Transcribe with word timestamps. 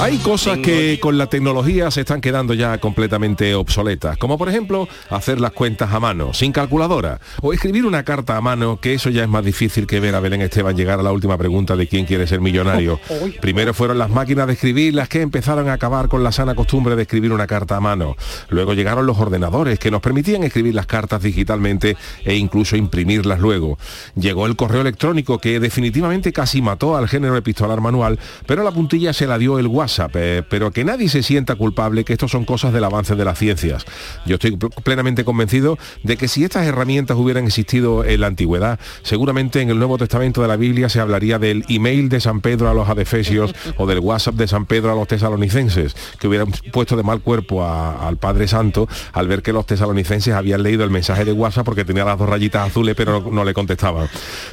Hay 0.00 0.18
cosas 0.18 0.58
que 0.58 1.00
con 1.00 1.18
la 1.18 1.26
tecnología 1.26 1.90
se 1.90 2.02
están 2.02 2.20
quedando 2.20 2.54
ya 2.54 2.78
completamente 2.78 3.56
obsoletas, 3.56 4.16
como 4.16 4.38
por 4.38 4.48
ejemplo 4.48 4.86
hacer 5.10 5.40
las 5.40 5.50
cuentas 5.50 5.92
a 5.92 5.98
mano, 5.98 6.32
sin 6.32 6.52
calculadora, 6.52 7.20
o 7.42 7.52
escribir 7.52 7.84
una 7.84 8.04
carta 8.04 8.36
a 8.36 8.40
mano, 8.40 8.78
que 8.80 8.94
eso 8.94 9.10
ya 9.10 9.24
es 9.24 9.28
más 9.28 9.44
difícil 9.44 9.88
que 9.88 9.98
ver 9.98 10.14
a 10.14 10.20
Belén 10.20 10.42
Esteban 10.42 10.76
llegar 10.76 11.00
a 11.00 11.02
la 11.02 11.10
última 11.10 11.36
pregunta 11.36 11.74
de 11.74 11.88
quién 11.88 12.06
quiere 12.06 12.28
ser 12.28 12.40
millonario. 12.40 13.00
Primero 13.40 13.74
fueron 13.74 13.98
las 13.98 14.08
máquinas 14.08 14.46
de 14.46 14.52
escribir 14.52 14.94
las 14.94 15.08
que 15.08 15.20
empezaron 15.20 15.68
a 15.68 15.72
acabar 15.72 16.06
con 16.06 16.22
la 16.22 16.30
sana 16.30 16.54
costumbre 16.54 16.94
de 16.94 17.02
escribir 17.02 17.32
una 17.32 17.48
carta 17.48 17.76
a 17.76 17.80
mano. 17.80 18.14
Luego 18.50 18.74
llegaron 18.74 19.04
los 19.04 19.18
ordenadores 19.18 19.80
que 19.80 19.90
nos 19.90 20.00
permitían 20.00 20.44
escribir 20.44 20.76
las 20.76 20.86
cartas 20.86 21.24
digitalmente 21.24 21.96
e 22.24 22.36
incluso 22.36 22.76
imprimirlas 22.76 23.40
luego. 23.40 23.78
Llegó 24.14 24.46
el 24.46 24.54
correo 24.54 24.82
electrónico 24.82 25.38
que 25.38 25.58
definitivamente 25.58 26.32
casi 26.32 26.62
mató 26.62 26.96
al 26.96 27.08
género 27.08 27.36
epistolar 27.36 27.80
manual, 27.80 28.20
pero 28.46 28.62
la 28.62 28.70
puntilla 28.70 29.12
se 29.12 29.26
la 29.26 29.38
dio 29.38 29.58
el 29.58 29.66
WhatsApp 29.66 29.87
eh, 30.14 30.42
pero 30.48 30.70
que 30.70 30.84
nadie 30.84 31.08
se 31.08 31.22
sienta 31.22 31.54
culpable 31.54 32.04
que 32.04 32.12
esto 32.12 32.28
son 32.28 32.44
cosas 32.44 32.72
del 32.72 32.84
avance 32.84 33.14
de 33.14 33.24
las 33.24 33.38
ciencias. 33.38 33.84
Yo 34.26 34.34
estoy 34.34 34.56
plenamente 34.82 35.24
convencido 35.24 35.78
de 36.02 36.16
que 36.16 36.28
si 36.28 36.44
estas 36.44 36.66
herramientas 36.66 37.16
hubieran 37.16 37.46
existido 37.46 38.04
en 38.04 38.20
la 38.20 38.26
antigüedad, 38.26 38.78
seguramente 39.02 39.60
en 39.60 39.70
el 39.70 39.78
Nuevo 39.78 39.98
Testamento 39.98 40.42
de 40.42 40.48
la 40.48 40.56
Biblia 40.56 40.88
se 40.88 41.00
hablaría 41.00 41.38
del 41.38 41.64
email 41.68 42.08
de 42.08 42.20
San 42.20 42.40
Pedro 42.40 42.68
a 42.68 42.74
los 42.74 42.88
adefesios 42.88 43.54
o 43.76 43.86
del 43.86 44.00
WhatsApp 44.00 44.34
de 44.34 44.48
San 44.48 44.66
Pedro 44.66 44.92
a 44.92 44.94
los 44.94 45.08
tesalonicenses, 45.08 45.96
que 46.18 46.28
hubieran 46.28 46.52
puesto 46.72 46.96
de 46.96 47.02
mal 47.02 47.20
cuerpo 47.20 47.64
al 47.64 48.16
Padre 48.18 48.48
Santo 48.48 48.88
al 49.12 49.28
ver 49.28 49.42
que 49.42 49.52
los 49.52 49.66
tesalonicenses 49.66 50.34
habían 50.34 50.62
leído 50.62 50.84
el 50.84 50.90
mensaje 50.90 51.24
de 51.24 51.32
WhatsApp 51.32 51.64
porque 51.64 51.84
tenía 51.84 52.04
las 52.04 52.18
dos 52.18 52.28
rayitas 52.28 52.68
azules 52.68 52.94
pero 52.94 53.20
no, 53.20 53.30
no 53.30 53.44
le 53.44 53.54
contestaban. 53.54 54.08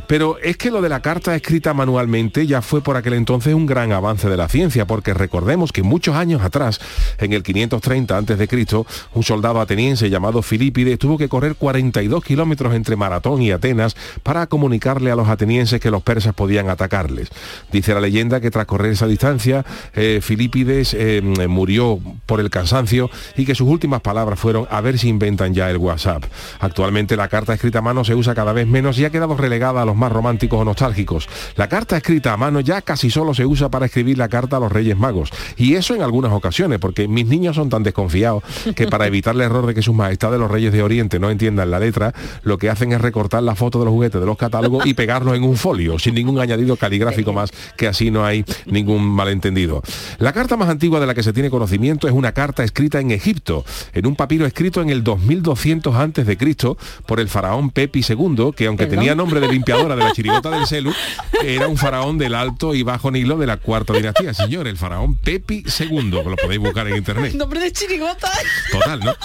Pero 0.08 0.38
es 0.40 0.58
que 0.58 0.72
lo 0.72 0.82
de 0.82 0.90
la 0.90 1.02
carta 1.02 1.36
escrita 1.36 1.74
manualmente 1.74 2.48
ya 2.48 2.62
fue 2.62 2.82
por 2.82 2.98
aquel 2.98 3.14
entonces 3.14 3.54
un 3.54 3.66
gran 3.66 3.92
avance 3.92 4.30
de 4.30 4.38
la 4.38 4.48
ciencia, 4.48 4.86
porque 4.86 5.14
recordemos 5.26 5.72
que 5.72 5.82
muchos 5.82 6.16
años 6.16 6.44
atrás, 6.44 6.80
en 7.18 7.34
el 7.34 7.42
530 7.42 8.18
a.C., 8.18 8.86
un 9.16 9.24
soldado 9.24 9.60
ateniense 9.60 10.10
llamado 10.10 10.44
Filipides 10.44 11.00
tuvo 11.00 11.18
que 11.18 11.28
correr 11.28 11.56
42 11.56 12.24
kilómetros 12.24 12.76
entre 12.76 12.96
Maratón 12.96 13.42
y 13.42 13.52
Atenas 13.52 13.96
para 14.22 14.46
comunicarle 14.46 15.10
a 15.10 15.16
los 15.16 15.28
atenienses 15.28 15.82
que 15.82 15.90
los 15.90 16.04
persas 16.04 16.36
podían 16.36 16.70
atacarles. 16.70 17.30
Dice 17.72 17.96
la 17.96 18.02
leyenda 18.02 18.40
que 18.40 18.52
tras 18.52 18.68
correr 18.68 18.92
esa 18.92 19.08
distancia, 19.08 19.66
eh, 19.96 20.20
Filipides 20.22 20.94
eh, 20.94 21.22
murió 21.50 22.00
por 22.28 22.40
el 22.40 22.52
cansancio 22.52 23.10
y 23.36 23.46
que 23.46 23.56
sus 23.56 23.68
últimas 23.68 24.02
palabras 24.02 24.40
fueron 24.40 24.68
a 24.70 24.80
ver 24.82 25.00
si 25.00 25.10
inventan 25.10 25.56
ya 25.56 25.72
el 25.72 25.78
WhatsApp. 25.78 26.24
Actualmente 26.60 27.18
la 27.18 27.30
carta 27.30 27.56
escrita 27.56 27.80
a 27.80 27.82
mano 27.82 28.06
se 28.06 28.14
usa 28.14 28.36
cada 28.36 28.54
vez 28.54 28.68
menos 28.68 29.00
y 29.00 29.06
ha 29.06 29.10
quedado 29.10 29.36
relegada 29.36 29.82
a 29.82 29.86
los 29.86 29.96
más 29.96 30.12
románticos 30.12 30.62
o 30.62 30.66
nostálgicos. 30.66 31.28
La 31.56 31.68
carta 31.68 31.98
escrita 31.98 32.34
a 32.34 32.38
mano 32.38 32.60
ya 32.60 32.84
casi 32.84 33.10
solo 33.10 33.34
se 33.34 33.46
usa 33.46 33.70
para 33.70 33.88
escribir 33.88 34.20
la 34.20 34.30
carta 34.30 34.58
a 34.58 34.60
los 34.60 34.72
Reyes 34.72 34.98
Magos 34.98 35.15
y 35.58 35.76
eso 35.76 35.96
en 35.96 36.02
algunas 36.02 36.32
ocasiones, 36.32 36.80
porque 36.80 37.08
mis 37.08 37.26
niños 37.26 37.56
son 37.56 37.70
tan 37.70 37.84
desconfiados 37.84 38.44
que 38.76 38.88
para 38.90 39.08
evitar 39.08 39.36
el 39.36 39.42
error 39.42 39.66
de 39.66 39.74
que 39.74 39.82
sus 39.82 39.96
majestades 39.96 40.40
los 40.40 40.52
reyes 40.52 40.74
de 40.74 40.84
Oriente 40.84 41.20
no 41.20 41.30
entiendan 41.30 41.72
la 41.72 41.80
letra, 41.80 42.14
lo 42.44 42.58
que 42.58 42.70
hacen 42.70 42.92
es 42.92 43.02
recortar 43.02 43.44
la 43.44 43.56
foto 43.56 43.80
de 43.80 43.86
los 43.86 43.94
juguetes 43.94 44.20
de 44.20 44.28
los 44.28 44.38
catálogos 44.38 44.86
y 44.86 44.94
pegarlos 44.94 45.36
en 45.36 45.44
un 45.44 45.56
folio, 45.58 46.00
sin 46.00 46.16
ningún 46.16 46.40
añadido 46.40 46.76
caligráfico 46.76 47.34
más, 47.34 47.52
que 47.78 47.88
así 47.88 48.12
no 48.12 48.26
hay 48.26 48.46
ningún 48.66 49.04
malentendido. 49.04 49.82
La 50.20 50.34
carta 50.34 50.58
más 50.58 50.70
antigua 50.70 51.00
de 51.00 51.08
la 51.08 51.14
que 51.14 51.24
se 51.24 51.34
tiene 51.34 51.50
conocimiento 51.50 52.08
es 52.08 52.14
una 52.14 52.32
carta 52.32 52.64
escrita 52.64 53.00
en 53.00 53.12
Egipto, 53.12 53.66
en 53.94 54.06
un 54.06 54.16
papiro 54.16 54.46
escrito 54.46 54.82
en 54.82 54.90
el 54.90 55.04
2200 55.04 55.96
antes 55.96 56.26
de 56.26 56.38
Cristo 56.38 56.78
por 57.06 57.20
el 57.20 57.30
faraón 57.30 57.70
Pepi 57.70 58.04
II, 58.08 58.52
que 58.56 58.68
aunque 58.68 58.88
tenía 58.88 59.16
nombre 59.16 59.40
de 59.40 59.48
limpiadora 59.48 59.96
de 59.96 60.04
la 60.04 60.12
chirigota 60.12 60.50
del 60.50 60.68
Celu, 60.68 60.92
era 61.44 61.68
un 61.68 61.78
faraón 61.78 62.18
del 62.18 62.36
Alto 62.36 62.74
y 62.74 62.84
Bajo 62.84 63.12
Nilo 63.12 63.38
de 63.38 63.48
la 63.48 63.58
cuarta 63.58 63.94
dinastía. 63.94 64.34
Señor, 64.34 64.68
el 64.68 64.78
faraón 64.78 65.05
Pepi 65.14 65.64
II, 65.80 66.10
lo 66.10 66.36
podéis 66.36 66.60
buscar 66.60 66.88
en 66.88 66.96
internet. 66.98 67.34
Nombre 67.36 67.60
de 67.60 67.72
chirigota. 67.72 68.32
Total, 68.72 69.00
¿no? 69.00 69.16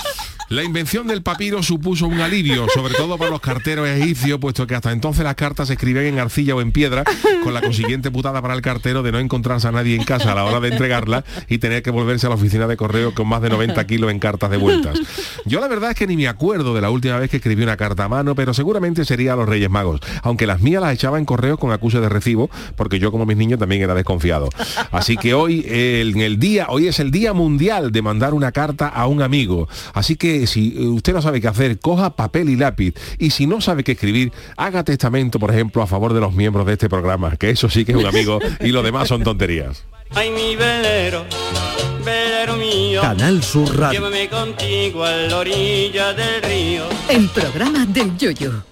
La 0.51 0.65
invención 0.65 1.07
del 1.07 1.23
papiro 1.23 1.63
supuso 1.63 2.09
un 2.09 2.21
alivio, 2.21 2.67
sobre 2.75 2.95
todo 2.95 3.17
para 3.17 3.31
los 3.31 3.41
carteros 3.41 3.89
egipcios, 3.89 4.41
puesto 4.41 4.67
que 4.67 4.75
hasta 4.75 4.91
entonces 4.91 5.23
las 5.23 5.37
cartas 5.37 5.69
se 5.69 5.75
escribían 5.75 6.07
en 6.07 6.19
arcilla 6.19 6.57
o 6.57 6.61
en 6.61 6.73
piedra, 6.73 7.05
con 7.45 7.55
la 7.55 7.61
consiguiente 7.61 8.11
putada 8.11 8.43
para 8.43 8.55
el 8.55 8.61
cartero 8.61 9.05
de 9.05 9.13
no 9.13 9.21
encontrarse 9.21 9.69
a 9.69 9.71
nadie 9.71 9.95
en 9.95 10.03
casa 10.03 10.33
a 10.33 10.35
la 10.35 10.45
hora 10.45 10.59
de 10.59 10.71
entregarla 10.71 11.25
y 11.49 11.59
tener 11.59 11.85
que 11.85 11.93
volverse 11.93 12.27
a 12.27 12.31
la 12.31 12.35
oficina 12.35 12.67
de 12.67 12.77
correo 12.77 13.15
con 13.15 13.29
más 13.29 13.43
de 13.43 13.49
90 13.49 13.87
kilos 13.87 14.11
en 14.11 14.19
cartas 14.19 14.51
de 14.51 14.57
vueltas. 14.57 14.99
Yo 15.47 15.61
la 15.61 15.69
verdad 15.69 15.91
es 15.91 15.97
que 15.97 16.09
ni 16.09 16.17
me 16.17 16.27
acuerdo 16.27 16.75
de 16.75 16.81
la 16.81 16.91
última 16.91 17.17
vez 17.21 17.31
que 17.31 17.37
escribí 17.37 17.63
una 17.63 17.77
carta 17.77 18.07
a 18.07 18.09
mano, 18.09 18.35
pero 18.35 18.53
seguramente 18.53 19.05
sería 19.05 19.35
a 19.35 19.37
los 19.37 19.49
Reyes 19.49 19.71
Magos, 19.71 20.01
aunque 20.25 20.49
las 20.49 20.61
mías 20.61 20.83
las 20.83 20.93
echaba 20.93 21.21
en 21.21 21.27
correo 21.27 21.59
con 21.59 21.71
acuse 21.71 22.01
de 22.01 22.09
recibo, 22.09 22.51
porque 22.75 22.99
yo 22.99 23.13
como 23.13 23.25
mis 23.25 23.37
niños 23.37 23.61
también 23.61 23.83
era 23.83 23.95
desconfiado. 23.95 24.49
Así 24.91 25.17
que 25.17 25.33
hoy, 25.33 25.65
el 25.69 26.41
día, 26.41 26.67
hoy 26.71 26.89
es 26.89 26.99
el 26.99 27.13
día 27.13 27.35
mundial 27.35 27.93
de 27.93 28.03
mandar 28.03 28.35
una 28.35 28.51
carta 28.51 28.89
a 28.89 29.07
un 29.07 29.23
amigo. 29.23 29.69
Así 29.95 30.17
que 30.17 30.40
si 30.47 30.79
usted 30.87 31.13
no 31.13 31.23
sabe 31.23 31.41
qué 31.41 31.49
hacer, 31.49 31.79
coja 31.79 32.17
papel 32.17 32.49
y 32.49 32.57
lápiz. 32.57 32.95
Y 33.19 33.31
si 33.31 33.47
no 33.47 33.61
sabe 33.61 33.85
qué 33.85 33.93
escribir, 33.93 34.33
haga 34.57 34.85
testamento, 34.85 35.39
por 35.39 35.51
ejemplo, 35.51 35.83
a 35.83 35.87
favor 35.87 36.13
de 36.13 36.21
los 36.21 36.35
miembros 36.35 36.67
de 36.67 36.73
este 36.75 36.89
programa, 36.89 37.37
que 37.37 37.51
eso 37.51 37.69
sí 37.69 37.85
que 37.85 37.93
es 37.93 37.99
un 37.99 38.07
amigo 38.07 38.39
y 38.61 38.69
lo 38.69 38.83
demás 38.83 39.09
son 39.09 39.23
tonterías. 39.23 39.85
Ay, 40.13 40.31
mi 40.31 40.57
velero, 40.57 41.25
velero 42.05 42.57
mío. 42.57 43.01
Canal 43.01 43.43
Sur 43.43 43.79
Radio. 43.79 44.01
Llévame 44.01 44.29
contigo 44.29 45.05
a 45.05 45.13
la 45.13 45.37
orilla 45.39 46.13
del 46.13 46.43
río. 46.43 46.85
El 47.09 47.29
programa 47.29 47.87
del 47.87 48.17
Yoyo. 48.17 48.65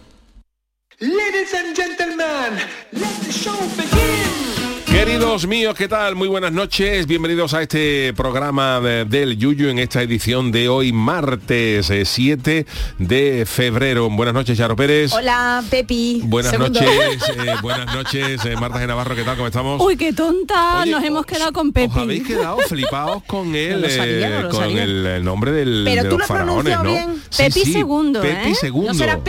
Ladies 1.01 1.55
and 1.55 1.77
gentlemen, 1.77 2.59
let 2.93 3.25
the 3.25 3.31
show 3.31 3.57
begin. 3.77 4.58
Queridos 4.91 5.47
míos, 5.47 5.75
¿qué 5.77 5.87
tal? 5.87 6.17
Muy 6.17 6.29
buenas 6.29 6.51
noches. 6.51 7.07
Bienvenidos 7.07 7.53
a 7.53 7.63
este 7.63 8.13
programa 8.15 8.81
de- 8.81 9.05
del 9.05 9.37
Yuyu 9.37 9.69
en 9.69 9.79
esta 9.79 10.03
edición 10.03 10.51
de 10.51 10.69
hoy, 10.71 10.93
martes 10.93 11.91
eh, 11.91 12.05
7 12.07 12.67
de 12.99 13.45
febrero. 13.47 14.09
Buenas 14.09 14.35
noches, 14.35 14.57
Charo 14.57 14.75
Pérez. 14.77 15.13
Hola, 15.13 15.63
Pepi. 15.71 16.23
Buenas 16.25 16.53
Segundo. 16.53 16.81
noches, 16.81 17.23
eh, 17.37 17.55
buenas 17.63 17.95
noches, 17.95 18.45
eh, 18.47 18.57
Marta 18.57 18.79
de 18.79 18.87
Navarro, 18.87 19.15
¿qué 19.15 19.25
tal? 19.25 19.37
¿Cómo 19.37 19.47
estamos? 19.47 19.81
Uy, 19.81 19.97
qué 19.97 20.13
tonta, 20.15 20.81
Oye, 20.83 20.91
nos 20.91 21.05
hemos 21.05 21.21
os- 21.21 21.27
quedado 21.27 21.53
con 21.53 21.71
Pepi. 21.73 21.93
Os 21.95 22.03
habéis 22.03 22.27
quedado 22.27 22.57
flipados 22.67 23.23
con 23.25 23.55
el, 23.55 23.83
lo 23.83 23.91
sabía, 23.91 24.41
no 24.41 24.49
eh, 24.49 24.51
con 24.51 24.65
el, 24.79 25.07
el 25.07 25.25
nombre 25.25 25.53
del, 25.53 25.83
Pero 25.85 26.03
de 26.05 26.09
tú 26.09 26.19
los 26.19 26.29
lo 26.29 26.35
has 26.35 26.41
faraones, 26.41 26.77
¿no? 26.79 26.83
bien. 26.91 27.23
Pepi 27.37 27.65
segundo, 27.73 28.21
Pepi 28.23 28.51
¿eh? 28.51 28.55
segundo. 28.55 28.93
No 28.93 28.99
será 28.99 29.21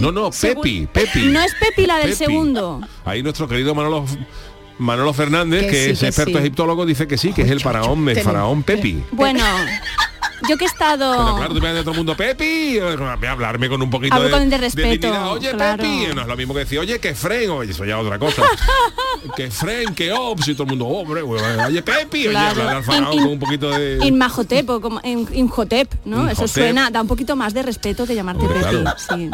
No, 0.00 0.12
no, 0.12 0.30
Pepi, 0.30 0.86
Pepi. 0.92 1.26
No 1.28 1.40
es 1.40 1.54
Pepi 1.54 1.86
la 1.86 1.96
del 1.98 2.10
Pepi. 2.10 2.16
segundo. 2.16 2.80
Ahí 3.04 3.22
nuestro 3.22 3.46
querido 3.48 3.74
Manolo 3.74 4.04
Manolo 4.78 5.12
Fernández, 5.12 5.62
Que 5.66 5.70
que, 5.70 5.84
sí, 5.84 5.90
es 5.90 6.00
que 6.00 6.06
experto 6.08 6.32
sí. 6.32 6.38
egiptólogo, 6.38 6.84
dice 6.86 7.06
que 7.06 7.16
sí, 7.18 7.32
que 7.32 7.42
es 7.42 7.50
el 7.50 7.60
faraón, 7.60 8.08
el 8.08 8.20
faraón 8.20 8.62
Pepi. 8.62 9.02
Bueno, 9.12 9.44
yo 10.48 10.56
que 10.56 10.64
he 10.64 10.66
estado... 10.66 11.12
Pero 11.12 11.36
claro, 11.36 11.54
tú 11.54 11.60
me 11.60 11.72
de 11.72 11.80
todo 11.80 11.92
el 11.92 11.96
mundo, 11.98 12.16
Pepi, 12.16 12.78
voy 12.80 13.26
a 13.28 13.30
hablarme 13.32 13.68
con 13.68 13.80
un 13.82 13.88
poquito 13.90 14.14
Hablo 14.16 14.26
de, 14.26 14.32
con 14.32 14.42
el 14.42 14.50
de 14.50 14.58
respeto. 14.58 15.30
Oye, 15.32 15.50
claro. 15.52 15.82
Pepi, 15.82 16.14
no 16.14 16.22
es 16.22 16.26
lo 16.26 16.36
mismo 16.36 16.54
que 16.54 16.60
decir, 16.60 16.78
oye, 16.80 16.98
que 16.98 17.14
fren, 17.14 17.50
oye, 17.50 17.70
eso 17.70 17.84
ya 17.84 17.98
es 17.98 18.04
otra 18.04 18.18
cosa. 18.18 18.42
que 19.36 19.50
fren, 19.50 19.94
que 19.94 20.12
ops, 20.12 20.48
y 20.48 20.54
todo 20.54 20.64
el 20.64 20.70
mundo, 20.70 20.86
hombre, 20.86 21.22
oye, 21.22 21.82
Pepi, 21.82 22.22
oye, 22.26 22.30
Claro. 22.30 22.60
hablar 22.62 22.76
al 22.76 22.84
faraón 22.84 23.12
In- 23.12 23.18
in- 23.18 23.24
con 23.24 23.32
un 23.34 23.38
poquito 23.38 23.70
de... 23.70 23.98
Inmajotep 24.06 24.68
o 24.70 24.80
como 24.80 25.00
en 25.04 25.26
Imhotep, 25.32 25.92
¿no? 26.04 26.28
Eso 26.28 26.48
suena, 26.48 26.90
da 26.90 27.00
un 27.00 27.08
poquito 27.08 27.36
más 27.36 27.54
de 27.54 27.62
respeto 27.62 28.06
que 28.06 28.14
llamarte 28.14 28.42
Hombre, 28.44 28.58
Pepi. 28.60 28.70
claro. 28.82 28.96
Sí. 28.98 29.30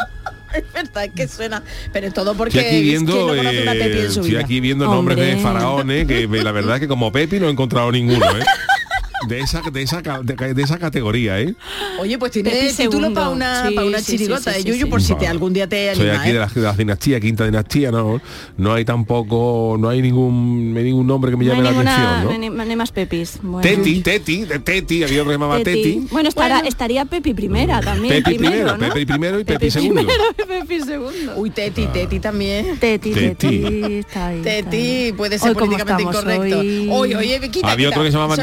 Es 0.54 0.72
verdad 0.72 1.04
es 1.04 1.12
que 1.12 1.28
suena, 1.28 1.62
pero 1.92 2.10
todo 2.12 2.34
porque 2.34 2.58
Estoy 2.58 2.68
aquí 2.68 2.76
es 2.78 2.82
viendo, 2.82 3.12
que 3.12 3.18
no 3.20 3.26
conoce 3.28 3.62
una 3.62 3.74
eh, 3.74 3.78
Pepi 3.78 3.98
en 3.98 4.04
su 4.04 4.08
estoy 4.20 4.30
vida. 4.30 4.40
aquí 4.40 4.60
viendo 4.60 4.86
nombres 4.86 5.16
de 5.18 5.36
faraones 5.36 6.06
que 6.06 6.26
la 6.26 6.52
verdad 6.52 6.76
es 6.76 6.80
que 6.80 6.88
como 6.88 7.12
Pepi 7.12 7.38
no 7.40 7.48
he 7.48 7.50
encontrado 7.50 7.90
ninguno, 7.92 8.24
¿eh? 8.38 8.44
De 9.28 9.40
esa, 9.40 9.60
de 9.70 9.82
esa, 9.82 10.00
de, 10.00 10.54
de 10.54 10.62
esa 10.62 10.78
categoría, 10.78 11.38
¿eh? 11.40 11.54
Oye, 12.00 12.18
pues 12.18 12.32
tiene 12.32 12.50
Pepi 12.50 12.68
título 12.68 12.90
segundo. 12.92 13.14
para 13.14 13.28
una, 13.28 13.68
Sí, 13.68 13.74
para 13.74 13.86
una 13.86 13.98
sí, 13.98 14.12
chirigota 14.12 14.52
sí, 14.54 14.62
de 14.62 14.70
Yuyu 14.70 14.84
sí. 14.86 14.90
por 14.90 15.02
si 15.02 15.14
te 15.14 15.26
algún 15.26 15.52
día 15.52 15.68
te 15.68 15.94
Soy 15.94 16.08
anima, 16.08 16.20
aquí 16.22 16.30
¿eh? 16.30 16.32
de 16.34 16.38
las, 16.38 16.54
de 16.54 16.60
las 16.62 16.76
dinastías, 16.76 17.20
quinta 17.20 17.44
dinastía, 17.44 17.90
no, 17.90 18.20
no 18.56 18.72
hay 18.72 18.84
tampoco, 18.84 19.76
no 19.78 19.88
hay 19.90 20.00
ningún, 20.00 20.72
ningún 20.72 21.06
nombre 21.06 21.30
que 21.30 21.36
me 21.36 21.44
No 21.44 21.50
llame 21.52 21.64
la 21.64 21.70
ninguna, 21.70 21.92
atención, 21.94 22.18
no 22.18 22.24
¿no? 22.24 22.30
hay 22.30 22.38
ni- 22.38 22.50
no 22.56 22.62
hay 22.62 22.76
más 22.76 22.92
Pepis. 22.92 23.38
Bueno. 23.42 23.60
Teti, 23.60 24.00
Teti, 24.00 24.44
de 24.46 24.58
Teti, 24.58 25.04
había 25.04 25.20
otro 25.20 25.24
que 25.24 25.34
se 25.34 25.38
llamaba 25.40 25.62
Teti. 25.62 26.06
Bueno, 26.10 26.28
estará, 26.30 26.54
Bueno. 26.56 26.68
estaría 26.68 27.04
Pepi 27.04 27.34
primera 27.34 27.80
también. 27.82 28.22
Pepi 28.22 28.38
primero, 28.38 28.52
primero, 28.74 28.76
¿no? 28.78 28.94
Pepi 28.94 29.04
primero 29.06 29.40
y 29.40 29.44
Pepi 29.44 29.70
segundo. 29.70 29.94
primero 30.06 30.22
y 30.32 30.46
Pepi 30.46 30.80
segundo. 30.80 31.32
Uy, 31.36 31.50
Teti, 31.50 31.86
Teti 31.88 32.20
también. 32.20 32.78
Teti, 32.78 33.10
Teti. 33.12 33.34
Teti, 33.58 33.94
está 33.96 34.28
ahí, 34.28 34.40
Teti 34.42 35.12
puede 35.14 35.38
ser 35.38 35.50
Hoy, 35.50 35.54
¿cómo 35.56 35.66
políticamente 35.66 36.02
incorrecto. 36.02 36.58
hoy? 36.60 36.88
Oye, 36.90 37.16
oye, 37.16 37.50
quita, 37.50 37.70
Había 37.70 37.88
otro 37.90 38.02
que 38.02 38.08
se 38.08 38.12
llamaba 38.16 38.34
Eso 38.34 38.42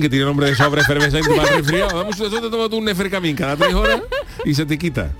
que 0.00 0.08
tiene 0.08 0.24
nombre 0.24 0.48
de 0.48 0.54
sobre 0.54 0.82
efervescente 0.82 1.28
para 1.34 1.48
el 1.48 1.56
resfriado. 1.58 1.96
Vamos, 1.96 2.18
nosotros 2.18 2.50
tomamos 2.50 2.72
un 2.72 2.84
Nefercamín 2.84 3.36
cada 3.36 3.56
tres 3.56 3.74
horas 3.74 4.02
y 4.44 4.54
se 4.54 4.66
te 4.66 4.78
quita. 4.78 5.12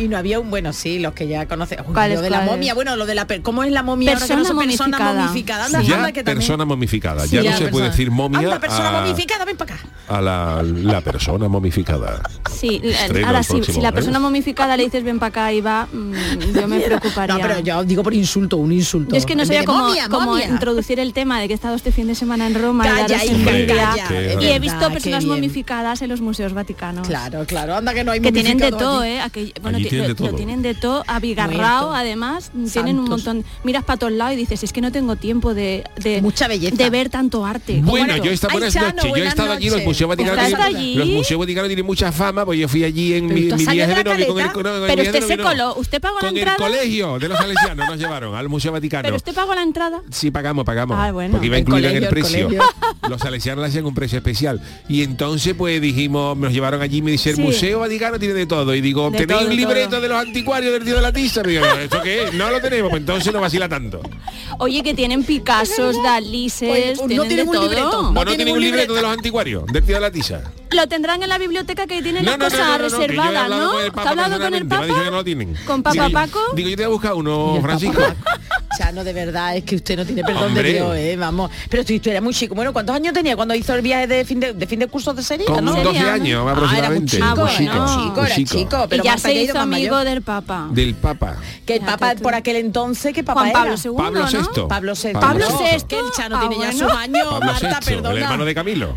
Y 0.00 0.08
no 0.08 0.16
había 0.16 0.40
un, 0.40 0.50
bueno, 0.50 0.72
sí, 0.72 0.98
los 0.98 1.12
que 1.12 1.28
ya 1.28 1.46
conocen. 1.46 1.80
Uy, 1.86 1.92
¿Cuál 1.92 2.10
lo 2.10 2.16
es, 2.16 2.22
de 2.22 2.30
la 2.30 2.40
es? 2.40 2.46
momia, 2.50 2.74
bueno, 2.74 2.96
lo 2.96 3.06
de 3.06 3.14
la, 3.14 3.26
¿cómo 3.42 3.62
es 3.64 3.70
la 3.72 3.82
momia 3.82 4.12
ahora 4.14 4.26
que 4.26 4.32
no 4.34 4.38
Persona 4.40 4.48
son 4.60 4.66
persona 4.68 4.96
momificada. 4.98 5.22
momificada? 5.26 5.64
Anda, 5.66 5.80
Sí. 5.82 5.92
anda, 5.92 6.06
Ya 6.08 6.12
que 6.12 6.24
también. 6.24 6.38
persona 6.38 6.64
momificada, 6.64 7.26
ya 7.26 7.42
Sí, 7.42 7.48
no 7.48 7.56
se 7.58 7.68
puede 7.68 7.86
decir 7.90 8.10
momia 8.10 8.38
Anda, 8.40 8.60
persona 8.60 8.88
a, 8.98 9.02
momificada, 9.02 9.44
ven 9.44 9.56
para 9.56 9.74
acá. 9.74 9.84
a 10.08 10.20
la, 10.20 10.62
la 10.62 11.00
persona 11.02 11.48
momificada. 11.48 12.22
Sí, 12.50 12.80
Estreno 12.82 13.26
ahora 13.26 13.42
sí, 13.42 13.60
si 13.64 13.80
la 13.80 13.92
persona 13.92 14.18
momificada 14.18 14.76
le 14.76 14.84
dices 14.84 15.04
ven 15.04 15.18
para 15.18 15.28
acá 15.28 15.52
y 15.52 15.60
va, 15.60 15.86
mm, 15.92 16.12
yo 16.54 16.66
me 16.68 16.80
preocuparía. 16.90 17.34
No, 17.36 17.40
pero 17.40 17.60
yo 17.60 17.84
digo 17.84 18.02
por 18.02 18.14
insulto, 18.14 18.56
un 18.56 18.72
insulto. 18.72 19.10
Yo 19.12 19.16
es 19.18 19.26
que 19.26 19.34
no 19.36 19.44
sabía 19.44 19.64
cómo, 19.64 19.88
momia, 19.88 20.08
cómo 20.08 20.26
momia. 20.32 20.46
introducir 20.48 20.98
el 21.00 21.12
tema 21.12 21.40
de 21.40 21.46
que 21.46 21.54
he 21.54 21.56
estado 21.56 21.74
este 21.76 21.92
fin 21.92 22.06
de 22.06 22.14
semana 22.14 22.46
en 22.46 22.54
Roma 22.54 22.84
y 22.86 22.88
Calla, 22.90 23.18
calla, 23.18 24.54
he 24.54 24.58
visto 24.58 24.90
personas 24.90 25.24
momificadas 25.24 26.02
en 26.02 26.08
los 26.08 26.20
museos 26.20 26.52
vaticanos. 26.52 27.06
Claro, 27.06 27.44
claro, 27.46 27.76
anda 27.76 27.94
que 27.94 28.04
no 28.04 28.12
hay 28.12 28.20
que 28.20 28.32
tienen 28.32 28.58
de 28.58 28.70
todo. 28.70 29.04
¿eh? 29.04 29.20
Bueno, 29.62 29.78
tienen 29.90 30.08
lo, 30.08 30.14
de 30.14 30.20
lo 30.22 30.28
todo. 30.28 30.36
tienen 30.36 30.62
de 30.62 30.74
todo, 30.74 31.04
abigarrado, 31.06 31.94
además, 31.94 32.50
tienen 32.72 32.98
un 32.98 33.08
montón. 33.08 33.44
Miras 33.64 33.84
para 33.84 33.98
todos 33.98 34.12
lados 34.12 34.34
y 34.34 34.36
dices, 34.36 34.62
es 34.64 34.72
que 34.72 34.80
no 34.80 34.90
tengo 34.92 35.16
tiempo 35.16 35.54
de, 35.54 35.84
de, 36.02 36.22
Mucha 36.22 36.48
belleza. 36.48 36.76
de 36.76 36.90
ver 36.90 37.08
tanto 37.08 37.44
arte. 37.44 37.80
Bueno, 37.82 38.16
yo 38.16 38.30
esta 38.30 38.48
Ay, 38.48 38.52
buenas 38.52 38.74
Chano, 38.74 38.88
noches. 38.94 39.10
Yo 39.10 39.16
he 39.16 39.26
estado 39.26 39.52
allí, 39.52 39.70
los 39.70 39.84
museos 39.84 40.08
vaticanos. 40.08 40.44
¿Estás 40.44 40.66
tienen-? 40.68 40.98
Los 40.98 41.08
museos 41.08 41.40
vaticanos 41.40 41.68
tienen 41.68 41.86
mucha 41.86 42.12
fama, 42.12 42.44
pues 42.44 42.58
yo 42.58 42.68
fui 42.68 42.84
allí 42.84 43.14
en 43.14 43.28
Pero 43.28 43.56
mi, 43.56 43.66
viaje 43.66 43.94
de 43.94 44.04
novio 44.04 44.26
con 44.28 44.40
el, 44.40 44.52
con 44.52 44.62
Pero 44.62 45.02
usted 45.02 45.22
se 45.22 45.38
coló, 45.38 45.74
¿usted 45.76 46.00
pagó 46.00 46.16
la 46.16 46.20
Con 46.20 46.30
el 46.30 46.38
entrada? 46.38 46.56
colegio 46.58 47.18
de 47.18 47.28
los 47.28 47.38
salesianos 47.38 47.86
nos 47.88 47.98
llevaron 47.98 48.34
al 48.34 48.48
Museo 48.48 48.72
Vaticano. 48.72 49.02
pero 49.04 49.16
usted 49.16 49.34
pagó 49.34 49.54
la 49.54 49.62
entrada. 49.62 50.02
Sí, 50.10 50.30
pagamos, 50.30 50.64
pagamos. 50.64 50.96
Ah, 50.98 51.12
bueno. 51.12 51.32
Porque 51.32 51.46
iba 51.46 51.56
El 51.56 51.62
incluida 51.62 51.90
en 51.90 52.02
el 52.02 52.08
precio. 52.08 52.48
Los 53.08 53.20
salesianos 53.20 53.62
le 53.62 53.68
hacían 53.68 53.86
un 53.86 53.94
precio 53.94 54.18
especial. 54.18 54.60
Y 54.88 55.02
entonces, 55.02 55.54
pues 55.54 55.80
dijimos, 55.80 56.36
nos 56.36 56.52
llevaron 56.52 56.80
allí 56.82 56.98
y 56.98 57.02
me 57.02 57.10
dice, 57.10 57.30
el. 57.30 57.38
Museo 57.38 57.80
Vaticano 57.80 58.18
tiene 58.18 58.34
de 58.34 58.46
todo. 58.46 58.74
Y 58.74 58.80
digo, 58.80 59.10
¿tenéis 59.10 59.40
todo, 59.40 59.48
de 59.88 60.08
los 60.08 60.18
anticuarios 60.18 60.72
del 60.72 60.84
tío 60.84 60.96
de 60.96 61.02
la 61.02 61.12
tiza? 61.12 61.42
Digo, 61.42 61.64
¿esto 61.64 62.00
qué 62.02 62.24
es? 62.24 62.34
No 62.34 62.50
lo 62.50 62.60
tenemos, 62.60 62.90
pues 62.90 63.00
entonces 63.00 63.32
no 63.32 63.40
vacila 63.40 63.68
tanto. 63.68 64.00
Oye, 64.58 64.82
que 64.82 64.92
tienen 64.94 65.24
Picassos, 65.24 65.96
Oye, 65.96 66.02
Dalices, 66.02 67.00
no 67.00 67.06
tienen 67.06 67.28
de 67.36 67.42
un 67.44 67.52
todo. 67.52 67.62
libreto. 67.62 67.98
¿O 68.00 68.02
No 68.02 68.10
no 68.12 68.20
tienen 68.24 68.36
tienen 68.36 68.54
un 68.54 68.60
libreto 68.60 68.94
de 68.94 69.02
los 69.02 69.10
anticuarios 69.12 69.64
del 69.66 69.84
tío 69.84 69.94
de 69.94 70.00
la 70.00 70.10
tiza? 70.10 70.42
Lo 70.70 70.86
tendrán 70.86 71.22
en 71.22 71.28
la 71.28 71.38
biblioteca 71.38 71.86
que 71.86 72.02
tienen 72.02 72.24
No, 72.24 72.32
las 72.36 72.38
no, 72.38 72.44
no, 72.44 72.50
cosas 72.50 72.80
reservadas, 72.80 73.36
hablado 73.44 73.64
¿no? 73.66 73.70
con 73.72 73.80
el 73.80 73.86
¿Te 73.86 73.90
Papa 73.92 74.08
ha 74.08 74.12
hablado 74.12 74.40
con 74.40 74.54
el 74.54 74.66
personalmente, 74.68 74.74
me 74.76 74.82
ha 74.82 74.86
dicho 74.86 74.94
Papa? 74.94 75.04
que 75.04 75.10
no 75.10 75.16
lo 75.16 75.24
tienen. 75.24 75.56
¿Con 75.66 75.82
Papa 75.82 76.08
Paco? 76.10 76.40
Digo, 76.54 76.68
yo 76.68 76.76
te 76.76 76.82
voy 76.82 76.90
a 76.90 76.92
buscar 76.92 77.14
uno, 77.14 77.58
Francisco. 77.62 78.02
Chano, 78.80 79.04
de 79.04 79.12
verdad, 79.12 79.56
es 79.56 79.64
que 79.64 79.76
usted 79.76 79.96
no 79.96 80.06
tiene 80.06 80.24
perdón 80.24 80.44
Hombre. 80.44 80.62
de 80.62 80.72
Dios, 80.72 80.96
eh, 80.96 81.16
vamos. 81.16 81.50
Pero 81.68 81.84
tú, 81.84 81.98
tú 82.00 82.08
eras 82.10 82.22
muy 82.22 82.32
chico. 82.32 82.54
Bueno, 82.54 82.72
¿cuántos 82.72 82.96
años 82.96 83.12
tenía 83.12 83.36
cuando 83.36 83.54
hizo 83.54 83.74
el 83.74 83.82
viaje 83.82 84.06
de 84.06 84.24
fin 84.24 84.40
de, 84.40 84.54
de 84.54 84.66
fin 84.66 84.78
de 84.78 84.86
curso 84.86 85.12
de 85.12 85.22
serie? 85.22 85.44
Con 85.46 85.62
¿no? 85.64 85.72
12 85.74 85.84
Sería, 85.84 86.02
¿no? 86.02 86.10
años 86.12 86.44
Ah, 86.48 86.52
aproximadamente. 86.52 87.16
era 87.18 87.34
muy 87.34 87.44
Ah, 87.44 87.56
chico, 87.58 87.66
bueno. 87.66 87.72
era 87.72 87.86
chico, 87.94 88.14
Muy 88.20 88.26
era 88.26 88.34
chico. 88.36 88.54
chico. 88.58 88.86
Pero 88.88 89.02
y 89.02 89.06
ya 89.06 89.18
se 89.18 89.34
hizo 89.34 89.58
amigo 89.60 89.90
mayor. 89.96 90.04
del 90.06 90.22
Papa. 90.22 90.68
Del 90.70 90.94
Papa. 90.94 91.36
Que 91.66 91.74
el 91.76 91.80
Papa 91.82 92.14
por 92.22 92.34
aquel 92.34 92.56
entonces, 92.56 93.12
¿qué 93.12 93.22
Papa 93.22 93.40
Juan 93.40 93.52
Pablo 93.52 93.72
era? 93.74 93.82
II, 93.84 93.90
Pablo 93.96 94.20
¿no? 94.20 94.26
VI. 94.28 94.68
Pablo 94.68 94.92
VI. 94.94 95.12
Pablo 95.12 95.46
VI. 95.48 95.84
Que 95.86 95.98
el 95.98 96.10
Chano 96.16 96.36
Ah, 96.36 96.40
tiene 96.40 96.54
ya 96.56 96.70
bueno. 96.72 96.88
sus 96.88 96.98
años, 96.98 97.26
Pablo 97.28 97.46
Marta, 97.46 97.68
VI, 97.84 97.92
el 97.92 98.02
perdona. 98.02 98.20
hermano 98.20 98.44
de 98.46 98.54
Camilo. 98.54 98.96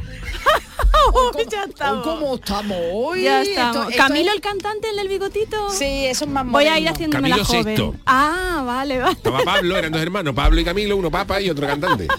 Hoy, 1.12 1.46
ya 1.52 1.64
estamos. 1.64 2.06
hoy 2.08 2.14
¿Cómo 2.14 2.36
estamos 2.36 2.78
hoy? 2.94 3.24
ya 3.24 3.42
Esto- 3.42 3.52
estamos. 3.52 3.90
esto 3.92 4.04
Camilo 4.04 4.30
es- 4.30 4.36
el 4.36 4.42
cantante, 4.42 4.90
el 4.90 4.96
del 4.96 5.08
bigotito. 5.08 5.70
Sí, 5.72 6.06
eso 6.06 6.26
es 6.26 6.32
más 6.32 6.46
Voy 6.48 6.66
a 6.66 6.80
ir 6.80 6.88
haciéndome 6.88 7.30
la 7.30 7.38
Camilo 7.38 7.46
joven. 7.64 7.76
VI. 7.94 8.00
Ah, 8.06 8.64
vale, 8.66 9.00
vale. 9.00 9.12
Estaba 9.14 9.40
Pablo, 9.44 9.78
eran 9.78 9.92
dos 9.92 10.02
hermanos, 10.02 10.34
Pablo 10.34 10.60
y 10.62 10.64
Camilo, 10.66 10.96
uno 10.98 11.12
papa 11.12 11.42
y 11.42 11.50
otro 11.50 11.68
cantante. 11.68 12.08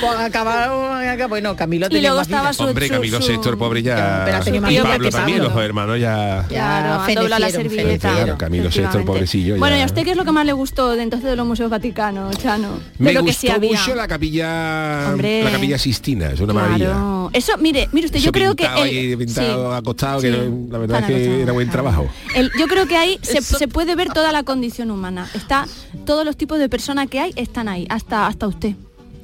Pues 0.00 0.18
acabaron, 0.20 1.28
bueno, 1.28 1.56
Camilo 1.56 1.86
Y 1.86 1.88
tenía 1.90 2.10
luego 2.10 2.18
más 2.20 2.28
vida. 2.28 2.36
estaba 2.38 2.52
su- 2.52 2.62
Hombre, 2.64 2.88
Camilo 2.88 3.20
su- 3.22 3.32
el 3.32 3.56
pobre 3.56 3.82
Ya, 3.82 4.40
más 4.60 4.72
Y 4.72 4.78
Pablo 4.80 5.10
también, 5.10 5.42
los 5.42 5.56
hermanos 5.56 5.98
ya. 6.00 6.44
Claro, 6.48 7.02
han 7.02 7.14
doblado 7.14 7.40
la 7.40 7.50
servilleta. 7.50 8.08
fenecieron. 8.10 8.36
Camilo 8.38 8.68
VI, 8.70 8.98
el 8.98 9.04
pobrecillo, 9.04 9.56
Bueno. 9.56 9.76
¿y 9.76 9.80
a 9.82 9.86
usted 9.86 10.04
qué 10.04 10.10
es 10.12 10.16
lo 10.16 10.24
que 10.24 10.32
más 10.32 10.44
le 10.46 10.52
gustó 10.52 10.90
de 10.96 11.02
entonces 11.02 11.30
de 11.30 11.36
los 11.36 11.46
museos 11.46 11.70
vaticanos, 11.70 12.36
Chano? 12.38 12.74
De 12.74 13.04
Me 13.04 13.12
lo 13.12 13.20
que 13.20 13.26
gustó 13.26 13.40
sí 13.40 13.48
había. 13.48 13.70
mucho 13.78 13.94
la 13.94 14.08
capilla 14.08 15.08
Hombre. 15.12 15.42
la 15.44 15.50
capilla 15.52 15.78
Sistina, 15.78 16.30
es 16.30 16.40
una 16.40 16.52
Claro. 16.52 16.68
maravilla. 16.68 17.30
Eso, 17.32 17.56
mire, 17.58 17.88
mire 17.92 18.06
usted, 18.06 18.18
Eso 18.18 18.26
yo 18.26 18.32
creo 18.32 18.54
que 18.54 18.66
ahí, 18.66 19.16
pintado, 19.16 19.72
sí, 19.72 19.78
acostado, 19.78 20.20
sí, 20.20 20.30
que 20.30 20.50
la 20.70 20.78
verdad 20.78 21.00
es 21.00 21.06
que 21.06 21.42
era 21.42 21.52
buen 21.52 21.68
claro. 21.68 21.82
trabajo. 21.90 22.08
Yo 22.58 22.66
creo 22.66 22.86
que 22.86 22.96
ahí 22.96 23.18
se, 23.22 23.68
puede 23.68 23.94
ver 23.94 24.08
toda 24.12 24.32
la 24.32 24.42
condición 24.42 24.90
humana. 24.90 25.28
Está 25.34 25.66
todos 26.04 26.24
los 26.24 26.36
tipos 26.36 26.58
de 26.58 26.68
personas 26.68 27.08
que 27.08 27.20
hay 27.20 27.32
están 27.36 27.68
ahí, 27.68 27.86
hasta 27.90 28.26
hasta 28.26 28.46
usté. 28.46 28.76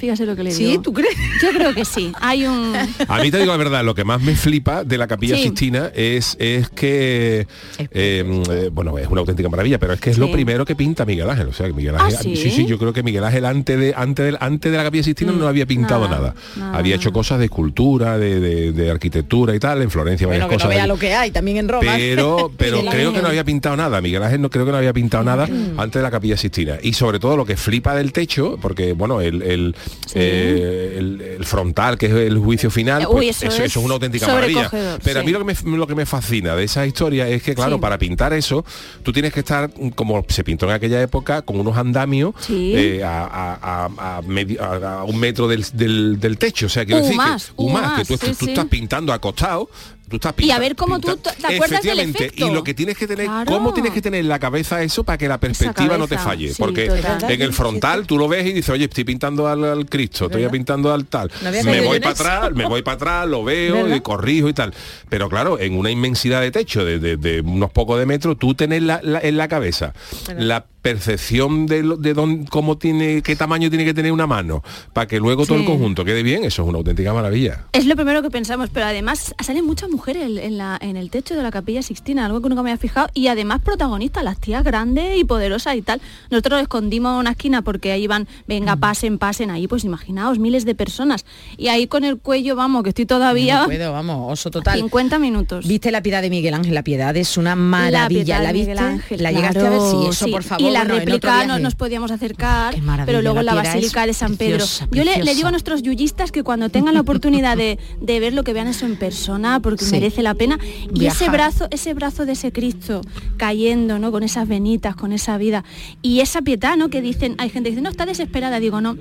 Fíjese 0.03 0.27
lo 0.27 0.35
que 0.35 0.43
le 0.43 0.51
Sí, 0.51 0.65
digo. 0.65 0.83
¿tú 0.83 0.93
crees? 0.93 1.15
Yo 1.41 1.51
creo 1.51 1.73
que 1.73 1.85
sí. 1.85 2.11
Hay 2.21 2.45
un 2.45 2.75
A 3.07 3.23
mí 3.23 3.31
te 3.31 3.39
digo 3.39 3.53
la 3.53 3.57
verdad, 3.57 3.85
lo 3.85 3.95
que 3.95 4.03
más 4.03 4.21
me 4.21 4.35
flipa 4.35 4.83
de 4.83 4.99
la 4.99 5.07
capilla 5.07 5.37
Sí. 5.37 5.45
Sistina 5.45 5.93
es, 5.95 6.37
es 6.41 6.69
que, 6.71 7.47
eh, 7.79 7.87
eh, 7.93 8.71
bueno, 8.73 8.99
es 8.99 9.07
una 9.07 9.21
auténtica 9.21 9.49
maravilla, 9.49 9.79
pero 9.79 9.93
es 9.93 10.01
que 10.01 10.11
es 10.11 10.19
lo 10.19 10.27
Sí. 10.27 10.33
primero 10.33 10.65
que 10.65 10.75
pinta 10.75 11.05
Miguel 11.05 11.31
Ángel. 11.31 11.47
O 11.47 11.53
sea, 11.53 11.69
que 11.69 11.73
Miguel 11.73 11.95
¿Ah, 11.97 12.07
Ángel, 12.07 12.37
sí? 12.37 12.51
sí, 12.51 12.67
yo 12.67 12.79
creo 12.79 12.93
que 12.93 13.05
Miguel 13.05 13.23
Ángel 13.23 13.45
antes 13.45 13.79
de, 13.79 13.95
antes 13.97 14.33
de, 14.33 14.37
antes 14.41 14.73
de 14.73 14.77
la 14.77 14.83
capilla 14.83 15.05
Sistina 15.05 15.31
Mm, 15.31 15.39
no 15.39 15.47
había 15.47 15.67
pintado 15.67 16.09
nada, 16.09 16.19
nada. 16.19 16.35
nada, 16.57 16.79
Había 16.79 16.97
hecho 16.97 17.13
cosas 17.13 17.39
de 17.39 17.45
escultura, 17.45 18.19
de, 18.19 18.41
de- 18.41 18.73
de 18.73 18.91
arquitectura 18.91 19.55
y 19.55 19.61
tal, 19.61 19.83
en 19.83 19.91
Florencia 19.93 20.27
Bueno, 20.27 20.47
varias 20.47 20.49
que 20.51 20.65
no 20.65 20.69
cosas. 20.69 20.77
vea 20.77 20.87
lo 20.89 20.99
que 20.99 21.15
hay, 21.15 21.31
también 21.31 21.59
en 21.59 21.69
Roma. 21.69 21.93
pero 21.97 22.51
pero 22.59 22.81
creo 22.91 23.13
que 23.13 23.23
no 23.23 23.29
había 23.29 23.45
pintado 23.45 23.77
nada 23.77 24.01
Miguel 24.01 24.23
Ángel 24.25 24.41
no 24.41 24.51
creo 24.51 24.65
que 24.67 24.73
no 24.73 24.79
había 24.79 24.93
pintado 24.93 25.23
nada 25.23 25.45
antes 25.45 25.93
de 25.93 26.03
la 26.03 26.11
capilla 26.11 26.37
Sistina 26.37 26.79
y 26.83 26.93
sobre 26.95 27.21
todo 27.21 27.37
lo 27.37 27.45
que 27.47 27.57
flipa 27.57 27.95
del 27.95 28.13
techo 28.13 28.59
porque 28.61 28.95
bueno 28.95 29.21
el 29.21 29.43
el, 29.43 29.77
eh, 30.15 30.97
el- 30.99 31.21
el 31.21 31.45
frontal 31.45 31.97
que 31.99 32.07
es 32.07 32.13
el 32.13 32.39
juicio 32.39 32.71
final 32.71 33.03
Eh, 33.03 33.07
pues, 33.11 33.19
uy, 33.19 33.29
eso 33.29 33.47
eso, 33.47 33.57
es 33.63 33.71
eso 33.71 33.81
es 33.81 33.85
una 33.85 33.95
auténtica 33.95 34.27
maravilla. 34.29 34.71
pero 35.03 35.21
a 35.21 35.23
mí 35.23 35.33
lo 35.33 35.39
que 35.39 35.45
me 35.45 35.77
lo 35.77 35.87
que 35.87 35.95
me 35.95 36.07
fascina 36.07 36.55
de 36.55 36.65
esa 36.65 36.87
historia 36.87 37.29
es 37.29 37.43
que 37.43 37.55
claro 37.55 37.77
Sí. 37.77 37.81
para 37.81 37.99
pintar 37.99 38.33
eso 38.33 38.65
tú 39.03 39.13
tienes 39.13 39.33
que 39.33 39.41
estar 39.41 39.71
como 39.95 40.25
se 40.29 40.45
pintó 40.45 40.67
en 40.67 40.73
aquella 40.73 41.01
época 41.03 41.43
con 41.43 41.59
unos 41.59 41.77
andamios 41.77 42.35
eh, 42.51 43.03
a, 43.05 43.25
a- 43.25 43.87
a- 43.97 44.19
a 44.19 44.23
medio- 44.23 44.63
a- 44.63 45.05
un 45.05 45.19
metro 45.19 45.49
del, 45.49 45.65
del- 45.73 46.21
del 46.21 46.39
techo. 46.39 46.67
O 46.67 46.69
sea 46.69 46.85
quiero 46.85 47.01
Uh, 47.01 47.05
decir 47.05 47.17
más, 47.17 47.47
que, 47.47 47.53
uh, 47.57 47.69
más, 47.71 47.83
que 47.93 47.99
más, 47.99 48.07
tú, 48.09 48.27
sí, 48.27 48.33
tú 48.39 48.47
estás 48.49 48.67
pintando 48.67 49.13
acostado 49.13 49.69
tú 50.13 50.29
estás 50.29 50.35
Y 50.39 50.51
a 50.51 50.59
ver 50.59 50.77
cómo 50.77 51.01
tú 51.01 51.17
te 51.17 51.31
acuerdas 51.47 51.83
del 51.83 51.99
efecto. 52.01 52.47
y 52.47 52.51
lo 52.53 52.63
que 52.63 52.75
tienes 52.75 52.97
que 52.97 53.07
tener 53.07 53.27
Claro. 53.27 53.51
cómo 53.51 53.73
tienes 53.75 53.93
que 53.93 54.01
tener 54.03 54.21
en 54.21 54.29
la 54.29 54.39
cabeza 54.39 54.83
eso 54.83 55.05
para 55.05 55.19
que 55.19 55.27
la 55.29 55.39
perspectiva 55.41 55.97
no 55.99 56.07
te 56.07 56.19
falle 56.19 56.49
sí, 56.51 56.55
porque 56.59 56.87
total. 56.87 57.31
en 57.31 57.43
el 57.43 57.53
frontal 57.53 58.07
tú 58.07 58.19
lo 58.19 58.29
ves 58.29 58.47
y 58.47 58.53
dices 58.53 58.71
oye 58.71 58.85
estoy 58.85 59.05
pintando 59.05 59.49
al, 59.49 59.65
al 59.65 59.87
Cristo 59.87 60.27
estoy 60.27 60.47
pintando 60.49 60.93
al 60.93 61.07
tal 61.07 61.31
No 61.43 61.51
me 61.51 61.81
voy 61.81 61.99
para 62.01 62.11
atrás 62.13 62.53
me 62.55 62.67
voy 62.67 62.83
para 62.83 62.95
atrás 62.97 63.29
lo 63.29 63.45
veo 63.45 63.75
¿Verdad? 63.85 63.97
y 63.97 64.01
corrijo 64.01 64.49
y 64.49 64.53
tal 64.53 64.73
pero 65.09 65.29
claro 65.29 65.59
en 65.59 65.77
una 65.77 65.91
inmensidad 65.91 66.41
de 66.41 66.51
techo 66.51 66.85
de, 66.85 66.99
de- 66.99 67.17
de 67.17 67.41
unos 67.41 67.71
pocos 67.73 67.99
de 67.99 68.07
metros 68.07 68.39
tú 68.39 68.55
tenés 68.55 68.83
la- 68.83 69.01
la- 69.03 69.21
en 69.21 69.37
la 69.37 69.49
cabeza 69.49 69.93
la 70.37 70.67
percepción 70.83 71.67
de, 71.67 71.83
lo- 71.83 71.97
de 71.97 72.13
dónde, 72.13 72.49
cómo 72.51 72.77
tiene 72.77 73.23
qué 73.23 73.35
tamaño 73.37 73.71
tiene 73.71 73.85
que 73.85 73.95
tener 73.95 74.13
una 74.13 74.27
mano 74.27 74.63
para 74.93 75.07
que 75.07 75.19
luego 75.19 75.47
todo 75.47 75.57
el 75.59 75.65
conjunto 75.65 76.05
quede 76.05 76.23
bien 76.23 76.45
eso 76.45 76.63
es 76.63 76.69
una 76.69 76.79
auténtica 76.79 77.13
maravilla 77.15 77.65
Es 77.73 77.87
lo 77.87 77.95
primero 77.97 78.21
que 78.23 78.31
pensamos, 78.31 78.69
pero 78.71 78.87
además 78.87 79.35
salen 79.43 79.65
muchas 79.65 79.89
mujeres 79.91 80.25
en, 80.39 80.59
la, 80.59 80.79
en 80.81 80.97
el 80.97 81.09
techo 81.11 81.35
de 81.35 81.43
la 81.43 81.51
capilla 81.51 81.83
Sixtina, 81.83 82.27
algo 82.27 82.41
que 82.43 82.49
nunca 82.49 82.63
me 82.63 82.71
había 82.71 82.81
fijado, 82.81 83.09
y 83.15 83.29
además 83.29 83.61
protagonistas, 83.63 84.25
las 84.25 84.39
tías 84.39 84.65
grandes 84.65 85.19
y 85.19 85.25
poderosas 85.25 85.77
y 85.77 85.83
tal. 85.83 86.01
Nosotros 86.31 86.57
nos 86.59 86.63
escondimos 86.63 87.13
en 87.13 87.19
una 87.21 87.31
esquina 87.31 87.63
porque 87.63 87.93
ahí 87.93 88.03
iban, 88.05 88.27
venga, 88.47 88.77
pasen, 88.77 89.19
pasen, 89.19 89.51
ahí 89.51 89.69
pues 89.69 89.85
imaginaos, 89.85 90.39
miles 90.39 90.65
de 90.65 90.75
personas. 90.75 91.25
Y 91.57 91.69
ahí 91.69 91.87
con 91.87 92.05
el 92.05 92.19
cuello, 92.19 92.57
vamos, 92.57 92.83
que 92.83 92.89
estoy 92.91 93.07
todavía 93.07 93.61
No 93.61 93.65
puedo, 93.67 93.93
vamos, 93.93 94.33
oso 94.33 94.51
total. 94.51 94.79
50 94.79 95.19
minutos. 95.19 95.67
¿Viste 95.67 95.91
la 95.91 96.03
piedad 96.03 96.23
de 96.23 96.31
Miguel 96.31 96.55
Ángel? 96.55 96.75
La 96.75 96.83
piedad 96.83 97.17
es 97.17 97.37
una 97.37 97.55
maravilla. 97.57 98.39
¿La, 98.41 98.49
de 98.49 98.53
viste? 98.53 98.71
Miguel 98.73 98.85
Ángel, 98.85 99.23
¿La 99.23 99.33
llegaste 99.33 99.61
a 99.67 99.71
ver? 99.71 99.81
Sí, 99.81 99.97
eso 100.11 100.25
sí. 100.27 100.31
por 100.31 100.43
Y 100.59 100.71
la 100.73 100.81
bueno, 100.81 100.95
en 100.95 101.01
otro 101.01 101.31
réplica 101.31 101.47
no 101.47 101.59
nos 101.59 101.75
podíamos 101.75 102.11
acercar, 102.11 102.75
pero 103.07 103.23
luego 103.23 103.43
la 103.43 103.55
la, 103.55 103.63
Basílica 103.63 104.07
de 104.07 104.15
San 104.15 104.37
Pedro. 104.37 104.59
preciosa, 104.59 104.89
Yo 104.91 105.05
le, 105.05 105.35
digo 105.35 105.49
a 105.49 105.51
nuestros 105.51 105.83
yuyistas 105.83 106.33
que 106.33 106.43
cuando 106.43 106.69
tengan 106.69 106.95
la 106.95 107.01
oportunidad 107.01 107.57
de, 107.57 107.79
de 108.01 108.21
ver 108.21 108.33
lo 108.33 108.43
que 108.45 108.53
vean 108.53 108.69
eso 108.69 108.87
en 108.87 108.97
persona, 108.97 109.61
porque 109.61 109.85
Sí. 109.85 109.93
merece 109.93 110.23
la 110.23 110.35
pena, 110.35 110.59
y 110.95 111.07
ese 111.07 111.29
brazo, 111.29 111.67
ese 111.71 111.95
brazo 111.95 112.25
de 112.27 112.33
ese 112.33 112.53
Cristo 112.53 113.01
cayendo, 113.37 113.99
¿no? 113.99 114.11
Con 114.13 114.23
esas 114.23 114.49
venitas, 114.49 114.97
con 114.97 115.13
esa 115.13 115.37
vida, 115.39 115.65
y 116.03 116.21
esa 116.21 116.43
pietad, 116.43 116.77
¿no? 116.77 116.89
Que 116.89 117.01
dicen, 117.01 117.35
hay 117.39 117.51
gente 117.51 117.69
que 117.69 117.77
dice, 117.77 117.83
no, 117.83 117.91
está 117.91 118.07
desesperada, 118.07 118.61
digo, 118.61 118.81
no, 118.81 118.97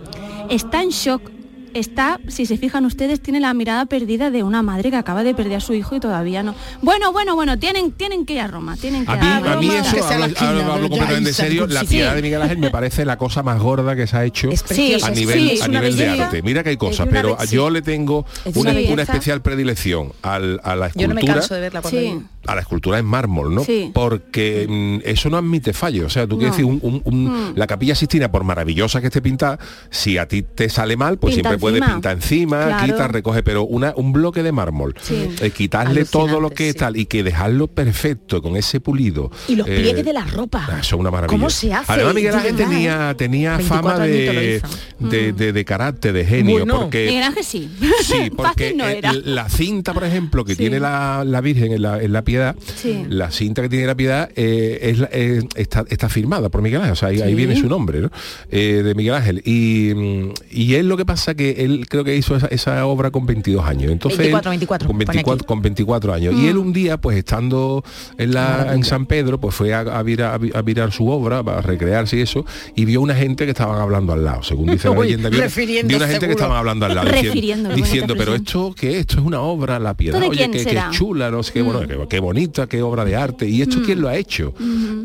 está 0.49 0.81
en 0.83 0.89
shock. 0.89 1.21
Está, 1.73 2.19
si 2.27 2.45
se 2.45 2.57
fijan 2.57 2.85
ustedes, 2.85 3.21
tiene 3.21 3.39
la 3.39 3.53
mirada 3.53 3.85
perdida 3.85 4.29
de 4.31 4.43
una 4.43 4.61
madre 4.61 4.89
que 4.91 4.97
acaba 4.97 5.23
de 5.23 5.33
perder 5.33 5.57
a 5.57 5.59
su 5.59 5.73
hijo 5.73 5.95
y 5.95 5.99
todavía 5.99 6.43
no. 6.43 6.53
Bueno, 6.81 7.11
bueno, 7.11 7.35
bueno, 7.35 7.57
tienen, 7.59 7.91
tienen 7.91 8.25
que 8.25 8.33
ir 8.33 8.41
a 8.41 8.47
Roma, 8.47 8.75
tienen 8.77 9.05
que 9.05 9.11
A 9.11 9.15
ir 9.15 9.21
mí, 9.21 9.27
a 9.27 9.35
a 9.37 9.39
Roma. 9.39 9.55
mí 9.61 9.67
eso, 9.69 10.05
hablo, 10.05 10.25
esquina, 10.25 10.49
hablo- 10.49 10.73
hablo 10.73 10.89
completamente 10.89 11.29
ahí 11.29 11.33
serio, 11.33 11.67
se 11.67 11.73
la 11.73 11.83
piedad 11.83 12.15
de 12.15 12.21
Miguel 12.21 12.41
Ángel 12.41 12.57
me 12.57 12.69
parece 12.71 13.05
la 13.05 13.17
cosa 13.17 13.41
más 13.43 13.59
gorda 13.59 13.95
que 13.95 14.07
se 14.07 14.17
ha 14.17 14.25
hecho 14.25 14.49
a 14.49 15.09
nivel, 15.11 15.49
sí, 15.49 15.61
a 15.61 15.67
nivel 15.67 15.95
de 15.95 16.09
arte. 16.09 16.41
Mira 16.41 16.63
que 16.63 16.69
hay 16.71 16.77
cosas, 16.77 17.07
pero 17.09 17.37
yo 17.45 17.69
le 17.69 17.81
tengo 17.81 18.25
Es 18.45 18.55
una, 18.55 18.71
una 18.71 18.81
una 18.91 19.03
especial 19.03 19.41
predilección 19.41 20.11
al- 20.21 20.59
a 20.63 20.75
la 20.75 20.89
Yo 20.93 21.07
no 21.07 21.13
me 21.15 21.21
escultura. 21.21 21.33
canso 21.35 21.55
de 21.55 21.61
verla 21.61 21.81
cuando 21.81 21.99
Sí. 21.99 22.21
a 22.47 22.55
la 22.55 22.61
escultura 22.61 22.99
en 22.99 23.05
mármol, 23.05 23.53
¿no? 23.53 23.63
Sí. 23.63 23.91
Porque 23.93 24.65
mm, 24.69 25.07
eso 25.07 25.29
no 25.29 25.37
admite 25.37 25.73
fallo. 25.73 26.07
O 26.07 26.09
sea, 26.09 26.27
tú 26.27 26.37
quieres 26.37 26.57
No. 26.59 26.67
decir, 26.69 26.81
un- 26.83 27.01
un- 27.05 27.27
un- 27.29 27.53
la 27.55 27.67
capilla 27.67 27.95
Sistina, 27.95 28.31
por 28.31 28.43
maravillosa 28.43 28.99
que 29.01 29.07
esté 29.07 29.21
pintada, 29.21 29.59
si 29.89 30.17
a 30.17 30.27
ti 30.27 30.41
te 30.43 30.67
sale 30.69 30.97
mal, 30.97 31.17
pues 31.17 31.35
Pinta 31.35 31.49
siempre 31.49 31.60
encima. 31.69 31.93
pintar 31.93 32.11
encima, 32.17 32.65
Claro. 32.65 32.85
quita, 32.85 33.07
recoge, 33.07 33.43
pero 33.43 33.63
una, 33.63 33.93
un 33.95 34.11
bloque 34.13 34.43
de 34.43 34.51
mármol, 34.51 34.95
Sí. 35.01 35.29
eh, 35.41 35.49
quitarle 35.51 36.05
todo 36.05 36.39
lo 36.39 36.49
que 36.49 36.67
es 36.67 36.73
sí. 36.73 36.79
tal 36.79 36.97
y 36.97 37.05
que 37.05 37.23
dejarlo 37.23 37.67
perfecto 37.67 38.41
con 38.41 38.55
ese 38.57 38.79
pulido. 38.79 39.31
Y 39.47 39.55
los 39.55 39.67
eh, 39.67 39.75
pliegues 39.79 40.05
de 40.05 40.13
la 40.13 40.25
ropa. 40.25 40.65
Ah, 40.69 40.79
Eso 40.79 40.95
es 40.95 40.99
una 40.99 41.11
maravilla. 41.11 41.37
¿Cómo 41.37 41.49
se 41.49 41.73
hace? 41.73 41.91
Además, 41.91 42.13
Miguel 42.15 42.31
De 42.31 42.37
Ángel 42.37 42.55
tenía, 42.55 43.13
tenía 43.17 43.57
24 43.57 43.89
fama 43.89 44.05
lo 44.05 44.11
de, 44.11 44.55
hizo. 44.63 45.09
de, 45.09 45.33
de- 45.33 45.53
de 45.53 45.65
carácter, 45.65 46.13
de 46.13 46.25
genio, 46.25 46.57
Bueno. 46.57 46.81
porque 46.81 47.05
Miguel 47.07 47.23
Ángel 47.23 47.43
sí. 47.43 47.69
Sí, 48.03 48.29
porque 48.35 48.73
no 48.73 48.87
eh, 48.87 49.01
la 49.25 49.49
cinta, 49.49 49.93
por 49.93 50.03
ejemplo, 50.03 50.43
que 50.45 50.53
Sí. 50.53 50.57
tiene 50.59 50.79
la, 50.79 51.23
la 51.25 51.41
Virgen 51.41 51.71
en 51.73 51.81
la, 51.81 52.01
en 52.01 52.11
la 52.13 52.23
piedad, 52.23 52.55
la 53.09 53.31
cinta 53.31 53.61
que 53.61 53.69
tiene 53.69 53.85
la 53.85 53.95
piedad 53.95 54.29
eh, 54.35 54.79
es 54.81 54.99
la- 54.99 55.09
está, 55.55 55.85
está 55.89 56.09
firmada 56.09 56.49
por 56.49 56.61
Miguel 56.61 56.79
Ángel, 56.81 56.93
o 56.93 56.95
sea, 56.95 57.09
ahí, 57.09 57.35
viene 57.35 57.55
su 57.55 57.67
nombre, 57.67 58.01
¿no? 58.01 58.09
De 58.49 58.93
Miguel 58.95 59.13
Ángel. 59.15 59.41
Y, 59.45 59.93
mm, 59.95 60.33
y 60.51 60.75
él 60.75 60.87
lo 60.87 60.97
que 60.97 61.05
pasa 61.05 61.33
que 61.35 61.50
él 61.57 61.85
creo 61.89 62.03
que 62.03 62.15
hizo 62.15 62.35
esa, 62.35 62.47
esa 62.47 62.85
obra 62.85 63.11
con 63.11 63.25
22 63.25 63.65
años. 63.65 63.91
Entonces, 63.91 64.19
él- 64.19 64.25
24, 64.33 64.49
24, 64.51 64.87
con 64.87 64.95
pone 64.97 65.05
24, 65.05 65.33
aquí. 65.35 65.45
con 65.45 65.61
24 65.61 66.13
años. 66.13 66.35
Y 66.35 66.47
él 66.47 66.57
un 66.57 66.73
día, 66.73 66.97
pues 66.99 67.17
estando 67.17 67.83
en, 68.17 68.33
la, 68.33 68.41
Maravilla. 68.41 68.73
en 68.75 68.83
San 68.83 69.05
Pedro, 69.05 69.39
pues 69.39 69.55
fue 69.55 69.73
a, 69.73 69.79
a 69.81 70.03
mirar, 70.03 70.33
a 70.33 70.37
vi- 70.37 70.51
a 70.53 70.61
mirar 70.61 70.91
su 70.91 71.07
obra, 71.09 71.43
para 71.43 71.61
recrearse 71.61 72.17
y 72.17 72.21
eso, 72.21 72.45
y 72.75 72.85
vio 72.85 73.01
una 73.01 73.15
gente 73.15 73.45
que 73.45 73.51
estaban 73.51 73.79
hablando 73.81 74.13
al 74.13 74.23
lado, 74.23 74.43
según 74.43 74.71
dice 74.71 74.89
la 74.89 74.95
leyenda. 74.99 75.29
Vio, 75.29 75.39
una 75.97 76.07
gente 76.07 76.25
que 76.27 76.31
estaban 76.33 76.57
hablando 76.57 76.85
al 76.85 76.95
lado, 76.95 77.09
diciendo, 77.75 78.15
pero 78.17 78.35
esto 78.35 78.73
qué 78.75 78.91
es? 78.91 79.01
esto 79.01 79.19
es 79.19 79.25
una 79.25 79.41
obra, 79.41 79.79
la 79.79 79.93
piedad, 79.95 80.21
¿Esto 80.21 80.31
de 80.33 80.45
oye, 80.45 80.59
será? 80.63 80.89
Mm. 80.89 80.91
chula, 80.91 81.31
no 81.31 81.43
sé 81.43 81.53
qué, 81.53 81.61
bueno, 81.61 81.81
qué, 81.87 81.97
qué 82.09 82.19
bonita, 82.19 82.67
qué 82.67 82.81
obra 82.81 83.03
de 83.05 83.15
arte, 83.15 83.47
y 83.47 83.61
esto 83.61 83.81
quién 83.85 84.01
lo 84.01 84.07
ha 84.09 84.15
hecho. 84.15 84.53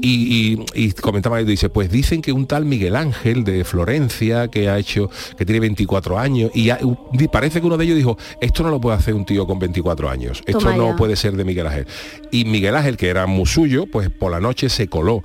y, 0.02 0.56
y, 0.74 0.84
y 0.86 0.92
comentaba 0.92 1.40
y 1.40 1.44
dice, 1.44 1.68
pues 1.70 1.90
dicen 1.90 2.22
que 2.22 2.32
un 2.32 2.46
tal 2.46 2.64
Miguel 2.64 2.96
Ángel 2.96 3.44
de 3.44 3.64
Florencia, 3.64 4.48
que 4.48 4.68
ha 4.68 4.78
hecho, 4.78 5.10
que 5.38 5.44
tiene 5.44 5.60
24 5.60 6.18
años, 6.18 6.35
y 6.54 7.28
parece 7.28 7.60
que 7.60 7.66
uno 7.66 7.76
de 7.76 7.84
ellos 7.84 7.96
dijo, 7.96 8.18
esto 8.40 8.62
no 8.62 8.70
lo 8.70 8.80
puede 8.80 8.96
hacer 8.96 9.14
un 9.14 9.24
tío 9.24 9.46
con 9.46 9.58
24 9.58 10.08
años, 10.10 10.42
esto 10.46 10.58
Toma 10.60 10.76
no 10.76 10.90
ya. 10.90 10.96
puede 10.96 11.16
ser 11.16 11.34
de 11.36 11.44
Miguel 11.44 11.66
Ángel. 11.66 11.86
Y 12.30 12.44
Miguel 12.44 12.74
Ángel, 12.76 12.96
que 12.96 13.08
era 13.08 13.26
muy 13.26 13.46
suyo, 13.46 13.86
pues 13.86 14.10
por 14.10 14.30
la 14.30 14.40
noche 14.40 14.68
se 14.68 14.88
coló 14.88 15.22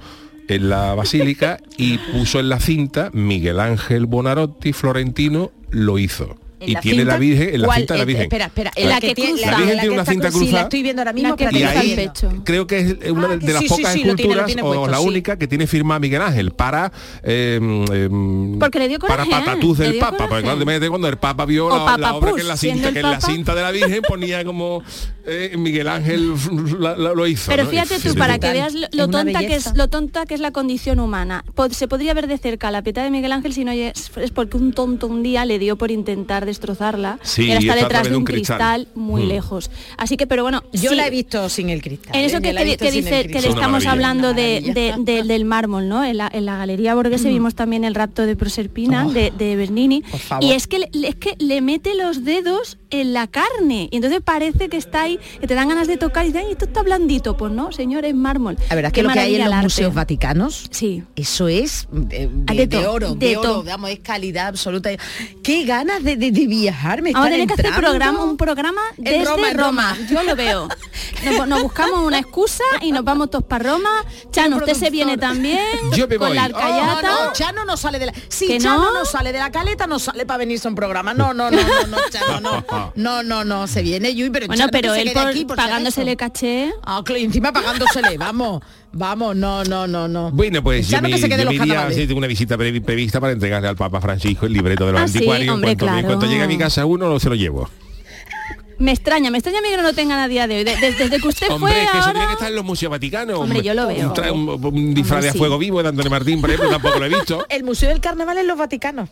en 0.47 0.69
la 0.69 0.95
basílica 0.95 1.59
y 1.77 1.97
puso 1.97 2.39
en 2.39 2.49
la 2.49 2.59
cinta 2.59 3.09
Miguel 3.13 3.59
Ángel 3.59 4.05
Bonarotti 4.05 4.73
Florentino 4.73 5.51
lo 5.69 5.97
hizo. 5.97 6.35
¿En 6.61 6.69
Y 6.69 6.73
la 6.73 6.81
tiene 6.81 7.05
la? 7.05 7.17
Virgen 7.17 7.55
en 7.55 7.61
la 7.61 7.73
cinta 7.75 7.93
de 7.93 7.97
la 7.97 8.03
Eh, 8.03 8.05
Virgen. 8.05 8.23
Espera, 8.23 8.45
espera. 8.45 8.71
La 8.77 8.99
que 9.01 9.15
tiene- 9.15 9.31
cruza. 9.31 9.51
La 9.51 9.57
Virgen 9.57 9.75
la 9.75 9.81
tiene 9.81 9.95
una 9.95 10.05
cinta 10.05 10.27
cru- 10.29 10.31
Sí, 10.31 10.37
la 10.37 10.41
cruzada. 10.45 10.63
estoy 10.63 10.83
viendo 10.83 11.01
ahora 11.01 11.13
mismo. 11.13 11.29
La 11.29 11.35
que 11.35 11.59
y 11.59 11.63
ahí 11.63 11.95
pecho. 11.95 12.31
creo 12.45 12.67
que 12.67 12.79
es 12.79 13.11
una 13.11 13.25
Ah, 13.25 13.27
de, 13.29 13.39
que 13.39 13.45
de 13.47 13.53
las 13.53 13.61
sí, 13.63 13.67
pocas 13.69 13.91
sí, 13.93 13.97
tiene, 13.99 14.11
esculturas 14.11 14.45
tiene 14.45 14.61
o 14.61 14.87
la 14.87 14.97
sí. 14.99 15.03
única 15.07 15.37
que 15.37 15.47
tiene 15.47 15.67
firmada 15.67 15.99
Miguel 15.99 16.21
Ángel 16.21 16.51
para 16.51 16.91
eh, 17.23 17.59
em, 17.61 18.59
Porque 18.59 18.79
le 18.79 18.87
dio 18.87 18.99
para 18.99 19.23
coraje, 19.25 19.29
¿eh? 19.29 19.45
patatús 19.45 19.77
del 19.79 19.97
Papa 19.97 20.11
coraje. 20.11 20.29
porque 20.29 20.79
cuando, 20.89 21.07
el 21.07 21.17
Papa 21.17 21.45
vio 21.45 21.69
la, 21.69 21.97
la 21.97 22.15
obra 22.15 22.33
que 22.33 22.41
en 22.41 22.47
la 22.47 22.57
cinta 22.57 22.87
el 22.89 22.93
que 22.93 22.99
en 22.99 23.05
la 23.09 23.19
Papa. 23.19 23.31
cinta 23.33 23.55
de 23.55 23.61
la 23.61 23.71
Virgen 23.71 24.01
ponía 24.07 24.45
como 24.45 24.83
eh, 25.25 25.55
Miguel 25.57 25.87
Ángel 25.87 26.33
la- 26.79 26.95
la- 26.95 27.13
lo 27.13 27.27
hizo 27.27 27.49
Pero 27.51 27.63
¿no? 27.63 27.69
fíjate 27.69 27.99
tú, 27.99 28.15
para 28.15 28.37
que 28.39 28.51
veas 28.51 28.73
lo, 28.73 29.05
una 29.05 29.23
tonta 29.23 29.39
que 29.39 29.55
es 29.55 29.75
lo 29.75 29.87
tonta 29.87 30.25
que 30.25 30.33
es 30.35 30.39
la 30.39 30.51
condición 30.51 30.99
humana. 30.99 31.43
Se 31.71 31.87
podría 31.87 32.13
ver 32.13 32.27
de 32.27 32.37
cerca 32.37 32.69
la 32.71 32.81
piedad 32.81 33.03
de 33.03 33.11
Miguel 33.11 33.31
Ángel 33.31 33.53
si 33.53 33.63
no 33.65 33.71
es 33.71 34.09
porque 34.33 34.57
un 34.57 34.73
tonto 34.73 35.07
un 35.07 35.23
día 35.23 35.45
le 35.45 35.57
dio 35.59 35.75
por 35.77 35.91
intentar 35.91 36.45
destrozarla. 36.51 37.19
Sí, 37.23 37.45
y 37.45 37.51
ahora 37.51 37.61
y 37.61 37.67
está 37.67 37.73
está 37.73 37.85
a 37.85 37.87
detrás 37.87 38.09
de 38.11 38.15
un 38.17 38.23
cristal, 38.23 38.57
cristal. 38.83 38.87
muy 38.95 39.23
Mm. 39.23 39.27
lejos. 39.27 39.71
Así 39.97 40.17
que, 40.17 40.27
pero 40.27 40.43
bueno, 40.43 40.63
Yo 40.73 40.91
sí, 40.91 40.95
la 40.95 41.07
he 41.07 41.09
visto 41.09 41.49
sin 41.49 41.69
el 41.69 41.81
cristal. 41.81 42.15
En 42.15 42.25
eso 42.25 42.37
¿eh? 42.37 42.41
que, 42.41 42.53
que- 42.53 42.77
que 42.77 42.91
dice 42.91 43.27
que 43.27 43.37
estamos 43.39 43.85
hablando 43.85 44.33
de, 44.33 44.61
Maravilla. 44.67 44.95
de- 44.97 45.13
de- 45.13 45.23
del 45.23 45.45
mármol, 45.45 45.87
¿no? 45.89 46.03
En 46.03 46.17
la, 46.17 46.29
en 46.31 46.45
la 46.45 46.57
Galería 46.57 46.93
Borghese 46.95 47.29
vimos 47.29 47.55
también 47.55 47.83
el 47.83 47.95
rapto 47.95 48.25
de 48.25 48.35
Proserpina 48.35 49.07
Oh, 49.07 49.11
de, 49.11 49.31
de 49.37 49.55
Bernini. 49.55 50.01
por 50.01 50.19
favor. 50.19 50.43
Y 50.43 50.51
es 50.51 50.67
que, 50.67 50.79
le, 50.79 50.89
es 51.07 51.15
que 51.15 51.35
le 51.39 51.61
mete 51.61 51.95
los 51.95 52.23
dedos 52.23 52.77
en 52.89 53.13
la 53.13 53.27
carne. 53.27 53.87
Y 53.91 53.95
entonces 53.97 54.21
parece 54.23 54.67
que 54.69 54.77
está 54.77 55.03
ahí, 55.03 55.19
que 55.39 55.47
te 55.47 55.55
dan 55.55 55.69
ganas 55.69 55.87
de 55.87 55.97
tocar 55.97 56.25
y 56.25 56.29
dices, 56.29 56.43
ay, 56.45 56.51
esto 56.51 56.65
está 56.65 56.83
blandito. 56.83 57.37
Pues 57.37 57.51
no, 57.51 57.71
señor, 57.71 58.05
es 58.05 58.13
mármol. 58.15 58.57
La 58.69 58.75
verdad 58.75 58.89
es 58.89 58.93
que 58.93 59.03
lo 59.03 59.09
que 59.09 59.19
hay 59.19 59.35
en 59.35 59.45
los 59.45 59.53
arte. 59.53 59.63
museos 59.63 59.93
vaticanos, 59.93 60.67
Sí. 60.71 61.03
eso 61.15 61.47
es 61.47 61.87
de, 61.91 62.27
de- 62.27 62.55
de 62.55 62.67
de 62.67 62.87
oro, 62.87 63.15
de 63.15 63.27
de, 63.29 63.37
oro, 63.37 63.63
digamos, 63.63 63.89
es 63.89 63.99
calidad 63.99 64.47
absoluta. 64.47 64.89
Qué 65.43 65.63
ganas 65.63 66.03
de, 66.03 66.15
de- 66.47 66.55
viajar, 66.55 67.01
me 67.01 67.11
Vamos 67.13 67.27
a 67.27 67.29
están 67.29 67.47
tener 67.47 67.47
que 67.55 67.67
hacer 67.69 67.81
programa, 67.81 68.23
un 68.23 68.37
programa 68.37 68.81
En 68.97 69.03
desde 69.03 69.25
Roma, 69.25 69.35
Roma, 69.35 69.49
en 69.51 69.57
Roma. 69.57 69.97
Yo 70.09 70.23
lo 70.23 70.35
veo. 70.35 70.67
Nos, 71.23 71.47
nos 71.47 71.61
buscamos 71.61 71.99
una 72.05 72.17
excusa 72.19 72.63
y 72.81 72.91
nos 72.91 73.03
vamos 73.03 73.29
todos 73.29 73.45
para 73.45 73.71
Roma. 73.71 73.89
Chano, 74.31 74.57
usted 74.57 74.73
se 74.73 74.89
viene 74.89 75.17
también 75.17 75.59
Yo 75.95 76.07
me 76.07 76.17
con 76.17 76.29
voy. 76.29 76.35
la 76.37 76.43
Oh, 76.43 76.45
alcayata. 76.45 77.01
No, 77.09 77.25
no, 77.25 77.33
Chano 77.33 77.65
no 77.65 77.77
sale 77.77 77.99
de 77.99 78.07
la. 78.07 78.13
Si 78.29 78.47
¿Que 78.47 78.57
Chano 78.59 78.83
no? 78.91 78.99
no? 78.99 79.05
sale 79.05 79.31
de 79.31 79.39
la 79.39 79.51
caleta, 79.51 79.87
no 79.87 79.99
sale 79.99 80.25
para 80.25 80.39
venirse 80.39 80.67
a 80.67 80.69
un 80.69 80.75
programa. 80.75 81.13
No, 81.13 81.33
no, 81.33 81.51
no, 81.51 81.57
no, 81.61 81.87
no, 81.87 81.97
Chano, 82.09 82.39
no. 82.41 82.91
No, 82.95 83.23
no, 83.23 83.43
no, 83.43 83.67
se 83.67 83.81
viene 83.81 84.13
Yui, 84.15 84.29
pero 84.29 84.47
Bueno, 84.47 84.59
Chano 84.61 84.71
pero 84.71 84.93
él 84.95 85.11
por- 85.13 85.27
aquí, 85.27 85.45
por 85.45 85.57
pagándosele 85.57 86.15
caché. 86.17 86.73
Ah, 86.83 87.03
encima 87.15 87.51
pagándosele, 87.51 88.17
vamos, 88.17 88.61
vamos, 88.93 89.35
no, 89.35 89.63
no, 89.63 89.87
no, 89.87 90.07
no. 90.07 90.31
Bueno, 90.31 90.61
pues 90.63 90.87
yo 90.87 90.97
Chano 90.97 91.09
me, 91.09 91.15
que 91.15 91.21
se 91.21 91.27
quede 91.29 91.43
yo 91.43 91.43
en 91.43 91.45
los 91.45 91.51
me 91.51 91.55
iría 91.55 91.63
a 91.63 91.75
carnavales. 91.83 92.05
hacer 92.05 92.17
una 92.17 92.27
visita 92.27 92.57
pre- 92.57 92.81
prevista 92.81 93.19
para 93.19 93.33
entregarle 93.33 93.67
al 93.69 93.75
Papa 93.75 93.99
Francisco 94.01 94.45
el 94.45 94.53
libreto 94.53 94.85
de 94.85 94.93
los 94.93 95.01
Ah, 95.01 95.07
sí, 95.07 95.17
anticuarios. 95.19 95.53
hombre, 95.53 95.71
en, 95.71 95.77
cuanto, 95.77 95.85
en 95.97 96.01
claro. 96.01 96.07
cuanto 96.19 96.25
llegue 96.31 96.43
a 96.43 96.47
mi 96.47 96.57
casa 96.57 96.85
uno, 96.85 97.19
se 97.19 97.29
lo 97.29 97.35
llevo. 97.35 97.69
Me 98.79 98.91
extraña, 98.91 99.29
me 99.29 99.37
extraña 99.37 99.59
a 99.59 99.61
mí 99.61 99.69
que 99.69 99.77
no 99.77 99.83
lo 99.83 99.93
tengan 99.93 100.17
a 100.19 100.27
día 100.27 100.47
de 100.47 100.57
hoy. 100.57 100.63
De- 100.63 100.75
de- 100.75 100.91
desde 100.93 101.19
que 101.19 101.27
usted 101.27 101.49
Hombre, 101.51 101.71
fue 101.73 101.83
es 101.83 101.91
que 101.91 101.97
eso 101.99 102.07
ahora... 102.07 102.11
tiene 102.13 102.27
que 102.27 102.33
estar 102.33 102.49
en 102.49 102.55
los 102.55 102.65
museos 102.65 102.89
vaticanos. 102.89 103.39
Hombre, 103.39 103.61
yo 103.61 103.73
lo 103.75 103.85
veo. 103.87 104.07
Un, 104.09 104.13
tra- 104.15 104.31
un- 104.31 104.49
un 104.65 104.93
disfraz 104.95 105.17
Hombre, 105.17 105.27
de 105.27 105.31
sí. 105.33 105.37
fuego 105.37 105.57
vivo 105.59 105.83
de 105.83 105.89
Antonio 105.89 106.09
Martín, 106.09 106.41
por 106.41 106.49
ejemplo, 106.49 106.69
tampoco 106.71 106.97
lo 106.99 107.05
he 107.05 107.09
visto. 107.09 107.45
El 107.49 107.63
Museo 107.63 107.89
del 107.89 108.01
Carnaval 108.01 108.39
en 108.39 108.47
los 108.47 108.57
Vaticanos. 108.57 109.09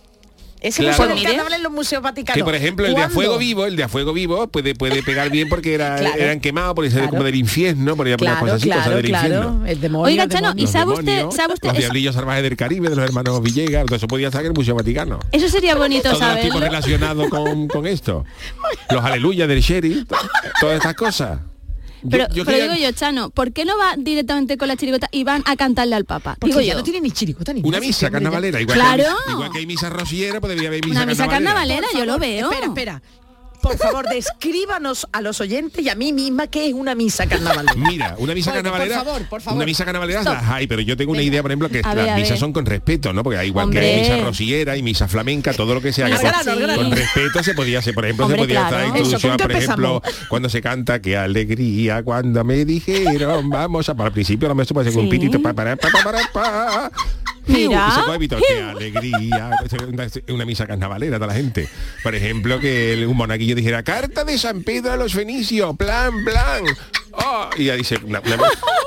Ese 0.62 0.82
Claro. 0.82 0.98
Museo 0.98 1.06
Pues 1.08 1.16
mire. 1.16 1.30
Carnaval 1.30 1.54
en 1.54 1.64
los 1.64 1.72
museos 1.72 2.04
vaticanos. 2.04 2.36
Que 2.38 2.44
por 2.44 2.54
ejemplo 2.54 2.86
el 2.86 2.94
de 2.94 3.02
a 3.04 3.10
fuego 3.10 3.38
vivo, 3.38 3.66
el 3.66 3.76
de 3.78 3.84
a 3.84 3.88
fuego 3.88 4.12
vivo 4.12 4.48
puede, 4.48 4.76
puede 4.76 5.02
pegar 5.04 5.30
bien 5.30 5.48
porque 5.48 5.74
era, 5.74 5.96
Claro. 6.00 6.18
eran 6.20 6.40
quemados, 6.42 6.76
ser 6.86 6.92
Claro. 6.94 7.10
como 7.12 7.24
del 7.24 7.36
infierno, 7.36 7.96
por 7.96 8.08
Claro, 8.18 8.40
cosas 8.42 8.56
así, 8.58 8.70
cosas 8.70 8.90
del 8.96 9.06
claro. 9.06 9.28
infierno. 9.28 9.66
El 9.66 9.80
demonio. 9.82 10.06
Oiga, 10.08 10.24
el 10.24 10.30
Chano. 10.30 10.54
¿y 10.58 10.62
Los 10.64 10.72
sabe 10.72 10.92
usted- 10.92 11.06
demonios, 11.06 11.36
sabe 11.36 11.54
usted 11.54 11.68
los 11.70 11.74
eso? 11.78 11.82
diablillos 11.82 12.16
salvajes 12.16 12.44
del 12.44 12.58
Caribe, 12.58 12.90
de 12.90 12.96
los 12.98 13.06
hermanos 13.06 13.42
Villegas, 13.42 13.86
todo 13.86 13.96
eso 13.96 14.08
podía 14.08 14.28
estar 14.28 14.42
en 14.42 14.48
el 14.48 14.54
Museo 14.54 14.76
Vaticano. 14.76 15.20
Eso 15.32 15.48
sería 15.48 15.76
bonito 15.76 16.10
Todo 16.10 16.20
saberlo. 16.20 16.42
tipo 16.52 16.60
relacionado 16.60 17.30
con, 17.30 17.68
con 17.70 17.88
esto. 17.88 18.26
Los 18.90 19.04
aleluyas 19.06 19.48
del 19.48 19.62
sheriff, 19.62 20.08
to- 20.08 20.18
todas 20.60 20.76
estas 20.76 20.94
cosas. 20.96 21.40
Pero, 22.10 22.28
yo 22.30 22.46
pero 22.46 22.58
quería- 22.58 22.74
digo 22.74 22.88
yo, 22.90 22.92
Chano, 22.94 23.30
¿por 23.30 23.52
qué 23.52 23.66
no 23.66 23.78
va 23.78 23.96
directamente 23.98 24.58
con 24.58 24.68
la 24.68 24.76
chirigota 24.78 25.10
y 25.12 25.24
van 25.24 25.42
a 25.46 25.56
cantarle 25.56 25.96
al 25.96 26.06
Papa? 26.06 26.36
Porque 26.40 26.48
digo 26.54 26.62
ya 26.62 26.74
yo. 26.74 26.78
no 26.80 26.84
tiene 26.84 27.02
ni 27.02 27.12
chiricota 27.12 27.52
ni 27.54 27.62
Una 27.64 27.80
misa 27.80 28.10
carnavalera, 28.10 28.62
igual, 28.62 28.78
Claro. 28.78 29.04
que, 29.04 29.10
hay, 29.30 29.34
igual 29.34 29.52
que 29.52 29.58
hay 29.60 29.66
misa 29.66 29.90
rociera, 29.90 30.40
pues 30.40 30.54
debía 30.54 30.70
haber 30.70 30.86
misa 30.86 30.98
Una 30.98 31.06
misa 31.06 31.28
carnavalera. 31.28 31.82
carnavalera, 31.82 31.88
yo 32.00 32.06
lo 32.06 32.20
veo. 32.20 32.50
Espera, 32.52 32.68
espera. 32.68 33.02
Por 33.62 33.78
favor, 33.78 34.06
descríbanos 34.10 35.08
a 35.12 35.22
los 35.22 35.42
oyentes 35.42 35.84
y 35.84 35.90
a 35.90 35.96
mí 35.96 36.14
misma 36.14 36.48
qué 36.48 36.68
es 36.68 36.74
una 36.74 36.96
misa 36.96 37.28
carnavalera. 37.28 37.74
Mira, 37.76 38.16
una 38.18 38.34
misa 38.34 38.54
carnavalera. 38.54 38.98
por 38.98 39.06
favor, 39.06 39.30
por 39.30 39.42
favor. 39.42 39.58
Una 39.58 39.66
misa 39.66 39.86
carnavalera 39.86 40.20
Stop. 40.22 40.34
las 40.36 40.44
hay, 40.50 40.68
pero 40.68 40.82
yo 40.82 40.96
tengo 40.98 41.12
una 41.12 41.22
idea, 41.22 41.42
por 41.42 41.52
ejemplo, 41.52 41.70
que 41.70 41.82
A 41.84 41.94
las 41.96 42.10
a 42.10 42.16
misas 42.16 42.40
son 42.40 42.54
con 42.54 42.66
respeto, 42.66 43.12
¿no? 43.14 43.24
Porque 43.24 43.38
hay 43.40 43.48
igual 43.48 43.70
que 43.70 43.80
hay 43.80 44.02
misa 44.02 44.18
rociera 44.24 44.78
y 44.78 44.84
misa 44.84 45.08
flamenca, 45.08 45.54
todo 45.54 45.74
lo 45.74 45.82
que 45.82 45.92
se 45.94 46.04
haga 46.04 46.16
Misa 46.18 46.76
con, 46.76 46.92
respeto 46.92 47.44
se 47.44 47.54
podía 47.54 47.80
hacer. 47.80 47.94
Por 47.94 48.06
ejemplo, 48.06 48.26
Hombre, 48.26 48.40
se 48.42 48.46
podía 48.48 48.68
claro. 48.68 48.78
estar 48.78 48.98
Eso, 48.98 49.04
introducción, 49.06 49.32
¿con 49.32 49.38
qué 49.38 49.44
por 49.44 49.52
ejemplo, 49.64 50.02
cuando 50.30 50.50
se 50.50 50.62
canta 50.62 51.02
qué 51.02 51.18
alegría 51.18 52.04
cuando 52.04 52.44
me 52.44 52.66
dijeron, 52.66 53.50
vamos 53.50 53.90
a 53.90 53.96
para 53.96 54.08
el 54.08 54.14
principio 54.14 54.48
no 54.48 54.56
me 54.56 54.66
supo 54.66 54.80
hacer 54.80 54.96
un 54.98 55.06
Sí. 55.06 55.10
pitito 55.10 55.42
pa, 55.42 55.54
para, 55.54 55.76
pa, 55.76 55.90
pa, 55.92 56.04
para, 56.04 56.20
pa. 56.32 56.92
Mira. 57.54 57.88
Y 57.90 57.92
se 57.96 58.02
puede 58.04 58.16
evitar, 58.16 58.40
qué 58.48 58.62
alegría. 58.64 59.50
Una, 60.30 60.46
misa 60.46 60.66
carnavalera 60.68 61.20
de 61.20 61.28
la 61.28 61.34
gente. 61.34 61.68
Por 62.04 62.16
ejemplo, 62.16 62.60
que 62.60 62.94
el- 62.94 63.06
un 63.08 63.18
monaguillo 63.18 63.56
dijera, 63.56 63.84
carta 63.84 64.24
de 64.24 64.38
San 64.38 64.64
Pedro 64.64 64.92
a 64.94 64.98
los 64.98 65.14
fenicios, 65.14 65.76
plan, 65.78 66.12
plan. 66.24 66.64
oh, 67.14 67.50
y 67.58 67.66
ya 67.66 67.76
dice 67.76 68.00
una, 68.04 68.20
una- 68.22 68.38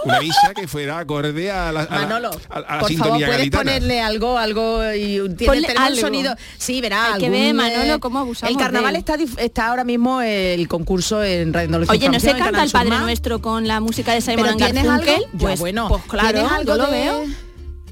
una 0.05 0.21
misa 0.21 0.53
que 0.55 0.67
fuera 0.69 0.99
acorde 0.99 1.51
a 1.51 1.71
la, 1.73 1.83
a 1.83 1.85
la- 1.85 2.01
Manolo, 2.03 2.31
a- 2.51 2.59
a 2.59 2.61
la 2.77 2.79
por 2.81 2.89
sintonía 2.89 3.13
favor, 3.13 3.27
puedes 3.27 3.39
gaditana. 3.39 3.63
ponerle 3.65 4.01
algo, 4.01 4.39
algo 4.39 4.93
y 4.95 5.35
tiene, 5.37 5.67
algo. 5.77 6.01
sonido. 6.01 6.35
Sí, 6.59 6.81
verá. 6.81 7.15
Hay 7.15 7.21
que 7.21 7.31
ver, 7.31 7.55
Manolo, 7.55 7.95
eh, 7.95 8.01
cómo 8.01 8.19
abusamos 8.21 8.51
El 8.51 8.59
carnaval 8.59 8.93
de 8.95 8.99
está, 8.99 9.17
está 9.39 9.69
ahora 9.69 9.85
mismo 9.85 10.21
el 10.23 10.67
concurso 10.69 11.23
en 11.23 11.53
Radio 11.53 11.81
Oye, 11.89 12.09
¿no 12.09 12.19
se 12.21 12.31
canta 12.31 12.45
Canal 12.47 12.67
el 12.67 12.71
Padre? 12.73 12.99
Nuestro 12.99 13.41
con 13.41 13.67
la 13.69 13.81
música 13.81 14.13
de 14.13 14.21
Simon 14.21 14.57
Garfunkel? 14.57 15.25
Pues, 15.39 15.59
bueno, 15.61 15.89
pues 15.89 16.03
claro, 16.09 16.33
¿tienes 16.33 16.53
algo 16.53 16.73
yo 16.73 16.77
lo 16.79 16.87
de- 16.91 16.93
veo. 16.93 17.25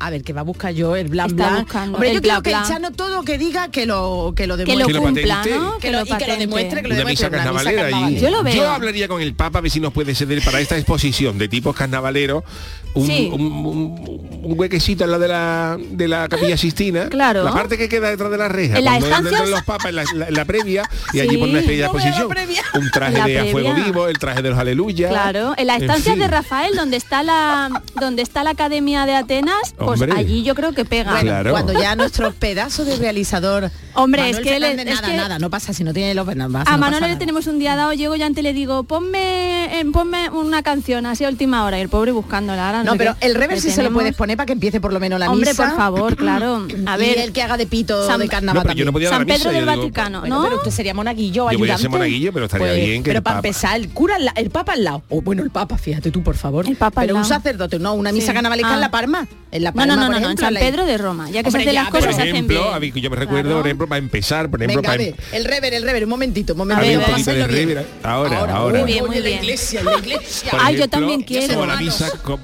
A 0.02 0.08
ver, 0.10 0.22
que 0.22 0.32
va 0.32 0.40
a 0.40 0.44
buscar 0.44 0.72
yo 0.72 0.96
el 0.96 1.08
blan 1.08 1.28
Está 1.30 1.48
blan. 1.50 1.62
buscando 1.64 1.94
Hombre, 1.98 2.08
el 2.08 2.14
yo 2.16 2.20
quiero 2.22 2.36
bla, 2.40 2.42
que 2.42 2.50
bla. 2.50 2.62
el 2.62 2.66
Chano 2.68 2.90
todo 2.92 3.22
que 3.22 3.36
diga 3.36 3.70
que 3.70 3.84
lo 3.84 4.32
que 4.34 4.46
lo 4.46 4.56
Que 4.56 4.64
demuestre. 4.64 4.92
Que 4.92 4.98
lo 4.98 5.02
cumpla, 5.04 5.34
patente. 5.36 5.58
¿no? 5.58 5.78
Que 5.78 5.90
lo- 5.92 6.00
y 6.00 6.04
que 6.18 6.26
lo 6.26 6.36
demuestre, 6.36 6.82
que 6.82 6.88
lo 6.88 6.94
una 6.94 7.04
misa 7.04 7.28
demuestre, 7.28 7.28
una 7.28 7.30
misa 7.30 7.30
carnavalera 7.30 7.72
y 7.88 7.92
carnavalera. 7.92 8.20
Yo 8.22 8.30
lo 8.30 8.42
veo. 8.42 8.70
hablaría 8.70 9.08
con 9.08 9.20
el 9.20 9.34
Papa 9.34 9.58
a 9.58 9.62
ver 9.62 9.70
si 9.70 9.78
nos 9.78 9.92
puede 9.92 10.14
ceder 10.14 10.42
para 10.42 10.58
esta 10.60 10.76
exposición 10.78 11.36
de 11.36 11.48
tipos 11.48 11.76
carnavaleros 11.76 12.44
un, 12.94 13.06
Sí. 13.06 13.30
un, 13.32 13.40
un- 13.42 14.30
un 14.42 14.58
huequecito 14.58 15.04
en 15.04 15.10
la 15.12 15.18
de 15.18 15.28
la 15.28 15.76
de 15.78 16.08
la 16.08 16.26
capilla 16.28 16.56
Sistina 16.56 17.08
Claro. 17.10 17.44
la 17.44 17.52
parte 17.52 17.76
que 17.76 17.88
queda 17.88 18.08
detrás 18.10 18.30
de 18.30 18.38
la 18.38 18.48
reja 18.48 18.78
En 18.78 18.86
entran 18.86 19.02
estancias- 19.26 19.48
los 19.50 19.62
papas 19.64 19.90
en 19.90 19.96
la, 19.96 20.04
la- 20.14 20.28
en 20.28 20.34
la 20.34 20.44
previa 20.46 20.82
y 21.12 21.18
Sí. 21.18 21.20
allí 21.20 21.36
ponen 21.36 21.50
una 21.50 21.58
estrella 21.60 21.86
de 21.86 21.92
No 21.92 21.98
la 21.98 22.08
exposición 22.08 22.82
un 22.82 22.90
traje 22.90 23.18
La 23.18 23.26
de 23.26 23.38
a 23.38 23.44
fuego 23.46 23.74
vivo 23.74 24.08
el 24.08 24.18
traje 24.18 24.42
de 24.42 24.48
los 24.50 24.58
aleluya 24.58 25.08
Claro, 25.10 25.54
en 25.56 25.66
las 25.66 25.80
estancias 25.80 26.14
fin. 26.14 26.22
de 26.22 26.28
Rafael, 26.28 26.74
donde 26.74 26.96
está 26.96 27.22
la 27.22 27.82
donde 28.00 28.22
está 28.22 28.42
la 28.44 28.50
Academia 28.50 29.04
de 29.06 29.14
Atenas, 29.14 29.74
pues 29.76 30.00
Hombre. 30.00 30.12
allí 30.18 30.42
yo 30.42 30.54
creo 30.54 30.72
que 30.72 30.84
pega. 30.84 31.10
Bueno, 31.12 31.28
Claro. 31.28 31.50
cuando 31.52 31.72
ya 31.74 31.94
nuestro 31.96 32.32
pedazo 32.32 32.84
de 32.84 32.96
realizador 32.96 33.70
Hombre, 33.94 34.22
Manuel 34.22 34.36
es 34.38 34.42
que 34.44 34.50
Fernández, 34.58 34.86
es 34.86 34.94
nada, 34.94 35.08
que- 35.08 35.16
nada, 35.16 35.38
no 35.38 35.50
pasa 35.50 35.72
si 35.74 35.84
no 35.84 35.92
tiene 35.92 36.14
los 36.14 36.26
Bernabás. 36.26 36.66
A 36.66 36.72
no 36.72 36.78
Manolo 36.78 37.00
pasa 37.00 37.12
le 37.12 37.16
tenemos 37.18 37.46
un 37.46 37.58
día 37.58 37.76
dado, 37.76 37.92
llego 37.92 38.16
y 38.16 38.22
antes 38.22 38.42
le 38.42 38.52
digo, 38.54 38.84
ponme, 38.84 39.80
eh, 39.80 39.84
ponme 39.92 40.30
una 40.30 40.62
canción 40.62 41.04
así 41.06 41.24
a 41.24 41.28
última 41.28 41.64
hora 41.64 41.78
y 41.78 41.82
el 41.82 41.88
pobre 41.88 42.12
buscándola. 42.12 42.66
Ahora 42.66 42.79
No, 42.84 42.96
pero 42.96 43.16
el 43.20 43.34
rever 43.34 43.56
Le 43.56 43.60
sí 43.62 43.70
se 43.70 43.82
lo 43.82 43.92
puedes 43.92 44.14
poner 44.14 44.36
para 44.36 44.46
que 44.46 44.52
empiece 44.52 44.80
por 44.80 44.92
lo 44.92 45.00
menos 45.00 45.18
la 45.20 45.30
Hombre, 45.30 45.50
misa. 45.50 45.66
por 45.68 45.76
favor, 45.76 46.16
claro. 46.16 46.66
A 46.86 46.96
y 46.96 46.98
ver, 47.00 47.18
el 47.18 47.32
que 47.32 47.42
haga 47.42 47.56
de 47.56 47.66
pito 47.66 48.06
San- 48.06 48.18
de 48.20 48.26
no, 48.26 48.30
carnaval 48.30 48.62
yo 48.62 48.64
no 48.64 48.68
también. 48.68 48.92
podía 48.92 49.08
San 49.10 49.24
misa 49.24 49.36
Pedro 49.38 49.50
del 49.52 49.64
digo, 49.66 49.76
Vaticano, 49.76 50.20
Bueno, 50.20 50.36
¿no? 50.38 50.42
pero 50.44 50.56
usted 50.56 50.70
sería 50.70 50.94
monaguillo, 50.94 51.34
Yo 51.34 51.44
voy 51.44 51.52
a 51.54 51.56
ayudante. 51.74 51.82
ser 51.82 51.90
monaguillo, 51.90 52.32
pero 52.32 52.44
estaría 52.46 52.72
bien 52.72 53.02
que 53.02 53.10
Pero 53.10 53.18
el 53.18 53.22
para 53.22 53.36
Papa- 53.36 53.48
empezar, 53.48 53.76
el 53.76 53.88
cura, 53.90 54.16
el 54.36 54.50
papa 54.50 54.72
al 54.72 54.84
lado. 54.84 55.02
O 55.08 55.22
bueno, 55.22 55.42
el 55.42 55.50
papa, 55.50 55.78
fíjate 55.78 56.10
tú, 56.10 56.22
por 56.22 56.36
favor. 56.36 56.66
El 56.68 56.76
papa 56.76 57.00
al 57.02 57.06
Pero 57.08 57.16
un 57.16 57.22
lado. 57.22 57.34
sacerdote, 57.34 57.78
no, 57.78 57.94
una 57.94 58.12
misa 58.12 58.28
Sí. 58.28 58.32
carnavalesca 58.34 58.70
Ah. 58.70 58.74
en 58.74 58.80
La 58.80 58.90
Palma. 58.90 59.26
En 59.52 59.64
La 59.64 59.70
No, 59.70 59.76
Palma, 59.76 59.96
no, 59.96 60.02
no, 60.02 60.12
por 60.12 60.20
no, 60.22 60.30
en 60.30 60.38
San 60.38 60.54
Pedro 60.54 60.86
de 60.86 60.96
Roma. 60.96 61.28
Ya 61.30 61.42
que 61.42 61.48
Hombre, 61.48 61.64
se 61.64 61.70
hacen 61.70 61.74
ya, 61.74 61.82
las 61.82 61.90
cosas 61.90 62.06
por 62.06 62.14
se 62.14 62.20
hacen 62.22 62.34
ejemplo 62.36 62.78
bien. 62.78 62.94
yo 62.94 63.10
me 63.10 63.16
recuerdo 63.16 63.56
por 63.56 63.66
ejemplo 63.66 63.88
para 63.88 63.98
empezar 63.98 64.48
por 64.48 64.62
ejemplo 64.62 64.82
ver, 64.92 65.14
el 65.32 65.44
rever, 65.44 65.74
el 65.74 65.82
rever, 65.82 66.04
un 66.04 66.10
momentito, 66.10 66.52
un 66.54 66.58
momentito. 66.60 67.00
Bien. 67.48 67.78
Ahora, 68.04 68.38
ahora. 68.54 68.78
Muy 68.78 68.86
bien, 68.92 69.06
muy 69.06 69.16
la 69.16 69.22
bien. 69.24 69.38
iglesia, 69.42 69.80
en 69.80 69.86
la 69.86 69.98
iglesia. 69.98 70.50
Por 70.52 70.60
Ay, 70.62 70.76
yo 70.76 70.88
también 70.88 71.22
quiero. 71.22 71.54
Como 71.54 71.66
la 71.66 71.76
misa, 71.76 72.10
co- 72.22 72.38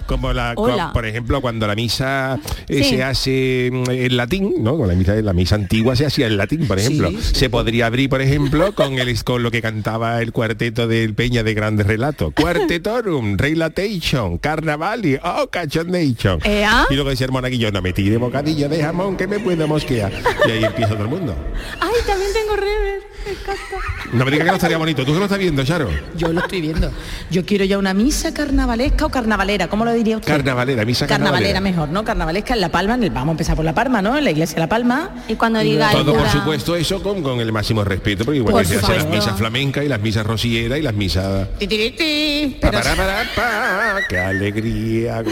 como 0.54 0.68
la, 0.76 0.92
por 0.92 1.06
ejemplo, 1.06 1.40
cuando 1.40 1.66
la 1.66 1.74
misa 1.74 2.38
eh, 2.68 2.82
Sí. 2.82 2.96
se 2.96 3.02
hace 3.04 3.70
mm, 3.72 3.90
en 3.90 4.16
latín, 4.16 4.54
¿no? 4.60 4.76
Con 4.76 4.88
la 4.88 4.94
misa, 4.94 5.14
la 5.16 5.32
misa 5.32 5.54
antigua 5.54 5.96
se 5.96 6.06
hacía 6.06 6.26
en 6.26 6.36
latín, 6.36 6.66
por 6.66 6.78
ejemplo. 6.78 7.10
Sí, 7.10 7.18
sí. 7.20 7.34
Se 7.34 7.50
podría 7.50 7.86
abrir, 7.86 8.08
por 8.08 8.22
ejemplo, 8.22 8.72
con 8.74 8.94
el 8.98 9.06
con 9.24 9.42
lo 9.42 9.50
que 9.50 9.62
cantaba 9.62 10.20
el 10.20 10.32
cuarteto 10.32 10.86
del 10.88 11.14
Peña 11.14 11.42
de 11.42 11.54
Grandes 11.54 11.86
Relatos. 11.86 12.32
Cuartetorum, 12.34 13.36
Relatation, 13.36 14.38
Carnavali, 14.38 15.18
oh, 15.22 15.48
cachondation. 15.50 16.40
¿Ea? 16.44 16.86
Y 16.90 16.94
luego 16.94 17.10
decía 17.10 17.26
el 17.26 17.32
monaguillo, 17.32 17.70
no 17.72 17.80
me 17.82 17.92
tire 17.92 18.16
bocadillo 18.16 18.68
de 18.68 18.82
jamón 18.82 19.16
que 19.16 19.26
me 19.26 19.38
puedo 19.38 19.66
mosquear. 19.68 20.12
Y 20.46 20.50
ahí 20.50 20.64
empieza 20.64 20.92
todo 20.94 21.04
el 21.04 21.08
mundo. 21.10 21.34
Ay, 21.80 21.90
también 22.06 22.30
tengo 22.32 22.56
rever. 22.56 23.00
Me 23.24 23.32
encanta. 23.32 24.12
No 24.12 24.24
me 24.24 24.30
digas 24.30 24.44
que 24.44 24.50
no 24.50 24.56
estaría 24.56 24.78
bonito. 24.78 25.04
¿Tú 25.04 25.12
que 25.12 25.18
lo 25.18 25.24
estás 25.24 25.38
viendo, 25.38 25.64
Charo? 25.64 25.88
Yo 26.16 26.32
lo 26.32 26.40
estoy 26.40 26.60
viendo. 26.60 26.90
Yo 27.30 27.44
quiero 27.44 27.64
ya 27.64 27.78
una 27.78 27.94
misa 27.94 28.32
carnavalesca 28.32 29.06
o 29.06 29.08
carnavalera, 29.10 29.68
¿cómo 29.68 29.84
lo 29.84 29.92
diría 29.92 30.15
usted? 30.16 30.32
Carnavalera, 30.32 30.84
misa 30.84 31.06
Carnavalera 31.06 31.52
carnavalera. 31.54 31.60
mejor, 31.60 31.88
¿no? 31.94 32.04
Carnavalesca 32.04 32.54
en 32.54 32.60
La 32.60 32.68
Palma, 32.70 32.94
en 32.94 33.04
el- 33.04 33.10
vamos 33.10 33.28
a 33.28 33.32
empezar 33.32 33.56
por 33.56 33.64
La 33.64 33.74
Palma, 33.74 34.02
¿no? 34.02 34.16
En 34.16 34.24
la 34.24 34.30
iglesia 34.30 34.54
de 34.56 34.60
La 34.60 34.68
Palma. 34.68 35.10
Y 35.28 35.34
cuando 35.36 35.60
diga 35.60 35.90
el 35.92 35.98
Todo, 35.98 36.14
por 36.14 36.28
supuesto, 36.28 36.76
eso 36.76 37.02
con, 37.02 37.22
con 37.22 37.40
el 37.40 37.52
máximo 37.52 37.84
respeto, 37.84 38.24
porque 38.24 38.38
igual 38.38 38.52
Por 38.52 38.62
que 38.62 38.68
se 38.68 38.76
hacen 38.78 38.96
las 38.96 39.06
misas 39.06 39.36
flamencas 39.36 39.84
y 39.84 39.88
las 39.88 40.00
misas 40.00 40.26
rosilleras 40.26 40.78
y 40.78 40.82
las 40.82 40.94
misas... 40.94 41.48
Ti, 41.58 41.66
ti, 41.66 41.76
ti, 41.78 41.90
ti. 41.96 42.58
Pa, 42.60 42.70
Pero- 42.70 42.82
para, 42.82 42.96
para, 42.96 43.24
pa, 43.34 44.00
¡Qué 44.08 44.18
alegría! 44.18 45.22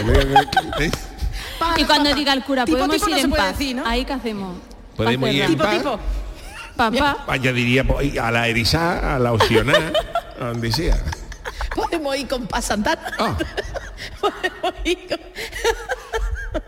Y 1.77 1.83
cuando 1.85 2.13
diga 2.13 2.33
el 2.33 2.43
cura, 2.43 2.65
Tipo, 2.65 2.77
podemos 2.77 2.95
tipo 2.97 3.07
ir 3.09 3.11
no 3.13 3.17
se 3.19 3.23
en 3.25 3.29
puede 3.29 3.43
paz. 3.43 3.57
decir, 3.57 3.75
¿no? 3.75 3.85
Ahí 3.85 4.05
qué 4.05 4.13
hacemos. 4.13 4.57
Podemos 4.95 5.29
ir 5.31 5.41
en 5.43 5.55
paz. 5.57 5.77
tipo. 5.77 5.99
Papá. 6.75 7.17
Añadiría 7.27 7.83
pues, 7.85 8.17
a 8.17 8.31
la 8.31 8.47
Erizá, 8.49 9.15
a 9.15 9.19
la 9.19 9.31
Ocioná, 9.31 9.93
a 10.41 10.45
donde 10.47 10.71
sea. 10.71 10.97
Podemos 11.75 12.15
ir 12.17 12.27
con 12.27 12.47
Paz 12.47 12.65
Santana. 12.65 13.01
Ah. 13.19 13.37
Podemos 14.21 14.73
ir 14.85 14.97
con- 15.07 15.19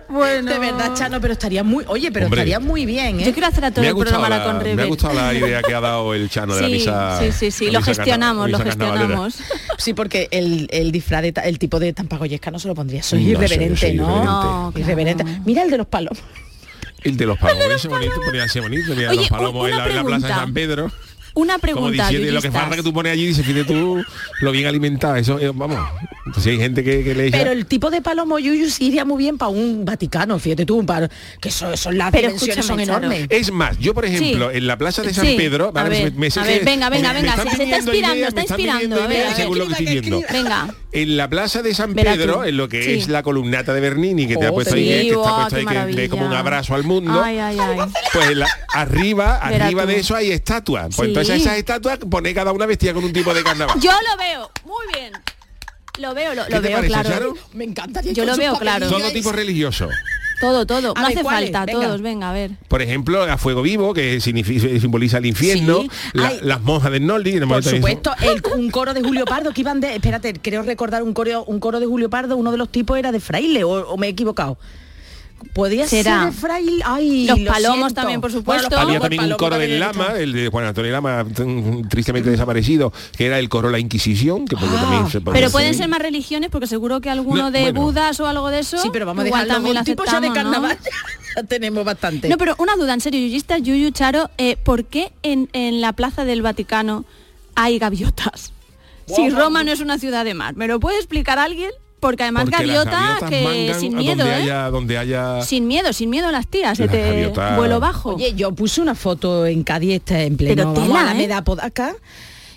Bueno. 0.09 0.51
De 0.51 0.59
verdad, 0.59 0.93
Chano, 0.95 1.19
pero 1.21 1.33
estaría 1.33 1.63
muy... 1.63 1.83
Oye, 1.87 2.11
pero 2.11 2.25
Hombre. 2.27 2.41
estaría 2.41 2.59
muy 2.59 2.85
bien, 2.85 3.19
¿eh? 3.19 3.25
Yo 3.25 3.33
quiero 3.33 3.47
hacer 3.47 3.65
a 3.65 3.71
todo 3.71 3.83
el 3.85 3.93
programa 3.95 4.29
la, 4.29 4.43
con 4.43 4.53
me 4.55 4.59
ha 4.61 4.63
rever. 4.63 4.87
gustado 4.87 5.13
la 5.13 5.33
idea 5.33 5.61
que 5.61 5.73
ha 5.73 5.81
dado 5.81 6.13
el 6.13 6.29
Chano 6.29 6.55
de 6.55 6.61
la 6.61 6.67
misa. 6.69 7.19
sí, 7.19 7.31
sí, 7.31 7.51
sí, 7.51 7.71
lo 7.71 7.81
gestionamos, 7.81 8.49
lo 8.49 8.57
gestionamos. 8.59 9.35
Sí, 9.77 9.93
porque 9.93 10.27
el, 10.31 10.67
el 10.71 10.91
disfraz 10.91 11.21
de 11.23 11.33
el 11.43 11.59
tipo 11.59 11.79
de 11.79 11.93
tampagoyesca 11.93 12.51
no 12.51 12.59
se 12.59 12.67
lo 12.69 12.75
pondría. 12.75 13.03
Soy 13.03 13.23
No, 13.23 13.29
irreverente, 13.31 13.75
soy- 13.77 13.89
soy 13.89 13.97
¿no? 13.97 14.03
irreverente. 14.05 14.25
No, 14.25 14.71
claro. 14.73 14.79
Irreverente. 14.79 15.23
Mira 15.45 15.63
el 15.63 15.69
de 15.71 15.77
los 15.77 15.87
palos. 15.87 16.17
El 17.03 17.15
de 17.15 17.25
los 17.25 17.37
palomos, 17.37 17.65
ese 17.75 17.87
bonito, 17.87 18.15
podría 18.23 18.47
ser 18.47 18.63
bonito. 18.63 18.93
Mira, 18.95 19.09
Oye, 19.11 19.19
los 19.19 19.29
palomos 19.29 19.67
en 19.69 19.75
una 19.75 19.83
la, 19.85 19.89
en 19.91 19.95
la 19.97 20.03
plaza 20.03 20.27
de 20.27 20.33
pregunta. 20.33 20.39
San 20.45 20.53
Pedro. 20.53 20.91
Una 21.37 21.53
Como 21.53 21.61
pregunta, 21.61 22.09
diciendo, 22.09 22.33
lo 22.33 22.41
que 22.41 22.51
falta 22.51 22.75
que 22.75 22.81
tú 22.83 22.91
pones 22.93 23.13
allí, 23.13 23.27
dice, 23.27 23.43
fíjate 23.43 23.65
tú 23.65 24.03
lo 24.41 24.51
bien 24.51 24.65
alimentado. 24.65 25.15
Eso, 25.17 25.39
eh, 25.39 25.51
vamos. 25.53 25.77
Entonces 26.25 26.51
hay 26.53 26.57
gente 26.57 26.83
que, 26.83 27.03
que 27.03 27.13
le 27.15 27.27
echa... 27.27 27.37
Pero 27.37 27.51
el 27.51 27.65
tipo 27.67 27.89
de 27.89 28.01
palomo 28.01 28.37
yuyu 28.39 28.69
sí 28.69 28.87
iría 28.87 29.05
muy 29.05 29.17
bien 29.23 29.37
para 29.37 29.49
un 29.49 29.85
Vaticano, 29.85 30.39
fíjate 30.39 30.65
tú, 30.65 30.85
para 30.85 31.09
que 31.39 31.51
son, 31.51 31.77
son 31.77 31.97
las 31.97 32.11
Pero 32.11 32.29
dimensiones 32.29 32.65
son 32.65 32.79
enormes. 32.79 33.27
Es 33.29 33.51
más, 33.51 33.77
yo 33.79 33.93
por 33.93 34.03
ejemplo, 34.05 34.49
Sí. 34.51 34.57
en 34.57 34.67
la 34.67 34.77
plaza 34.77 35.03
de 35.03 35.13
San 35.13 35.25
Sí, 35.25 35.35
Pedro, 35.37 35.71
a 35.73 35.83
ver, 35.83 36.11
me- 36.11 36.27
me 36.27 36.27
a 36.35 36.43
ver, 36.43 36.65
venga, 36.65 36.89
venga, 36.89 37.13
me 37.13 37.21
venga, 37.21 37.29
están 37.35 37.49
se- 37.49 37.55
se 37.57 37.63
está 37.63 37.77
inspirando, 37.77 38.15
ideas, 38.17 38.27
está 38.29 38.41
me 38.41 38.41
inspirando, 38.63 38.95
a 39.03 39.07
ver, 39.07 39.11
ideas 39.17 39.25
a 39.25 39.29
ver. 39.29 39.37
según 39.37 39.57
lo 39.59 39.65
que 39.67 39.71
estoy 39.73 39.85
viendo. 39.85 40.21
Venga. 40.31 40.75
En 40.91 41.15
la 41.17 41.29
plaza 41.29 41.61
de 41.61 41.73
San 41.75 41.93
Pedro, 41.93 42.43
en 42.43 42.57
lo 42.57 42.67
que 42.67 42.81
Sí. 42.83 42.91
es 42.93 43.07
la 43.07 43.21
columnata 43.23 43.73
de 43.73 43.79
Bernini, 43.81 44.27
que 44.27 44.35
te 44.35 44.47
ha 44.47 44.51
Oh, 44.51 44.55
puesto 44.55 44.73
sí. 44.75 44.79
ahí, 44.81 44.89
eh, 44.91 45.01
que 45.03 45.07
está 45.11 45.35
puesto 45.35 45.55
ahí 45.55 45.61
que- 45.61 45.73
maravilla. 45.73 46.09
como 46.09 46.25
un 46.25 46.33
abrazo 46.33 46.73
al 46.75 46.83
mundo. 46.83 47.21
Ay, 47.23 47.37
ay, 47.37 47.57
ay. 47.59 47.77
Pues 48.11 48.35
la- 48.35 48.49
arriba, 48.73 49.37
arriba 49.37 49.85
de 49.85 49.99
eso 49.99 50.15
hay 50.15 50.31
estatuas. 50.31 50.95
Pues 50.95 51.09
Sí. 51.09 51.13
Entonces 51.27 51.45
esas 51.45 51.57
estatuas 51.57 51.99
pone 52.09 52.33
cada 52.33 52.51
una 52.51 52.65
vestida 52.65 52.93
con 52.93 53.03
un 53.03 53.13
tipo 53.13 53.33
de 53.33 53.43
carnaval. 53.43 53.79
Yo 53.81 53.91
lo 53.91 54.17
veo, 54.17 54.51
muy 54.65 54.85
bien. 54.93 55.13
Lo 55.99 56.13
veo, 56.13 56.35
lo, 56.35 56.45
¿Qué 56.45 56.51
lo 56.51 56.61
te 56.61 56.67
veo 56.67 56.77
parece, 56.77 56.93
claro. 56.93 57.09
Charo? 57.09 57.33
Me 57.53 57.63
encantaría. 57.63 58.11
Yo 58.13 58.21
con 58.23 58.27
lo 58.27 58.33
sus 58.33 58.39
veo 58.43 58.57
claro. 58.59 58.87
Todo 58.87 59.11
tipo 59.11 59.31
religioso. 59.31 59.89
Todo, 60.39 60.67
todo. 60.67 60.93
A 60.95 61.01
No 61.01 61.07
ver, 61.07 61.17
hace 61.17 61.23
¿cuáles? 61.23 61.49
falta, 61.51 61.65
Venga. 61.65 61.87
todos, 61.87 62.01
venga, 62.03 62.29
a 62.29 62.33
ver. 62.33 62.51
Por 62.67 62.83
ejemplo, 62.83 63.23
a 63.23 63.39
fuego 63.39 63.63
vivo, 63.63 63.95
que 63.95 64.21
significa, 64.21 64.67
simboliza 64.79 65.17
el 65.17 65.25
infierno, 65.25 65.81
Sí. 65.81 65.89
la- 66.13 66.27
Ay. 66.27 66.39
las 66.43 66.61
monjas 66.61 66.91
del 66.91 67.07
Noldi. 67.07 67.39
Por 67.39 67.63
supuesto, 67.63 68.13
el- 68.21 68.43
un 68.55 68.69
coro 68.69 68.93
de 68.93 69.01
Julio 69.01 69.25
Pardo 69.25 69.51
que 69.51 69.61
iban 69.61 69.79
de. 69.79 69.95
Espérate, 69.95 70.33
creo 70.33 70.61
recordar 70.61 71.01
un 71.01 71.13
coro, 71.15 71.43
un 71.45 71.59
coro 71.59 71.79
de 71.79 71.87
Julio 71.87 72.11
Pardo, 72.11 72.37
uno 72.37 72.51
de 72.51 72.57
los 72.59 72.69
tipos 72.71 72.99
era 72.99 73.11
de 73.11 73.19
fraile, 73.19 73.63
o, 73.63 73.89
o 73.89 73.97
me 73.97 74.05
he 74.05 74.09
equivocado. 74.11 74.59
Podía 75.53 75.87
Será. 75.87 76.23
ser 76.23 76.31
de 76.33 76.37
fraile. 76.39 76.81
Ay, 76.85 77.25
Los 77.27 77.39
lo 77.39 77.51
palomos 77.51 77.77
siento. 77.77 77.93
también, 77.95 78.21
por 78.21 78.31
Bueno, 78.31 78.39
supuesto. 78.41 78.69
los 78.69 78.79
Había 78.79 78.99
también 78.99 79.23
un 79.23 79.37
coro 79.37 79.57
del 79.57 79.79
Lama, 79.79 80.13
el 80.17 80.33
de 80.33 80.49
Juan 80.49 80.65
Antonio 80.65 80.91
Lama, 80.91 81.23
mm, 81.23 81.87
tristemente 81.89 82.29
desaparecido, 82.29 82.91
que 83.17 83.25
era 83.27 83.39
el 83.39 83.49
coro 83.49 83.69
La 83.69 83.79
Inquisición, 83.79 84.45
que 84.47 84.55
porque 84.55 84.75
Ah. 84.77 84.81
también 84.81 85.09
se 85.09 85.21
Pero 85.21 85.49
pueden 85.51 85.73
ser 85.73 85.87
más 85.87 85.99
religiones 85.99 86.49
porque 86.51 86.67
seguro 86.67 87.01
que 87.01 87.09
alguno 87.09 87.43
No, 87.43 87.51
de 87.51 87.61
bueno. 87.61 87.81
Budas 87.81 88.19
o 88.19 88.27
algo 88.27 88.49
de 88.49 88.59
eso. 88.59 88.77
Sí, 88.77 88.89
pero 88.91 89.05
vamos 89.05 89.21
a 89.21 89.25
tipo 89.25 89.35
ya 89.37 89.43
de 89.75 89.79
aceptamos, 89.79 90.21
¿no? 90.29 90.33
carnaval. 90.33 90.77
Ya 91.37 91.43
tenemos 91.43 91.85
bastante. 91.85 92.29
No, 92.29 92.37
pero 92.39 92.55
una 92.57 92.75
duda, 92.75 92.95
en 92.95 93.01
serio, 93.01 93.19
Yuyista, 93.19 93.59
Yuyu, 93.59 93.91
Charo, 93.91 94.31
eh, 94.39 94.57
¿por 94.63 94.85
qué 94.85 95.11
en, 95.21 95.49
en 95.53 95.81
la 95.81 95.93
plaza 95.93 96.25
del 96.25 96.41
Vaticano 96.41 97.05
hay 97.53 97.77
gaviotas? 97.77 98.53
Si 99.05 99.29
Roma 99.29 99.63
no 99.63 99.71
es 99.71 99.79
una 99.79 99.99
ciudad 99.99 100.25
de 100.25 100.33
mar, 100.33 100.55
¿me 100.55 100.67
lo 100.67 100.79
puede 100.79 100.97
explicar 100.97 101.37
alguien? 101.37 101.69
Porque 101.99 102.23
además 102.23 102.43
Porque 102.45 102.57
gaviotas 102.63 103.23
que 103.29 103.73
sin 103.79 103.95
miedo, 103.95 104.17
donde 104.17 104.31
¿eh? 104.31 104.35
haya, 104.43 104.69
donde 104.69 104.97
haya 104.99 105.41
Sin 105.41 105.67
miedo, 105.67 105.91
sin 105.93 106.09
miedo 106.11 106.31
las 106.31 106.45
tiras, 106.47 106.77
Las 106.77 106.91
te 106.91 106.97
gaviotas- 107.31 107.57
vuelo 107.57 107.79
bajo. 107.79 108.15
Oye, 108.15 108.33
yo 108.35 108.51
puse 108.51 108.81
una 108.81 108.93
foto 108.93 109.45
en 109.47 109.63
Cádiz, 109.63 110.01
en 110.11 110.37
pleno 110.37 110.73
Pero 110.73 110.85
tela, 110.87 110.99
¿eh? 110.99 111.03
Alameda 111.03 111.43
Podaca, 111.43 111.95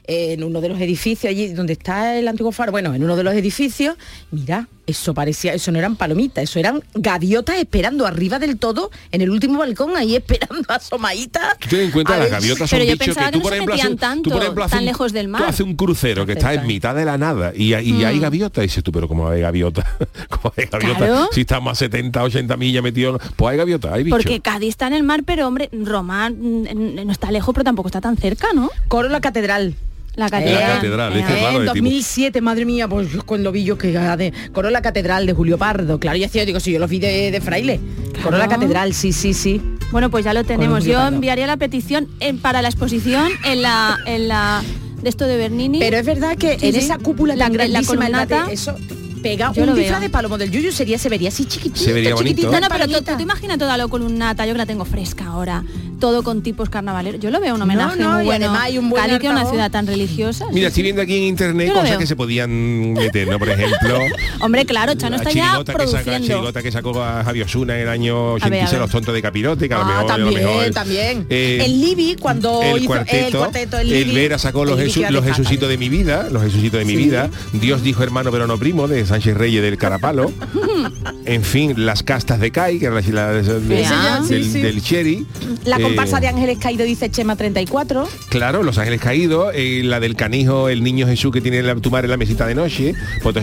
en 0.05 0.44
uno 0.44 0.61
de 0.61 0.68
los 0.68 0.81
edificios 0.81 1.31
allí 1.31 1.48
donde 1.55 1.72
está 1.72 2.18
el 2.18 2.29
antiguo 2.29 2.53
faro, 2.53 2.70
bueno, 2.72 2.92
en 2.94 3.03
uno 3.03 3.16
de 3.16 3.22
los 3.24 3.33
edificios, 3.35 3.96
mira, 4.31 4.68
eso 4.90 5.14
parecía, 5.14 5.55
eso 5.55 5.72
no 5.72 5.79
eran 5.79 5.96
palomitas, 5.96 6.44
eso 6.44 6.59
eran 6.59 6.83
gaviotas 6.94 7.57
esperando 7.59 8.07
arriba 8.07 8.38
del 8.38 8.59
todo, 8.59 8.90
en 9.12 9.20
el 9.22 9.31
último 9.31 9.59
balcón, 9.59 9.96
ahí 9.96 10.16
esperando 10.16 10.64
asomaditas. 10.68 11.59
Tú 11.59 11.68
ten 11.68 11.81
en 11.81 11.90
cuenta, 11.90 12.14
A 12.14 12.18
las 12.18 12.24
ver, 12.26 12.33
gaviotas 12.33 12.70
son 12.70 12.79
Pero 12.79 12.85
yo 12.90 12.92
bichos 12.98 13.07
pensaba 13.07 13.26
que 13.26 13.33
que 13.33 13.33
tú, 13.33 13.38
no 13.38 13.42
por 13.42 13.53
se 13.53 13.57
ejemplo, 13.57 13.74
tú, 14.22 14.31
por 14.31 14.42
ejemplo, 14.42 14.68
tan 14.68 14.79
un- 14.81 14.85
lejos 14.85 15.12
del 15.12 15.29
mar. 15.29 15.42
Tú 15.42 15.48
haces 15.48 15.61
un 15.61 15.74
crucero 15.76 16.26
que 16.26 16.33
está 16.33 16.55
en 16.55 16.66
mitad 16.66 16.94
de 16.94 17.05
la 17.05 17.16
nada 17.18 17.53
y, 17.55 17.72
hay- 17.74 17.90
y 17.90 18.05
hay 18.05 18.18
gaviota. 18.18 18.61
Y 18.61 18.66
dices 18.66 18.83
tú, 18.85 18.92
pero 18.92 19.09
¿cómo 19.09 19.29
hay 19.29 19.40
gaviota? 19.40 19.85
¿Cómo 20.29 20.53
hay 20.57 20.66
gaviota? 20.66 20.98
Claro. 20.98 21.29
Si 21.33 21.40
estamos 21.42 21.72
a 21.72 21.74
70, 21.74 22.22
80 22.22 22.57
millas 22.57 22.83
metidos. 22.83 23.20
Pues 23.37 23.53
hay 23.53 23.59
gaviota, 23.59 23.92
hay 23.94 24.05
bicho. 24.05 24.16
Porque 24.16 24.40
Cádiz 24.40 24.70
está 24.70 24.87
en 24.87 24.94
el 24.94 25.03
mar, 25.03 25.22
pero 25.24 25.46
hombre, 25.46 25.68
Roma 25.72 26.31
mm, 26.31 26.35
mm, 26.35 27.07
no 27.07 27.12
está 27.12 27.31
lejos, 27.31 27.55
pero 27.55 27.64
tampoco 27.64 27.88
está 27.88 28.00
tan 28.00 28.16
cerca, 28.16 28.48
¿no? 28.55 28.70
Coro 28.88 29.09
La 29.09 29.20
Catedral. 29.20 29.74
La 30.16 30.25
La 30.25 30.31
catedral. 30.31 30.73
catedral, 30.75 31.16
es 31.16 31.25
que 31.27 31.33
claro, 31.35 31.49
en 31.49 31.55
el 31.57 31.73
tipo- 31.73 31.75
2007, 31.85 32.40
madre 32.40 32.64
mía, 32.64 32.88
pues 32.88 33.09
cuando 33.25 33.53
vi 33.53 33.64
yo 33.64 33.79
que 33.79 33.92
de 33.92 34.33
coró 34.53 34.68
la 34.70 34.83
catedral 34.83 35.25
de 35.25 35.33
Julio 35.33 35.57
Pardo. 35.57 36.01
Claro, 36.01 36.18
y 36.18 36.25
hacía, 36.25 36.44
digo, 36.44 36.59
si 36.61 36.73
yo 36.73 36.79
los 36.81 36.90
vi 36.90 36.99
de, 36.99 37.31
de 37.31 37.40
fraile. 37.40 37.81
Coró 38.23 38.37
la 38.37 38.49
catedral, 38.49 38.92
sí, 38.92 39.12
sí, 39.12 39.33
sí. 39.35 39.62
Bueno, 39.92 40.11
pues 40.11 40.25
ya 40.25 40.35
lo 40.35 40.44
tenemos. 40.44 40.85
Yo 40.85 40.94
Pardo. 40.94 41.14
enviaría 41.14 41.46
la 41.46 41.57
petición 41.57 42.09
en- 42.20 42.38
para 42.38 42.61
la 42.61 42.68
exposición 42.68 43.31
en 43.44 43.62
la, 43.62 43.99
en 44.07 44.29
la 44.29 44.62
de 45.01 45.09
esto 45.09 45.27
de 45.27 45.37
Bernini. 45.37 45.79
Pero 45.79 45.96
es 45.96 46.05
verdad 46.05 46.37
que 46.37 46.59
Sí, 46.59 46.66
en 46.66 46.73
sí. 46.75 46.79
esa 46.81 46.99
cúpula 46.99 47.35
La- 47.37 47.44
tan 47.46 47.57
la 47.57 47.64
grandísima 47.68 48.07
el 48.07 48.12
columnata, 48.12 48.40
bate, 48.42 48.53
eso 48.55 48.77
pega 49.23 49.53
yo 49.55 49.63
un 49.63 49.69
lo 49.71 49.75
disfraz 49.75 50.01
de 50.01 50.11
palomo 50.11 50.39
del 50.39 50.51
Yuyu 50.51 50.73
sería 50.73 50.99
se 50.99 51.09
vería 51.09 51.29
así 51.29 51.45
chiquitito, 51.45 51.85
Se 51.85 51.93
vería 51.93 52.15
bonito. 52.15 52.51
No, 52.51 52.61
no, 52.61 52.69
pero 52.69 52.87
tú, 52.89 53.03
tú 53.17 53.21
imagina 53.23 53.57
toda 53.59 53.77
la 53.77 53.87
columnata, 53.89 54.47
yo 54.47 54.53
que 54.53 54.59
la 54.59 54.67
tengo 54.67 54.85
fresca 54.85 55.27
ahora, 55.27 55.63
todo 55.99 56.23
con 56.23 56.43
tipos 56.43 56.71
carnavaleros. 56.71 57.21
Yo 57.21 57.31
lo 57.31 57.41
veo 57.41 57.55
un 57.55 57.63
homenaje 57.63 57.99
no, 58.01 58.15
muy 58.15 58.23
y 58.23 58.27
bueno. 58.27 58.47
además 58.47 58.63
hay 58.65 58.79
un 58.79 58.89
buen 58.91 59.19
que 59.19 59.27
es 59.27 59.33
una 59.33 59.45
ciudad 59.49 59.71
tan 59.71 59.87
religiosa. 59.87 60.47
Mira, 60.51 60.61
sí, 60.61 60.67
estoy 60.69 60.83
viendo 60.85 61.03
aquí 61.03 61.17
en 61.17 61.23
internet 61.25 61.69
lo 61.69 61.75
cosas 61.75 61.91
veo. 61.91 61.99
que 61.99 62.07
se 62.07 62.17
podían 62.17 62.93
meter, 62.95 63.29
¿no? 63.29 63.39
Por 63.39 63.49
ejemplo, 63.51 63.99
Hombre, 64.41 64.65
claro, 64.65 64.95
Chano 64.95 65.17
está 65.17 65.31
ya 65.31 65.59
la 65.59 65.65
produciendo. 65.65 66.27
chirigota 66.27 66.63
que 66.63 66.73
sacó 66.73 67.03
a 67.03 67.23
Javi 67.25 67.43
Osuna 67.43 67.77
en 67.77 67.83
el 67.83 67.89
año 67.89 68.31
A 68.31 68.35
ver, 68.35 68.43
a 68.43 68.47
86, 68.47 68.71
ver. 68.73 68.81
Los 68.81 68.91
Tontos 68.91 69.15
de 69.15 69.23
Capirote, 69.23 69.69
que 69.69 69.75
a 69.75 69.79
lo 69.79 69.85
Ah, 69.85 69.87
mejor... 69.89 70.01
a 70.13 70.19
lo 70.19 70.25
también, 70.31 70.45
mejor, 70.47 70.71
también. 70.71 71.27
eh, 71.29 71.63
el 71.65 71.81
Libby, 71.81 72.17
cuando 72.19 72.63
el 72.63 72.79
hizo 72.79 72.87
cuarteto, 72.87 73.27
el 73.27 73.33
cuarteto, 73.37 73.79
el 73.79 74.13
Vera 74.13 74.39
sacó 74.39 74.65
los, 74.65 74.79
Jesucitos 74.79 75.69
de 75.69 75.77
mi 75.77 75.89
vida, 75.89 76.29
los 76.31 76.43
Jesucitos 76.43 76.79
de 76.79 76.85
mi 76.87 76.97
vida, 76.97 77.29
Dios 77.53 77.83
dijo 77.83 78.03
hermano 78.03 78.31
pero 78.33 78.47
no 78.47 78.57
primo, 78.59 78.89
de 78.89 79.05
Sánchez 79.11 79.37
Reyes 79.37 79.62
del 79.62 79.77
Carapalo, 79.77 80.33
en 81.25 81.42
fin, 81.42 81.85
las 81.85 82.03
castas 82.03 82.40
de 82.40 82.51
Kai, 82.51 82.79
que 82.79 82.87
era 82.87 83.01
la, 83.01 83.33
de-. 83.33 83.85
Sí, 84.25 84.35
del, 84.35 84.44
sí. 84.44 84.61
del 84.62 84.83
Cherry. 84.83 85.27
La 85.64 85.77
eh, 85.77 85.83
comparsa 85.83 86.20
de 86.20 86.29
Ángeles 86.29 86.59
Caído 86.59 86.85
dice 86.85 87.11
Chema 87.11 87.37
34. 87.37 88.09
Claro, 88.29 88.62
Los 88.62 88.79
Ángeles 88.79 89.01
Caídos, 89.01 89.53
eh, 89.55 89.83
la 89.85 90.01
del 90.01 90.16
canijo, 90.16 90.68
el 90.68 90.83
niño 90.83 91.07
Jesús 91.07 91.33
que 91.33 91.40
tiene 91.40 91.62
la, 91.62 91.75
tu 91.77 91.90
madre 91.90 92.07
en 92.07 92.12
la 92.12 92.16
mesita 92.16 92.46
de 92.46 92.55
noche, 92.55 92.94
pues 93.23 93.35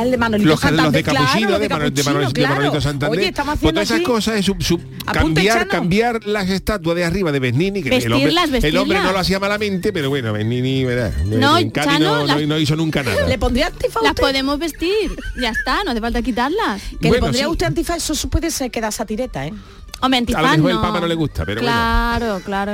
el 0.00 0.10
de 0.10 0.16
Manolito 0.16 0.48
los, 0.50 0.60
Santander, 0.60 0.84
los 0.84 0.92
de 0.92 1.02
claro, 1.02 1.18
Capuchino, 1.26 1.50
los 1.50 1.60
de, 1.60 1.68
Manuel- 1.68 1.94
de 1.94 2.02
Manuel- 2.04 2.26
de 2.28 2.32
claro. 2.32 2.54
Manolito 2.54 2.80
Santander. 2.80 3.18
Oye, 3.18 3.28
estamos 3.28 3.58
Pues 3.58 3.58
haciendo 3.58 3.80
todas 3.80 3.90
esas 3.90 4.06
cosas 4.06 4.36
es 4.36 4.46
sub- 4.46 4.62
sub- 4.62 4.80
Apunte, 5.04 5.14
cambiar, 5.44 5.68
cambiar 5.68 6.24
las 6.26 6.48
estatuas 6.48 6.96
de 6.96 7.04
arriba 7.04 7.32
de 7.32 7.40
Bernini, 7.40 7.82
que 7.82 7.88
el 7.96 8.12
hombre, 8.12 8.26
Vestirlas, 8.30 8.64
el 8.64 8.76
hombre 8.78 9.00
no 9.00 9.12
lo 9.12 9.18
hacía 9.18 9.38
malamente, 9.40 9.92
pero 9.92 10.08
bueno, 10.08 10.32
Bernini, 10.32 10.84
¿verdad? 10.84 11.12
No, 11.24 11.58
en 11.58 11.72
Chano, 11.72 11.98
no, 12.20 12.26
las- 12.26 12.40
no- 12.40 12.46
no 12.46 12.58
hizo 12.58 12.76
nunca 12.76 13.02
nada. 13.02 13.26
¿Le 13.26 13.38
pondría 13.38 13.66
antifaz 13.66 14.02
Las 14.02 14.14
podemos 14.14 14.58
vestir. 14.58 15.10
Ya 15.40 15.50
está, 15.50 15.82
no 15.84 15.90
hace 15.90 16.00
falta 16.00 16.22
quitarlas. 16.22 16.80
Que 17.00 17.08
Bueno, 17.08 17.14
le 17.14 17.20
pondría 17.20 17.44
sí. 17.44 17.50
usted 17.50 17.66
antifaz, 17.66 18.10
eso 18.10 18.28
puede 18.30 18.50
ser 18.50 18.70
que 18.70 18.80
da 18.80 18.90
satireta, 18.90 19.46
¿eh? 19.46 19.52
Hombre, 20.00 20.16
A 20.16 20.20
antifaz 20.20 20.42
lo 20.42 20.48
mejor 20.64 20.70
el. 20.72 20.76
Papa 20.80 21.00
no 21.00 21.06
le 21.06 21.14
gusta, 21.14 21.44
pero 21.44 21.60
bueno. 21.60 21.72
Claro, 21.72 22.40
claro. 22.44 22.72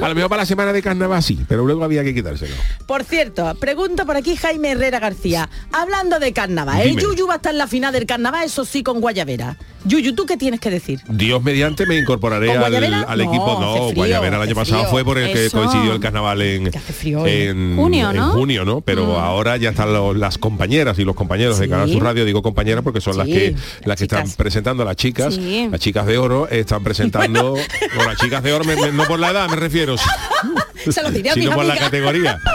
A 0.00 0.08
lo 0.08 0.14
mejor 0.14 0.28
para 0.30 0.42
la 0.42 0.46
semana 0.46 0.72
de 0.72 0.82
carnaval 0.82 1.22
sí, 1.22 1.38
pero 1.48 1.64
luego 1.64 1.84
había 1.84 2.02
que 2.04 2.14
quitárselo. 2.14 2.54
Por 2.86 3.04
cierto, 3.04 3.54
pregunta 3.60 4.04
por 4.04 4.16
aquí 4.16 4.36
Jaime 4.36 4.72
Herrera 4.72 4.98
García. 5.00 5.48
Hablando 5.72 6.18
de 6.18 6.32
carnaval, 6.32 6.80
el 6.82 6.90
Dime. 6.90 7.02
Yuyu 7.02 7.26
va 7.26 7.34
a 7.34 7.36
estar 7.36 7.52
en 7.52 7.58
la 7.58 7.66
final 7.66 7.92
del 7.92 8.06
carnaval, 8.06 8.44
eso 8.44 8.64
sí, 8.64 8.82
con 8.82 9.00
Guayavera. 9.00 9.56
Yuyu, 9.86 10.14
¿tú 10.14 10.24
qué 10.24 10.36
tienes 10.38 10.60
que 10.60 10.70
decir? 10.70 11.00
Dios 11.08 11.42
mediante 11.42 11.84
me 11.86 11.98
incorporaré 11.98 12.46
¿Con 12.46 12.56
al, 12.56 12.62
Guayabera? 12.62 13.02
al 13.02 13.18
No, 13.18 13.24
equipo. 13.24 13.58
No, 13.60 13.74
frío, 13.88 13.94
Guayabera 13.96 14.36
el 14.36 14.42
año 14.42 14.54
pasado 14.54 14.78
frío. 14.80 14.90
fue 14.90 15.04
por 15.04 15.18
el 15.18 15.30
que 15.32 15.46
Eso. 15.46 15.58
coincidió 15.58 15.92
el 15.92 16.00
carnaval 16.00 16.40
en, 16.40 16.70
Que 16.70 16.78
hace 16.78 16.92
frío, 16.94 17.26
¿eh? 17.26 17.48
en 17.48 17.76
Junio, 17.76 18.10
en 18.10 18.16
¿no? 18.16 18.30
junio, 18.32 18.64
¿no? 18.64 18.80
Pero 18.80 19.04
Mm. 19.06 19.10
ahora 19.20 19.56
ya 19.58 19.70
están 19.70 19.92
los- 19.92 20.16
las 20.16 20.38
compañeras 20.38 20.98
y 20.98 21.04
los 21.04 21.14
compañeros 21.14 21.58
de 21.58 21.66
Sí. 21.66 21.70
Canal 21.70 21.90
Sur 21.90 22.02
Radio, 22.02 22.24
digo 22.24 22.40
compañeras 22.42 22.82
porque 22.82 23.02
son 23.02 23.18
las 23.18 23.26
Sí, 23.26 23.32
que 23.34 23.50
las 23.52 23.86
las 23.86 23.98
que 23.98 24.04
están 24.04 24.22
chicas. 24.24 24.36
presentando 24.36 24.84
las 24.86 24.96
chicas, 24.96 25.34
Sí. 25.34 25.68
las 25.70 25.80
chicas 25.80 26.06
de 26.06 26.16
oro 26.16 26.48
están 26.48 26.82
presentando 26.82 27.52
o 27.98 28.04
las 28.04 28.16
chicas 28.18 28.42
de 28.42 28.52
oro 28.54 28.64
me- 28.64 28.76
me- 28.76 28.90
no 28.92 29.04
por 29.04 29.18
la 29.20 29.30
edad 29.32 29.50
me 29.50 29.56
refiero, 29.64 29.96
Se 30.90 31.02
lo 31.02 31.10
diré 31.10 31.30
a 31.30 31.34
sino 31.34 31.46
mis 31.46 31.54
por 31.56 31.64
la 31.64 31.76
categoría. 31.76 32.38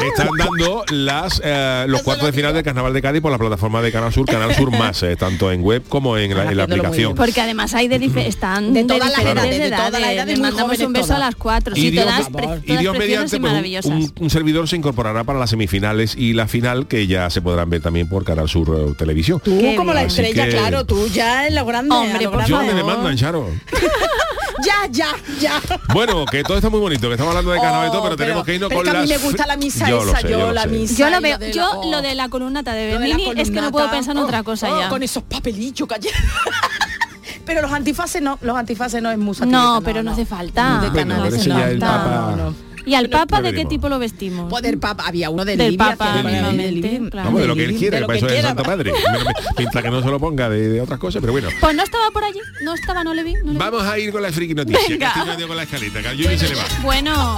Están 0.00 0.28
dando 0.38 0.82
las 0.92 1.42
eh, 1.44 1.84
los 1.86 2.00
cuartos 2.00 2.24
de 2.24 2.32
final 2.32 2.54
del 2.54 2.62
Carnaval 2.62 2.94
de 2.94 3.02
Cádiz 3.02 3.20
por 3.20 3.30
la 3.30 3.36
plataforma 3.36 3.82
de 3.82 3.92
Canal 3.92 4.10
Sur, 4.10 4.24
Canal 4.24 4.54
Sur 4.54 4.70
Más, 4.70 5.02
eh, 5.02 5.14
tanto 5.14 5.52
en 5.52 5.60
web 5.62 5.82
como 5.90 6.16
en 6.16 6.34
la, 6.34 6.50
en 6.50 6.58
aplicación. 6.58 7.14
Porque 7.14 7.38
además 7.38 7.74
hay 7.74 7.86
de 7.88 7.96
están 8.26 8.72
De 8.72 8.80
de, 8.82 8.88
todas 8.88 9.10
las 9.10 9.18
diferentes 9.18 9.44
edades, 9.58 9.70
de 9.70 9.76
todas 9.76 10.00
las 10.00 10.10
edades. 10.10 10.38
muy 10.38 10.40
mandamos 10.42 10.62
jóvenes 10.78 10.86
un 10.86 10.92
beso 10.94 11.06
todas. 11.08 11.20
a 11.20 11.26
las 11.26 11.34
cuatro. 11.36 11.76
Y 11.76 11.80
Sí, 11.82 11.90
Dios, 11.90 12.04
todas, 12.06 12.28
pre- 12.30 12.46
y 12.64 12.76
Dios 12.78 12.96
preciosas 12.96 12.98
mediante 12.98 13.36
y 13.36 13.40
pues, 13.40 13.50
un- 13.50 13.56
maravillosas. 13.56 13.92
un, 13.92 14.12
un 14.20 14.30
servidor 14.30 14.68
se 14.68 14.76
incorporará 14.76 15.24
para 15.24 15.38
las 15.38 15.50
semifinales 15.50 16.14
y 16.16 16.32
la 16.32 16.48
final 16.48 16.86
que 16.86 17.06
ya 17.06 17.28
se 17.28 17.42
podrán 17.42 17.68
ver 17.68 17.82
también 17.82 18.08
por 18.08 18.24
Canal 18.24 18.48
Sur 18.48 18.74
eh, 18.74 18.94
Televisión. 18.96 19.42
Tú 19.44 19.58
Qué 19.60 19.76
como 19.76 19.92
la 19.92 20.00
bien. 20.00 20.08
estrella, 20.08 20.46
que- 20.46 20.50
claro, 20.52 20.86
tú 20.86 21.08
ya 21.08 21.46
en 21.46 21.54
lo 21.54 21.66
grande. 21.66 21.94
Hombre, 21.94 22.12
a 22.20 22.22
lo 22.22 22.30
por 22.30 22.38
grande. 22.38 22.50
Yo 22.50 22.58
me 22.62 22.68
favor. 22.68 22.86
demandan, 22.86 23.16
Charo. 23.18 23.50
Ya, 24.64 24.86
ya, 24.90 25.08
ya. 25.40 25.60
Bueno, 25.92 26.24
que 26.26 26.42
todo 26.42 26.56
está 26.56 26.68
muy 26.70 26.80
bonito, 26.80 27.08
que 27.08 27.14
estamos 27.14 27.30
hablando 27.30 27.52
de 27.52 27.60
carnaval 27.60 27.88
y 27.88 27.90
todo, 27.90 28.00
Oh, 28.00 28.04
pero, 28.04 28.16
tenemos 28.16 28.44
que 28.44 28.54
irnos 28.54 28.68
pero 28.68 28.78
con 28.82 28.84
que 28.84 28.96
a 28.98 29.00
mí 29.02 29.08
las 29.08 29.20
me 29.20 29.26
gusta 29.26 29.46
la 29.46 29.56
misa 29.56 29.88
Yo 29.88 30.04
lo 30.04 30.10
esa, 30.12 30.20
sé, 30.20 30.30
yo, 30.30 30.38
lo 30.38 30.52
la 30.52 30.62
sé. 30.62 30.68
misa. 30.68 30.94
Yo 30.94 31.10
lo 31.10 31.20
veo, 31.20 31.38
de 31.38 31.52
yo 31.52 31.62
la- 31.62 31.70
oh. 31.78 31.90
lo 31.90 32.02
de 32.02 32.14
la 32.14 32.28
columnata 32.28 32.72
de 32.72 32.86
Bernini 32.88 33.32
es 33.36 33.50
que 33.50 33.60
no 33.60 33.70
puedo 33.70 33.90
pensar 33.90 34.16
en 34.16 34.22
otra 34.22 34.42
cosa 34.42 34.72
Oh, 34.72 34.80
ya. 34.80 34.88
Con 34.88 35.02
esos 35.02 35.22
papelillos 35.22 35.88
cayeron. 35.88 36.20
Pero 37.46 37.62
los 37.62 37.72
antifaces 37.72 38.20
no, 38.22 38.38
los 38.42 38.56
antifaces 38.56 39.02
no 39.02 39.10
es 39.10 39.18
musa. 39.18 39.44
No, 39.46 39.80
pero 39.84 40.02
no 40.02 40.12
hace 40.12 40.24
falta. 40.26 40.80
De 40.82 40.90
Bueno, 40.90 41.14
canales, 41.16 41.30
pero 41.32 41.36
ese 41.42 41.48
no, 41.48 41.58
ya 41.58 41.70
el 41.70 41.78
Papa- 41.78 42.34
no, 42.36 42.36
no. 42.36 42.54
¿Y 42.86 42.94
al 42.94 43.08
Papa 43.08 43.42
de 43.42 43.52
qué 43.52 43.64
tipo 43.64 43.88
lo 43.88 43.98
vestimos? 43.98 44.48
Pues 44.50 44.62
del 44.62 44.78
Papa, 44.78 45.04
había 45.06 45.30
uno 45.30 45.44
del, 45.44 45.58
Del 45.58 45.72
Libby, 45.72 45.78
Papa, 45.78 46.22
mismamente, 46.22 47.00
claro. 47.10 47.26
Vamos, 47.28 47.40
de 47.42 47.46
lo 47.48 47.54
que 47.54 47.64
él 47.64 47.78
de 47.78 47.90
para 47.90 48.06
lo 48.06 48.12
eso 48.12 48.26
que 48.26 48.32
es 48.32 48.38
quiera. 48.40 48.48
Santa 48.48 48.64
Madre. 48.64 48.92
Mientras 49.58 49.84
que 49.84 49.90
no 49.90 50.02
se 50.02 50.08
lo 50.08 50.18
ponga 50.20 50.48
de, 50.48 50.68
de 50.68 50.80
otras 50.80 50.98
cosas, 50.98 51.20
pero 51.20 51.32
bueno. 51.32 51.48
Pues 51.60 51.74
no 51.74 51.82
estaba 51.82 52.10
por 52.10 52.24
allí, 52.24 52.40
no 52.62 52.74
estaba, 52.74 53.04
no 53.04 53.14
le 53.14 53.22
vi. 53.24 53.34
no 53.34 53.44
le 53.44 53.50
vi. 53.52 53.56
Vamos 53.58 53.82
a 53.82 53.98
ir 53.98 54.12
con 54.12 54.22
la 54.22 54.32
friki 54.32 54.54
noticia, 54.54 54.80
que 54.86 54.92
Venga. 54.94 55.08
estoy 55.08 55.26
medio 55.26 55.48
con 55.48 55.56
la 55.56 55.62
escaleta, 55.64 56.00
que 56.02 56.08
al 56.08 56.16
Yuri 56.16 56.38
se 56.38 56.48
le 56.48 56.54
va. 56.54 56.64
Bueno. 56.82 57.36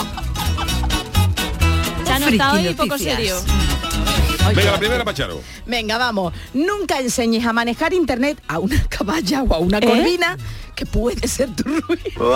Ya 2.07 2.19
no 2.19 2.29
está 2.29 2.53
hoy 2.55 2.75
poco 2.75 2.99
serio. 2.99 3.37
Venga, 4.55 4.73
la 4.73 4.79
primera, 4.79 5.05
Pacharo. 5.05 5.41
Venga, 5.67 5.99
vamos. 5.99 6.33
Nunca 6.53 6.99
enseñes 7.01 7.47
a 7.47 7.53
manejar 7.53 7.93
internet 7.95 8.43
a 8.49 8.59
una 8.59 8.83
caballa 8.89 9.43
o 9.45 9.55
a 9.55 9.59
una 9.59 9.81
corvina 9.81 10.37
que 10.75 10.85
puede 10.85 11.27
ser 11.29 11.55
tu 11.55 11.65
ruido. 11.65 12.35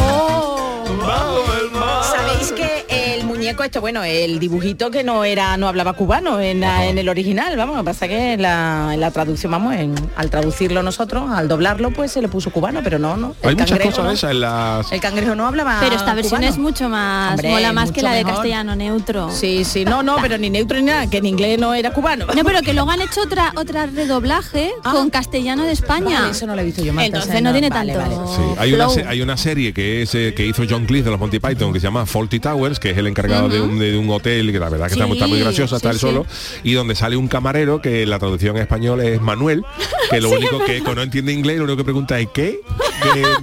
Oh. 0.00 0.77
Sabéis 0.88 2.52
que 2.52 2.86
el 2.88 3.07
muñeco 3.38 3.62
este, 3.64 3.78
bueno, 3.78 4.02
el 4.04 4.38
dibujito 4.38 4.90
que 4.90 5.04
no 5.04 5.24
era, 5.24 5.56
no 5.56 5.68
hablaba 5.68 5.92
cubano 5.94 6.40
en, 6.40 6.60
la- 6.60 6.86
en 6.86 6.98
el 6.98 7.08
original, 7.08 7.56
vamos, 7.56 7.76
lo 7.76 7.82
que 7.82 7.86
pasa 7.86 8.08
que 8.08 8.34
en 8.34 8.42
la, 8.42 8.90
en 8.92 9.00
la 9.00 9.10
traducción, 9.10 9.52
vamos, 9.52 9.74
en- 9.74 9.94
al 10.16 10.30
traducirlo 10.30 10.82
nosotros, 10.82 11.30
al 11.30 11.48
doblarlo, 11.48 11.90
pues 11.90 12.12
se 12.12 12.20
le 12.20 12.28
puso 12.28 12.50
cubano, 12.50 12.80
pero 12.82 12.98
no, 12.98 13.16
no. 13.16 13.34
el 13.42 13.48
Hay 13.50 13.54
muchas 13.54 13.70
cangrejo 13.70 13.90
cosas 13.90 14.04
no. 14.04 14.10
esas 14.12 14.30
en 14.32 14.40
las... 14.40 14.92
El 14.92 15.00
cangrejo 15.00 15.34
no 15.34 15.46
hablaba 15.46 15.78
Pero 15.80 15.96
esta 15.96 16.14
versión 16.14 16.40
cubano. 16.40 16.52
es 16.54 16.58
mucho 16.58 16.88
más, 16.88 17.30
Hombre, 17.32 17.50
mola 17.50 17.72
más 17.72 17.92
que 17.92 18.02
la 18.02 18.12
de 18.12 18.24
mejor. 18.24 18.34
castellano 18.34 18.76
neutro. 18.76 19.30
Sí, 19.30 19.64
sí, 19.64 19.84
no, 19.84 20.02
no, 20.02 20.16
pero 20.20 20.36
ni 20.38 20.50
neutro 20.50 20.76
ni 20.78 20.84
nada, 20.84 21.08
que 21.08 21.18
en 21.18 21.26
inglés 21.26 21.58
no 21.58 21.74
era 21.74 21.92
cubano. 21.92 22.26
No, 22.34 22.44
pero 22.44 22.60
que 22.62 22.72
luego 22.74 22.90
han 22.90 23.00
hecho 23.00 23.22
otra 23.22 23.52
otra 23.56 23.86
redoblaje 23.86 24.70
Ah. 24.84 24.92
con 24.92 25.10
castellano 25.10 25.64
de 25.64 25.72
España. 25.72 26.20
Vale, 26.20 26.32
eso 26.32 26.46
no 26.46 26.54
lo 26.54 26.62
he 26.62 26.64
visto 26.64 26.82
yo, 26.84 26.92
Marta, 26.92 27.06
Entonces 27.06 27.28
o 27.30 27.32
sea, 27.32 27.40
no, 27.40 27.50
no, 27.50 27.52
tiene 27.52 27.68
vale, 27.70 27.92
tanto. 27.94 28.16
vale. 28.16 28.30
Sí, 28.36 28.42
hay 28.58 28.72
una, 28.74 28.86
hay 29.08 29.20
una 29.22 29.36
serie 29.36 29.72
que 29.72 30.02
es 30.02 30.14
eh, 30.14 30.34
que 30.36 30.46
hizo 30.46 30.62
John 30.68 30.86
Cleese 30.86 31.04
de 31.04 31.10
los 31.12 31.20
Monty 31.20 31.38
Python 31.38 31.72
que 31.72 31.80
se 31.80 31.84
llama 31.86 32.06
Faulty 32.06 32.40
Towers, 32.40 32.78
que 32.80 32.90
es 32.90 32.98
el 32.98 33.06
encargado 33.06 33.27
de, 33.28 33.60
un, 33.60 33.78
de 33.78 33.96
un 33.96 34.08
hotel, 34.10 34.50
que 34.52 34.58
la 34.58 34.68
verdad 34.68 34.86
que 34.86 34.94
está, 34.94 35.06
muy- 35.06 35.16
está 35.16 35.26
muy 35.26 35.38
Sí, 35.38 35.44
graciosa, 35.44 35.78
sí, 35.78 35.88
sí. 35.92 35.98
solo, 35.98 36.26
y 36.64 36.72
donde 36.72 36.94
sale 36.94 37.16
un 37.16 37.28
camarero 37.28 37.80
que 37.80 38.06
la 38.06 38.18
traducción 38.18 38.56
en 38.56 38.62
español 38.62 39.00
es 39.00 39.20
Manuel, 39.20 39.64
que 40.10 40.20
lo 40.20 40.30
único 40.38 40.58
que 40.64 40.82
que 40.82 40.94
no 40.94 41.02
entiende 41.02 41.32
inglés, 41.32 41.58
lo 41.58 41.64
único 41.64 41.76
que 41.78 41.84
pregunta 41.84 42.18
es 42.18 42.28
¿qué? 42.32 42.60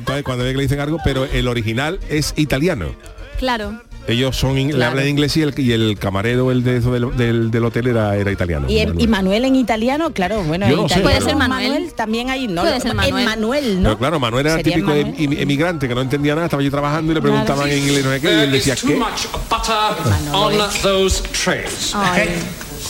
Que, 0.05 0.23
cuando 0.23 0.43
ve 0.43 0.51
que 0.51 0.57
le 0.57 0.63
dicen 0.63 0.79
algo, 0.79 0.97
pero 1.03 1.25
el 1.25 1.47
original 1.47 1.99
es 2.09 2.33
italiano. 2.37 2.95
Claro. 3.37 3.81
Ellos 4.07 4.35
son 4.37 4.57
in- 4.57 4.67
le 4.67 4.73
Claro. 4.75 4.91
hablan 4.91 5.07
inglés 5.07 5.35
y 5.37 5.41
el, 5.41 5.53
y 5.59 5.71
el 5.71 5.97
camarero 5.99 6.51
el 6.51 6.63
de 6.63 6.77
eso 6.77 6.91
del, 6.91 7.15
del, 7.17 7.49
del 7.49 7.65
hotel 7.65 7.87
era, 7.87 8.15
era 8.15 8.31
italiano. 8.31 8.67
Y, 8.69 8.77
Manuel. 8.85 9.01
y 9.03 9.07
Manuel 9.07 9.45
en 9.45 9.55
italiano, 9.55 10.11
claro, 10.13 10.43
bueno, 10.43 10.67
Yo 10.67 10.73
en 10.75 10.81
no 10.83 10.87
sé, 10.89 10.99
italiano 10.99 11.09
Puede 11.19 11.29
ser 11.29 11.35
Manuel. 11.49 11.93
también 11.93 12.29
hay, 12.29 12.47
no, 12.47 12.61
Puede 12.61 12.81
ser 12.81 12.93
Manuel. 12.93 13.25
Manuel, 13.25 13.77
¿no? 13.81 13.89
Pero 13.89 13.97
claro, 13.97 14.19
Manuel 14.19 14.45
era 14.45 14.55
el 14.57 14.63
típico 14.63 14.87
Manuel. 14.87 15.15
em- 15.17 15.33
emigrante 15.39 15.87
que 15.87 15.95
no 15.95 16.01
entendía 16.01 16.35
nada, 16.35 16.45
estaba 16.45 16.61
allí 16.61 16.69
trabajando 16.69 17.11
y 17.11 17.15
le 17.15 17.21
preguntaban 17.21 17.67
en 17.69 17.79
inglés 17.79 18.05
no 18.05 18.11
sé 18.11 18.21
qué, 18.21 18.27
y 18.31 18.39
él 18.41 18.51
decía 18.51 18.75
too 18.75 18.87
¿qué? 18.89 18.95
much 18.95 19.25
butter 19.49 20.33
on 20.33 20.53
those 20.83 21.23
trays. 21.31 21.93
Ay. 21.95 22.29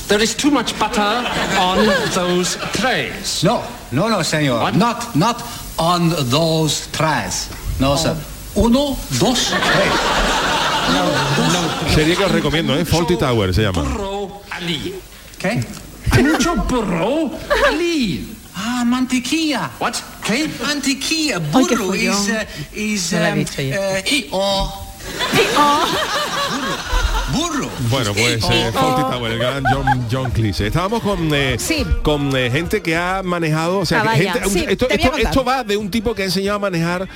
There 0.10 0.22
is 0.24 0.36
too 0.36 0.52
much 0.52 0.78
butter 0.78 1.02
on 1.60 1.78
those 2.14 2.58
trays. 2.74 3.42
No, 3.44 3.62
no, 3.92 4.10
no, 4.10 4.24
señor. 4.24 4.62
What? 4.62 4.74
Not, 4.74 5.16
not 5.16 5.38
on 5.78 6.14
those 6.30 6.88
trays. 6.92 7.48
No, 7.80 7.98
sir. 7.98 8.14
Uno, 8.56 8.96
dos, 9.20 9.48
tres. 9.50 9.92
Serie 11.94 12.16
que 12.16 12.24
os 12.26 12.32
recomiendo, 12.32 12.76
¿eh? 12.78 12.86
Faulty 12.86 13.18
Tower 13.18 13.54
se 13.54 13.62
llama. 13.64 13.82
Burro 13.84 14.42
Ali. 14.52 14.96
¿Qué? 15.38 15.64
Hay 16.12 16.24
mucho 16.24 16.56
burro 16.56 17.32
Ali. 17.68 18.32
Ah, 18.56 18.84
mantequilla. 18.86 19.70
What? 19.80 19.94
¿Qué? 20.26 20.50
Mantequilla. 20.62 21.38
Ay, 21.38 21.42
Burro 21.52 21.86
follón. 21.88 21.96
is, 21.96 22.30
uh, 22.30 22.78
is, 22.80 23.14
um, 23.14 23.20
uh, 23.40 24.12
y- 24.12 24.28
oh. 24.32 24.82
Burro. 27.32 27.70
Burro. 27.70 27.70
Bueno, 27.90 28.14
pues 28.14 28.44
eh, 28.50 28.72
Faulty 28.74 29.02
Tower, 29.12 29.32
el 29.32 29.40
gran 29.40 29.64
John, 29.72 30.08
John 30.12 30.32
Cleese. 30.32 30.68
Estábamos 30.68 31.02
con 31.04 31.34
eh, 31.34 31.58
Sí. 31.60 31.86
con 32.02 32.36
eh, 32.36 32.50
gente 32.50 32.82
que 32.82 32.96
ha 32.96 33.22
manejado, 33.24 33.80
o 33.80 33.86
sea, 33.86 34.02
que 34.02 34.06
Caballa. 34.08 34.34
gente- 34.34 34.50
Sí, 34.50 34.66
esto, 34.68 34.88
esto, 34.90 35.16
esto 35.18 35.44
va 35.44 35.64
de 35.64 35.78
un 35.78 35.92
tipo 35.92 36.16
que 36.16 36.24
ha 36.24 36.26
enseñado 36.26 36.56
a 36.58 36.60
manejar 36.60 37.08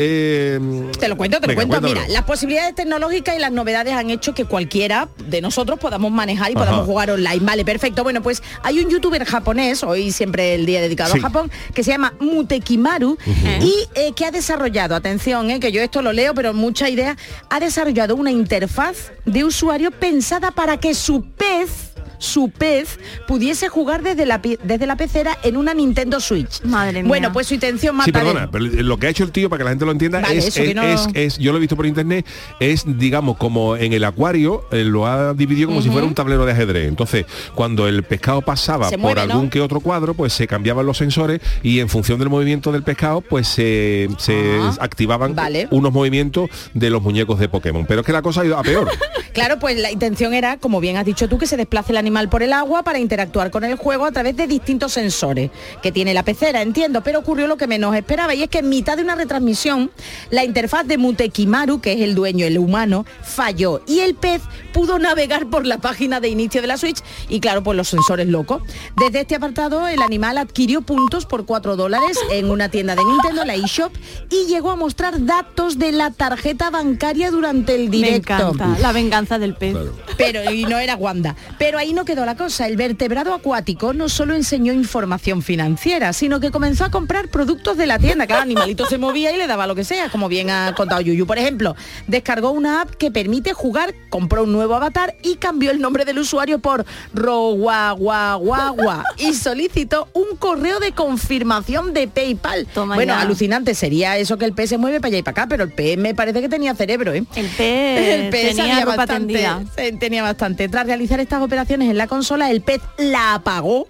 Eh, 0.00 0.58
Te 1.00 1.08
lo 1.08 1.16
cuento, 1.16 1.40
te 1.40 1.48
lo 1.48 1.48
venga, 1.48 1.56
cuento. 1.66 1.80
cuéntamelo. 1.80 2.00
Mira, 2.00 2.12
las 2.12 2.22
posibilidades 2.24 2.74
tecnológicas 2.76 3.36
y 3.36 3.40
las 3.40 3.50
novedades 3.50 3.94
han 3.94 4.10
hecho 4.10 4.32
que 4.32 4.44
cualquiera 4.44 5.08
de 5.26 5.40
nosotros 5.40 5.78
podamos 5.80 6.12
manejar 6.12 6.52
y 6.52 6.54
podamos 6.54 6.86
jugar 6.86 7.10
online. 7.10 7.40
Vale, 7.44 7.64
perfecto. 7.64 8.04
Bueno, 8.04 8.22
pues 8.22 8.42
hay 8.62 8.78
un 8.78 8.88
youtuber 8.90 9.24
japonés, 9.24 9.82
hoy 9.82 10.12
siempre 10.12 10.54
el 10.54 10.66
día 10.66 10.80
dedicado 10.80 11.12
Sí. 11.12 11.18
a 11.18 11.22
Japón, 11.22 11.50
que 11.74 11.82
se 11.82 11.90
llama 11.90 12.14
Mutekimaru 12.20 13.18
y 13.60 13.74
eh, 13.96 14.12
que 14.14 14.24
ha 14.24 14.30
desarrollado, 14.30 14.94
atención, 14.94 15.50
eh, 15.50 15.58
que 15.58 15.72
yo 15.72 15.82
esto 15.82 16.00
lo 16.00 16.12
leo, 16.12 16.32
pero 16.34 16.54
mucha 16.54 16.88
idea, 16.88 17.16
ha 17.50 17.58
desarrollado 17.60 18.14
una 18.14 18.30
interfaz 18.30 19.10
de 19.24 19.44
usuario 19.44 19.90
pensada 19.90 20.52
para 20.52 20.76
que 20.78 20.94
su 20.94 21.22
pez 21.24 21.87
su 22.18 22.50
pez 22.50 22.98
pudiese 23.26 23.68
jugar 23.68 24.02
desde 24.02 24.26
la, 24.26 24.38
desde 24.38 24.86
la 24.86 24.96
pecera 24.96 25.36
en 25.42 25.56
una 25.56 25.74
Nintendo 25.74 26.20
Switch. 26.20 26.62
Madre 26.64 27.02
mía. 27.02 27.08
Bueno, 27.08 27.32
pues 27.32 27.46
su 27.46 27.54
intención 27.54 27.96
más 27.96 28.04
Sí, 28.06 28.12
perdona, 28.12 28.50
pero 28.50 28.64
lo 28.64 28.96
que 28.98 29.06
ha 29.06 29.10
hecho 29.10 29.24
el 29.24 29.30
tío, 29.32 29.48
para 29.48 29.58
que 29.58 29.64
la 29.64 29.70
gente 29.70 29.84
lo 29.84 29.92
entienda, 29.92 30.20
Vale, 30.20 30.38
es, 30.38 30.56
es- 30.56 30.74
no- 30.74 30.82
es- 30.82 31.06
es- 31.14 31.38
yo 31.38 31.52
lo 31.52 31.58
he 31.58 31.60
visto 31.60 31.76
por 31.76 31.86
internet, 31.86 32.26
es, 32.60 32.84
digamos, 32.98 33.36
como 33.36 33.76
en 33.76 33.92
el 33.92 34.04
acuario, 34.04 34.64
eh, 34.70 34.84
lo 34.84 35.06
ha 35.06 35.34
dividido 35.34 35.68
como 35.68 35.82
si 35.82 35.90
fuera 35.90 36.06
un 36.06 36.14
tablero 36.14 36.44
de 36.46 36.52
ajedrez. 36.52 36.88
Entonces, 36.88 37.26
cuando 37.54 37.88
el 37.88 38.02
pescado 38.02 38.42
pasaba 38.42 38.88
Se 38.88 38.96
por 38.98 39.14
mueve, 39.14 39.26
¿no? 39.26 39.32
algún 39.34 39.50
que 39.50 39.60
otro 39.60 39.80
cuadro, 39.80 40.14
pues 40.14 40.32
se 40.32 40.46
cambiaban 40.46 40.86
los 40.86 40.96
sensores 40.98 41.40
y 41.62 41.80
en 41.80 41.88
función 41.88 42.18
del 42.18 42.28
movimiento 42.28 42.72
del 42.72 42.82
pescado, 42.82 43.20
pues 43.20 43.46
se, 43.48 44.08
se 44.18 44.58
Ah, 44.60 44.74
activaban 44.80 45.34
vale. 45.34 45.68
unos 45.70 45.92
movimientos 45.92 46.50
de 46.74 46.90
los 46.90 47.02
muñecos 47.02 47.38
de 47.38 47.48
Pokémon. 47.48 47.86
Pero 47.86 48.00
es 48.00 48.06
que 48.06 48.12
la 48.12 48.22
cosa 48.22 48.40
ha 48.40 48.44
ido 48.44 48.58
a 48.58 48.62
peor. 48.62 48.88
Claro, 49.34 49.60
pues 49.60 49.78
la 49.78 49.92
intención 49.92 50.34
era, 50.34 50.56
como 50.56 50.80
bien 50.80 50.96
has 50.96 51.04
dicho 51.04 51.28
tú, 51.28 51.38
que 51.38 51.46
se 51.46 51.56
desplace 51.56 51.92
el 51.92 51.98
animal 52.08 52.30
por 52.30 52.42
el 52.42 52.54
agua 52.54 52.82
para 52.84 52.98
interactuar 52.98 53.50
con 53.50 53.64
el 53.64 53.76
juego 53.76 54.06
a 54.06 54.12
través 54.12 54.34
de 54.34 54.46
distintos 54.46 54.92
sensores 54.94 55.50
que 55.82 55.92
tiene 55.92 56.14
la 56.14 56.22
pecera, 56.22 56.62
entiendo, 56.62 57.02
pero 57.02 57.18
ocurrió 57.18 57.46
lo 57.46 57.58
que 57.58 57.66
menos 57.66 57.94
esperaba 57.94 58.34
y 58.34 58.42
es 58.42 58.48
que 58.48 58.60
en 58.60 58.70
mitad 58.70 58.96
de 58.96 59.02
una 59.02 59.14
retransmisión 59.14 59.90
la 60.30 60.42
interfaz 60.42 60.86
de 60.86 60.96
Mutekimaru, 60.96 61.82
que 61.82 61.92
es 61.92 62.00
el 62.00 62.14
dueño, 62.14 62.46
el 62.46 62.56
humano, 62.56 63.04
falló 63.22 63.82
y 63.86 64.00
el 64.00 64.14
pez 64.14 64.40
pudo 64.72 64.98
navegar 64.98 65.50
por 65.50 65.66
la 65.66 65.78
página 65.78 66.18
de 66.20 66.28
inicio 66.28 66.62
de 66.62 66.66
la 66.66 66.78
Switch 66.78 67.02
y 67.28 67.40
claro, 67.40 67.62
pues 67.62 67.76
los 67.76 67.88
sensores 67.88 68.26
locos. 68.26 68.62
Desde 68.96 69.20
este 69.20 69.34
apartado 69.34 69.86
el 69.86 70.00
animal 70.00 70.38
adquirió 70.38 70.80
puntos 70.80 71.26
por 71.26 71.44
4 71.44 71.76
dólares 71.76 72.18
en 72.30 72.50
una 72.50 72.70
tienda 72.70 72.96
de 72.96 73.04
Nintendo, 73.04 73.44
la 73.44 73.54
eShop, 73.54 73.92
y 74.30 74.46
llegó 74.46 74.70
a 74.70 74.76
mostrar 74.76 75.26
datos 75.26 75.78
de 75.78 75.92
la 75.92 76.10
tarjeta 76.10 76.70
bancaria 76.70 77.30
durante 77.30 77.74
el 77.74 77.84
Me 77.84 77.96
directo. 77.96 78.34
encanta. 78.34 78.76
La 78.80 78.92
venganza 78.92 79.38
del 79.38 79.54
pez. 79.54 79.76
Pero, 80.16 80.50
y 80.50 80.64
no 80.64 80.78
era 80.78 80.96
Wanda. 80.96 81.36
Pero 81.58 81.78
ahí 81.78 81.92
no 81.98 82.04
quedó 82.04 82.24
la 82.24 82.36
cosa. 82.36 82.68
El 82.68 82.76
vertebrado 82.76 83.34
acuático 83.34 83.92
no 83.92 84.08
solo 84.08 84.34
enseñó 84.34 84.72
información 84.72 85.42
financiera, 85.42 86.12
sino 86.12 86.38
que 86.38 86.52
comenzó 86.52 86.84
a 86.84 86.90
comprar 86.92 87.26
productos 87.28 87.76
de 87.76 87.86
la 87.86 87.98
tienda. 87.98 88.28
Cada 88.28 88.42
animalito 88.42 88.86
se 88.86 88.98
movía 88.98 89.32
y 89.32 89.36
le 89.36 89.48
daba 89.48 89.66
lo 89.66 89.74
que 89.74 89.82
sea, 89.82 90.08
como 90.08 90.28
bien 90.28 90.48
ha 90.48 90.72
contado 90.76 91.00
Yuyu. 91.00 91.26
Por 91.26 91.38
ejemplo, 91.38 91.74
descargó 92.06 92.52
una 92.52 92.82
app 92.82 92.90
que 92.94 93.10
permite 93.10 93.52
jugar, 93.52 93.94
compró 94.10 94.44
un 94.44 94.52
nuevo 94.52 94.76
avatar 94.76 95.16
y 95.24 95.36
cambió 95.36 95.72
el 95.72 95.80
nombre 95.80 96.04
del 96.04 96.20
usuario 96.20 96.60
por 96.60 96.86
Roguaguaguagua 97.14 99.02
y 99.16 99.34
solicitó 99.34 100.08
un 100.12 100.36
correo 100.38 100.78
de 100.78 100.92
confirmación 100.92 101.92
de 101.94 102.06
PayPal. 102.06 102.66
Toma 102.72 102.94
bueno, 102.94 103.14
ya. 103.14 103.20
alucinante 103.22 103.74
sería 103.74 104.16
eso 104.18 104.38
que 104.38 104.44
el 104.44 104.52
pez 104.52 104.70
se 104.70 104.78
mueve 104.78 105.00
para 105.00 105.08
allá 105.08 105.18
y 105.18 105.22
para 105.22 105.32
acá, 105.42 105.46
pero 105.48 105.64
el 105.64 105.72
pez 105.72 105.98
me 105.98 106.14
parece 106.14 106.40
que 106.40 106.48
tenía 106.48 106.76
cerebro, 106.76 107.12
¿eh? 107.12 107.24
El 107.34 107.46
pez, 107.48 108.20
El 108.20 108.30
pez 108.30 108.54
tenía 108.56 108.84
bastante, 108.84 109.14
tendida. 109.34 109.62
se- 109.74 109.92
tenía 109.94 110.22
bastante. 110.22 110.68
Tras 110.68 110.86
realizar 110.86 111.18
estas 111.18 111.42
operaciones 111.42 111.87
en 111.88 111.96
la 111.98 112.06
consola, 112.06 112.50
el 112.50 112.60
pez 112.60 112.80
la 112.98 113.34
apagó. 113.34 113.86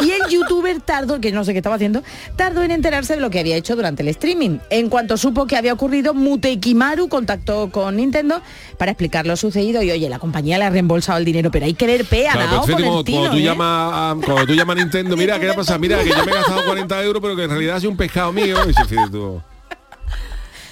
Y 0.00 0.10
el 0.10 0.30
youtuber 0.30 0.80
tardó, 0.80 1.20
que 1.20 1.32
no 1.32 1.44
sé 1.44 1.52
qué 1.52 1.58
estaba 1.58 1.76
haciendo, 1.76 2.02
tardó 2.34 2.62
en 2.62 2.70
enterarse 2.70 3.14
de 3.14 3.20
lo 3.20 3.28
que 3.28 3.40
había 3.40 3.56
hecho 3.56 3.76
durante 3.76 4.02
el 4.02 4.08
streaming. 4.08 4.58
En 4.70 4.88
cuanto 4.88 5.18
supo 5.18 5.46
que 5.46 5.54
había 5.54 5.74
ocurrido, 5.74 6.14
Mutekimaru 6.14 7.08
contactó 7.08 7.70
con 7.70 7.96
Nintendo 7.96 8.40
para 8.78 8.92
explicar 8.92 9.26
lo 9.26 9.36
sucedido 9.36 9.82
y 9.82 9.90
oye, 9.90 10.08
la 10.08 10.18
compañía 10.18 10.56
le 10.56 10.64
ha 10.64 10.70
reembolsado 10.70 11.18
el 11.18 11.26
dinero, 11.26 11.50
pero 11.50 11.66
hay 11.66 11.74
que 11.74 11.86
ver 11.86 12.06
pea, 12.06 12.32
Claro, 12.32 12.64
el 12.66 12.72
como, 12.72 13.04
como 13.04 13.30
tú 13.30 13.36
¿eh? 13.36 13.42
llamas 13.42 13.92
a, 13.92 14.16
cuando 14.24 14.46
tú 14.46 14.54
llamas 14.54 14.76
a 14.76 14.80
Nintendo, 14.80 15.14
mira, 15.14 15.38
¿qué 15.40 15.46
le 15.46 15.54
pasa? 15.54 15.76
Mira, 15.76 16.02
que 16.02 16.08
yo 16.08 16.24
me 16.24 16.32
he 16.32 16.34
gastado 16.34 16.64
40 16.64 17.04
euros, 17.04 17.20
pero 17.20 17.36
que 17.36 17.44
en 17.44 17.50
realidad 17.50 17.76
ha 17.76 17.80
sido 17.80 17.90
un 17.90 17.98
pescado 17.98 18.32
mío. 18.32 18.56
Y 18.66 18.72
fíjate 18.72 19.10
tú. 19.10 19.42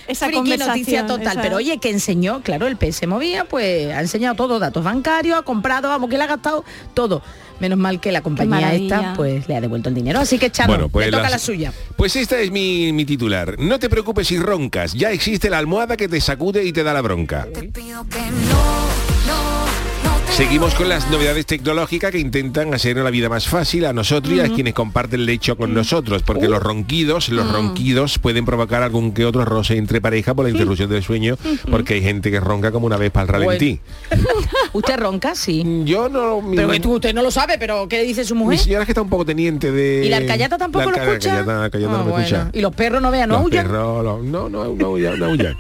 Esa 0.07 0.27
Friki 0.27 0.57
noticia 0.57 1.07
total, 1.07 1.27
esa- 1.33 1.43
pero 1.43 1.57
oye, 1.57 1.79
que 1.79 1.91
enseñó, 1.91 2.43
claro, 2.43 2.67
el 2.67 2.77
se 2.93 3.07
movía, 3.07 3.45
pues 3.45 3.91
ha 3.93 4.01
enseñado 4.01 4.35
todo, 4.35 4.59
datos 4.59 4.85
bancarios, 4.85 5.39
ha 5.39 5.43
comprado, 5.43 5.89
vamos, 5.89 6.11
que 6.11 6.19
le 6.19 6.25
ha 6.25 6.27
gastado 6.27 6.65
todo. 6.93 7.23
Menos 7.61 7.79
mal 7.79 8.01
que 8.01 8.11
la 8.11 8.21
compañía 8.21 8.75
esta, 8.75 9.15
pues 9.15 9.47
le 9.49 9.57
ha 9.57 9.61
devuelto 9.61 9.89
el 9.89 9.95
dinero. 9.95 10.19
Así 10.19 10.39
que 10.39 10.51
Chano, 10.51 10.73
Bueno, 10.73 10.89
pues 10.89 11.07
le 11.07 11.13
toca 11.13 11.23
las- 11.23 11.33
la 11.33 11.39
suya. 11.39 11.73
Pues 11.97 12.17
esta 12.17 12.39
es 12.41 12.51
mi, 12.51 12.93
mi 12.93 13.05
titular. 13.05 13.55
No 13.59 13.79
te 13.79 13.89
preocupes 13.89 14.27
si 14.27 14.39
roncas, 14.39 14.93
ya 14.93 15.13
existe 15.13 15.49
la 15.49 15.59
almohada 15.59 15.97
que 15.97 16.09
te 16.09 16.21
sacude 16.21 16.65
y 16.65 16.73
te 16.73 16.83
da 16.83 16.93
la 16.93 17.01
bronca. 17.01 17.47
Seguimos 20.37 20.75
con 20.75 20.89
las 20.89 21.09
novedades 21.13 21.47
tecnológicas 21.47 22.11
que 22.11 22.19
intentan 22.19 22.75
hacer 22.75 22.97
la 22.97 23.11
vida 23.11 23.29
más 23.29 23.47
fácil 23.47 23.85
a 23.85 23.93
nosotros 23.93 24.35
y 24.35 24.41
a 24.41 24.49
quienes 24.49 24.75
comparten 24.75 25.21
el 25.21 25.27
lecho 25.27 25.57
con 25.57 25.73
nosotros, 25.73 26.25
porque 26.25 26.49
los 26.49 26.61
ronquidos, 26.61 27.29
los 27.29 27.53
ronquidos 27.53 28.19
pueden 28.19 28.45
provocar 28.45 28.83
algún 28.83 29.13
que 29.13 29.25
otro 29.25 29.45
roce 29.45 29.77
entre 29.77 30.01
pareja 30.01 30.35
por 30.35 30.45
la 30.47 30.51
interrupción 30.51 30.91
del 30.91 31.05
sueño, 31.05 31.37
porque 31.71 31.95
hay 31.95 32.03
gente 32.03 32.33
que 32.33 32.41
ronca 32.41 32.73
como 32.73 32.87
una 32.87 32.97
vez 32.97 33.13
para 33.13 33.23
el 33.23 33.29
ralentí. 33.29 33.79
¿Usted 34.73 34.97
ronca? 34.99 35.37
Sí. 35.37 35.65
Yo 35.85 36.09
no... 36.09 36.43
mi- 36.43 36.57
Pero 36.57 36.69
que 36.69 36.81
tú, 36.81 36.95
usted 36.95 37.15
no 37.15 37.23
lo 37.23 37.31
sabe, 37.31 37.57
pero 37.57 37.87
¿qué 37.89 38.03
dice 38.03 38.25
su 38.25 38.35
mi 38.35 38.41
mujer? 38.43 38.59
señora 38.59 38.83
es 38.83 38.87
que 38.87 38.93
está 38.93 39.03
un 39.03 39.09
poco 39.11 39.25
teniente 39.25 39.71
de... 39.71 40.05
¿Y 40.05 40.09
la 40.09 40.17
alcayata 40.17 40.59
tampoco 40.59 40.91
La 40.91 40.97
lo 40.97 41.13
escucha? 41.13 41.29
La 41.33 41.39
alcayata, 41.39 41.59
la 41.59 41.65
alcayata 41.67 41.95
Ah, 41.95 41.99
no 41.99 42.05
me 42.07 42.11
bueno. 42.11 42.27
escucha. 42.27 42.51
Y 42.53 42.61
los 42.61 42.75
perros 42.75 43.01
no 43.01 43.13
vean, 43.13 43.29
no 43.29 43.37
Los 43.37 43.47
huyan. 43.47 43.67
perros, 43.67 44.25
no, 44.25 44.49
no, 44.49 44.69
no, 44.75 44.91
huyan, 44.91 45.17
no 45.17 45.29
huyan. 45.31 45.57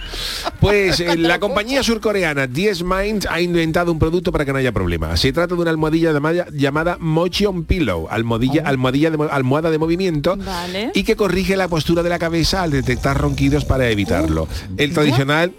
Pues 0.59 0.99
eh, 0.99 1.17
la 1.17 1.39
compañía 1.39 1.85
surcoreana 1.85 2.49
10 2.49 2.83
Minds 2.83 3.29
ha 3.31 3.41
inventado 3.41 3.93
un 3.93 4.01
producto 4.01 4.33
para 4.33 4.45
que 4.45 4.53
no 4.53 4.64
haya 4.65 4.73
problema. 4.73 5.17
Se 5.17 5.33
trata 5.33 5.55
de 5.55 5.61
una 5.61 5.71
almohadilla 5.71 6.13
llamada, 6.13 6.47
llamada 6.53 6.97
Motion 7.01 7.65
Pillow, 7.65 8.09
almohadilla, 8.11 8.63
almohadilla 8.65 9.11
de, 9.11 9.17
mo- 9.17 9.29
almohada 9.31 9.71
de 9.71 9.79
movimiento 9.79 10.37
Vale. 10.37 10.91
y 10.95 11.05
que 11.05 11.17
corrige 11.17 11.57
la 11.57 11.69
postura 11.69 12.03
de 12.03 12.09
la 12.09 12.19
cabeza 12.19 12.63
al 12.63 12.71
detectar 12.71 13.19
ronquidos 13.21 13.65
para 13.65 13.89
evitarlo. 13.91 14.49
El 14.77 14.93
tradicional 14.93 15.53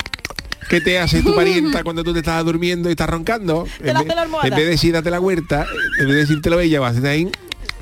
¿Qué 0.68 0.82
te 0.82 0.98
hace 0.98 1.22
tu 1.22 1.36
parienta 1.36 1.84
cuando 1.84 2.04
tú 2.04 2.12
te 2.12 2.20
estás 2.20 2.44
durmiendo 2.44 2.90
y 2.90 2.94
estás 2.94 3.08
roncando? 3.08 3.68
Te 3.80 3.92
en, 3.92 3.98
vez, 4.00 4.08
la 4.16 4.24
en 4.24 4.50
vez 4.50 4.56
de 4.56 4.66
decir 4.66 4.94
date 4.94 5.12
la 5.12 5.20
huerta, 5.20 5.68
en 6.00 6.08
vez 6.08 6.16
de 6.16 6.22
decírtelo 6.22 6.60
ella, 6.60 6.80
vas 6.80 6.98
a 7.04 7.08
ahí 7.08 7.30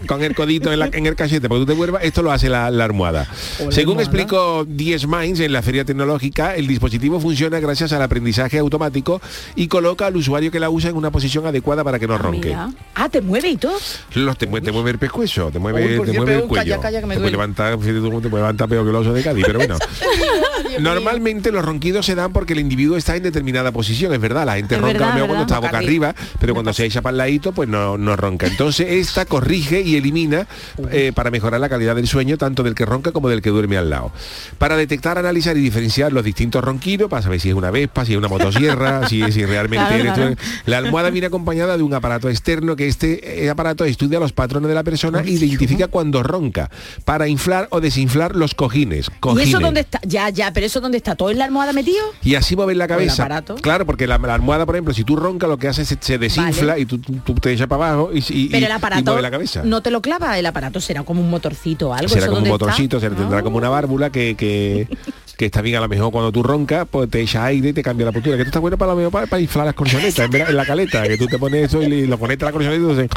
con 0.08 0.24
el 0.24 0.36
codito 0.36 0.72
en, 0.72 0.80
la- 0.80 0.90
en 0.92 1.06
el 1.06 1.16
cachete, 1.16 1.48
porque 1.50 1.62
tú 1.66 1.72
te 1.72 1.74
vuelvas, 1.78 2.04
esto 2.04 2.22
lo 2.22 2.32
hace 2.32 2.50
la, 2.50 2.70
la 2.72 2.86
almohada. 2.86 3.28
La 3.60 3.72
Según 3.72 4.00
almohada. 4.00 4.02
explicó 4.04 4.66
10 4.68 5.08
Minds 5.08 5.40
en 5.40 5.54
la 5.54 5.62
feria 5.62 5.86
tecnológica, 5.86 6.56
el 6.56 6.68
dispositivo 6.68 7.20
funciona 7.20 7.60
gracias 7.60 7.92
al 7.94 8.02
aprendizaje 8.02 8.58
automático 8.60 9.22
y 9.56 9.68
coloca 9.68 10.06
al 10.08 10.16
usuario 10.16 10.52
que 10.52 10.60
la 10.60 10.70
usa 10.70 10.90
en 10.90 10.96
una 10.96 11.12
posición 11.12 11.46
adecuada 11.46 11.84
para 11.84 12.00
que 12.00 12.08
no 12.08 12.18
ronque. 12.18 12.50
Mira. 12.50 12.70
Ah, 12.96 13.10
te 13.10 13.22
mueve 13.22 13.50
y 13.50 13.58
todo. 13.58 13.78
Los, 14.16 14.38
te, 14.38 14.48
te 14.48 14.72
mueve 14.72 14.92
el 14.92 14.98
pescuezo, 15.00 15.52
te 15.52 15.60
mueve, 15.60 16.00
Uy, 16.00 16.06
te 16.06 16.14
mueve 16.14 16.34
el 16.36 16.40
pero 16.44 16.54
calla, 16.54 16.78
cuello. 16.78 16.82
calla, 16.82 17.00
que 17.02 17.06
me 17.08 17.16
te, 17.16 17.20
puede 17.20 17.32
duele. 17.32 17.32
levantar, 17.32 17.78
te 17.78 18.30
puede 18.30 18.42
levantar 18.44 18.70
peor 18.70 18.84
que 18.84 18.90
el 18.90 18.96
oso 18.96 19.14
de 19.14 19.24
Cádiz, 19.24 19.44
pero 19.46 19.60
bueno. 19.60 19.78
Normalmente 20.80 21.52
los 21.52 21.64
ronquidos 21.64 22.06
se 22.06 22.16
dan 22.16 22.34
porque 22.34 22.54
el 22.54 22.60
individuo 22.60 22.98
está 22.98 23.16
en 23.16 23.24
determinada 23.24 23.72
posición, 23.72 24.14
es 24.14 24.20
verdad, 24.20 24.46
la 24.46 24.56
gente 24.56 24.76
Es 24.76 24.82
ronca 24.82 24.94
verdad, 24.94 25.08
lo 25.10 25.14
mismo 25.14 25.28
cuando 25.28 25.44
está 25.44 25.56
boca 25.58 25.68
Boca 25.74 25.78
arriba, 25.78 26.16
pero 26.40 26.54
cuando 26.54 26.74
se 26.74 26.86
echa 26.86 27.02
para 27.02 27.12
el 27.12 27.18
ladito, 27.20 27.52
pues 27.54 27.70
no, 27.70 27.98
no 27.98 28.16
ronca. 28.16 28.48
Entonces 28.48 28.88
esta 28.90 29.26
corrige 29.26 29.82
y 29.82 29.93
elimina 29.96 30.48
eh, 30.92 31.12
para 31.16 31.32
mejorar 31.32 31.60
la 31.60 31.70
calidad 31.70 31.96
del 31.96 32.08
sueño 32.08 32.38
tanto 32.38 32.64
del 32.64 32.76
que 32.76 32.86
ronca 32.86 33.12
como 33.12 33.30
del 33.30 33.42
que 33.42 33.50
duerme 33.50 33.78
al 33.78 33.90
lado. 33.90 34.12
Para 34.58 34.76
detectar, 34.78 35.18
analizar 35.18 35.58
y 35.58 35.62
diferenciar 35.62 36.12
los 36.14 36.24
distintos 36.24 36.64
ronquidos, 36.64 37.10
para 37.10 37.22
saber 37.22 37.40
si 37.40 37.50
es 37.50 37.56
una 37.56 37.72
vespa, 37.72 38.06
si 38.06 38.14
es 38.14 38.18
una 38.18 38.28
motosierra, 38.28 39.08
si, 39.10 39.22
si 39.32 39.46
realmente 39.46 39.86
Claro, 39.86 40.24
eres 40.24 40.38
tú- 40.38 40.44
la 40.66 40.78
almohada 40.78 41.10
viene 41.10 41.28
acompañada 41.28 41.78
de 41.78 41.84
un 41.84 41.94
aparato 41.94 42.30
externo 42.30 42.76
que 42.76 42.88
este 42.88 43.44
eh, 43.46 43.50
aparato 43.50 43.86
estudia 43.86 44.20
los 44.20 44.34
patrones 44.34 44.70
de 44.70 44.76
la 44.76 44.84
persona 44.84 45.22
e 45.22 45.30
identifica 45.32 45.88
cuando 45.88 46.24
ronca 46.24 46.70
para 47.06 47.28
inflar 47.28 47.68
o 47.72 47.82
desinflar 47.82 48.36
los 48.36 48.54
cojines. 48.56 49.08
¿Y 49.08 49.20
cojines. 49.20 49.48
eso 49.50 49.60
dónde 49.60 49.82
está? 49.82 50.00
Ya, 50.04 50.30
ya, 50.30 50.52
pero 50.54 50.66
eso 50.66 50.82
dónde 50.82 50.98
está, 50.98 51.16
todo 51.16 51.30
en 51.32 51.38
la 51.40 51.46
almohada 51.46 51.74
metido. 51.74 52.04
Y 52.24 52.36
así 52.36 52.56
mover 52.56 52.78
la 52.78 52.88
cabeza. 52.88 53.24
aparato. 53.24 53.56
Claro, 53.56 53.86
porque 53.86 54.08
la, 54.08 54.18
la 54.18 54.34
almohada, 54.34 54.66
por 54.66 54.76
ejemplo, 54.76 54.94
si 54.94 55.04
tú 55.04 55.16
roncas, 55.16 55.50
lo 55.50 55.58
que 55.58 55.68
hace 55.68 55.82
es 55.84 55.96
se, 56.00 56.18
desinfla 56.18 56.74
Vale. 56.74 56.82
y 56.82 56.86
tú, 56.86 57.00
te 57.42 57.52
echas 57.52 57.68
para 57.68 57.88
abajo 57.92 58.12
y, 58.14 58.20
y- 58.20 58.48
Pero 58.50 58.62
y- 58.62 58.64
el 58.66 58.70
y 58.70 58.72
aparato 58.72 59.04
mueve 59.06 59.22
la 59.22 59.32
cabeza. 59.32 59.62
no 59.64 59.82
te 59.84 59.92
lo 59.92 60.02
clava, 60.02 60.40
el 60.40 60.46
aparato 60.46 60.82
será 60.82 61.04
como 61.04 61.22
un 61.22 61.30
motorcito 61.30 61.90
o 61.90 61.94
algo. 61.94 62.10
Será 62.10 62.26
¿eso 62.26 62.32
como 62.34 62.44
un 62.44 62.50
motorcito, 62.50 62.98
está? 62.98 63.10
se 63.10 63.16
tendrá 63.16 63.44
como 63.44 63.58
una 63.58 63.70
válvula 63.70 64.10
que, 64.10 64.36
que, 64.36 64.88
que 65.38 65.46
está 65.46 65.62
bien 65.62 65.76
a 65.78 65.82
lo 65.82 65.88
mejor 65.88 66.12
cuando 66.12 66.32
tú 66.32 66.42
roncas, 66.42 66.88
pues 66.90 67.10
te 67.10 67.22
echa 67.22 67.46
aire 67.46 67.70
y 67.70 67.74
te 67.74 67.84
cambia 67.84 68.08
la 68.08 68.12
postura. 68.12 68.36
Que 68.38 68.42
esto 68.42 68.50
está 68.50 68.60
bueno 68.60 68.78
para 68.78 68.94
lo 68.94 68.98
mejor 68.98 69.12
para, 69.12 69.28
para 69.28 69.42
inflar 69.42 69.66
las 69.68 69.76
colchonetas, 69.76 70.34
en, 70.34 70.58
la 70.58 70.66
caleta, 70.66 71.04
que 71.04 71.18
tú 71.18 71.28
te 71.28 71.38
pones 71.38 71.66
eso 71.66 71.84
y 71.84 71.88
le- 71.88 72.08
lo 72.08 72.18
conectas 72.18 72.48
a 72.48 72.52
la 72.52 72.54
colchoneta 72.54 72.82
y 72.82 72.90
entonces 72.90 73.10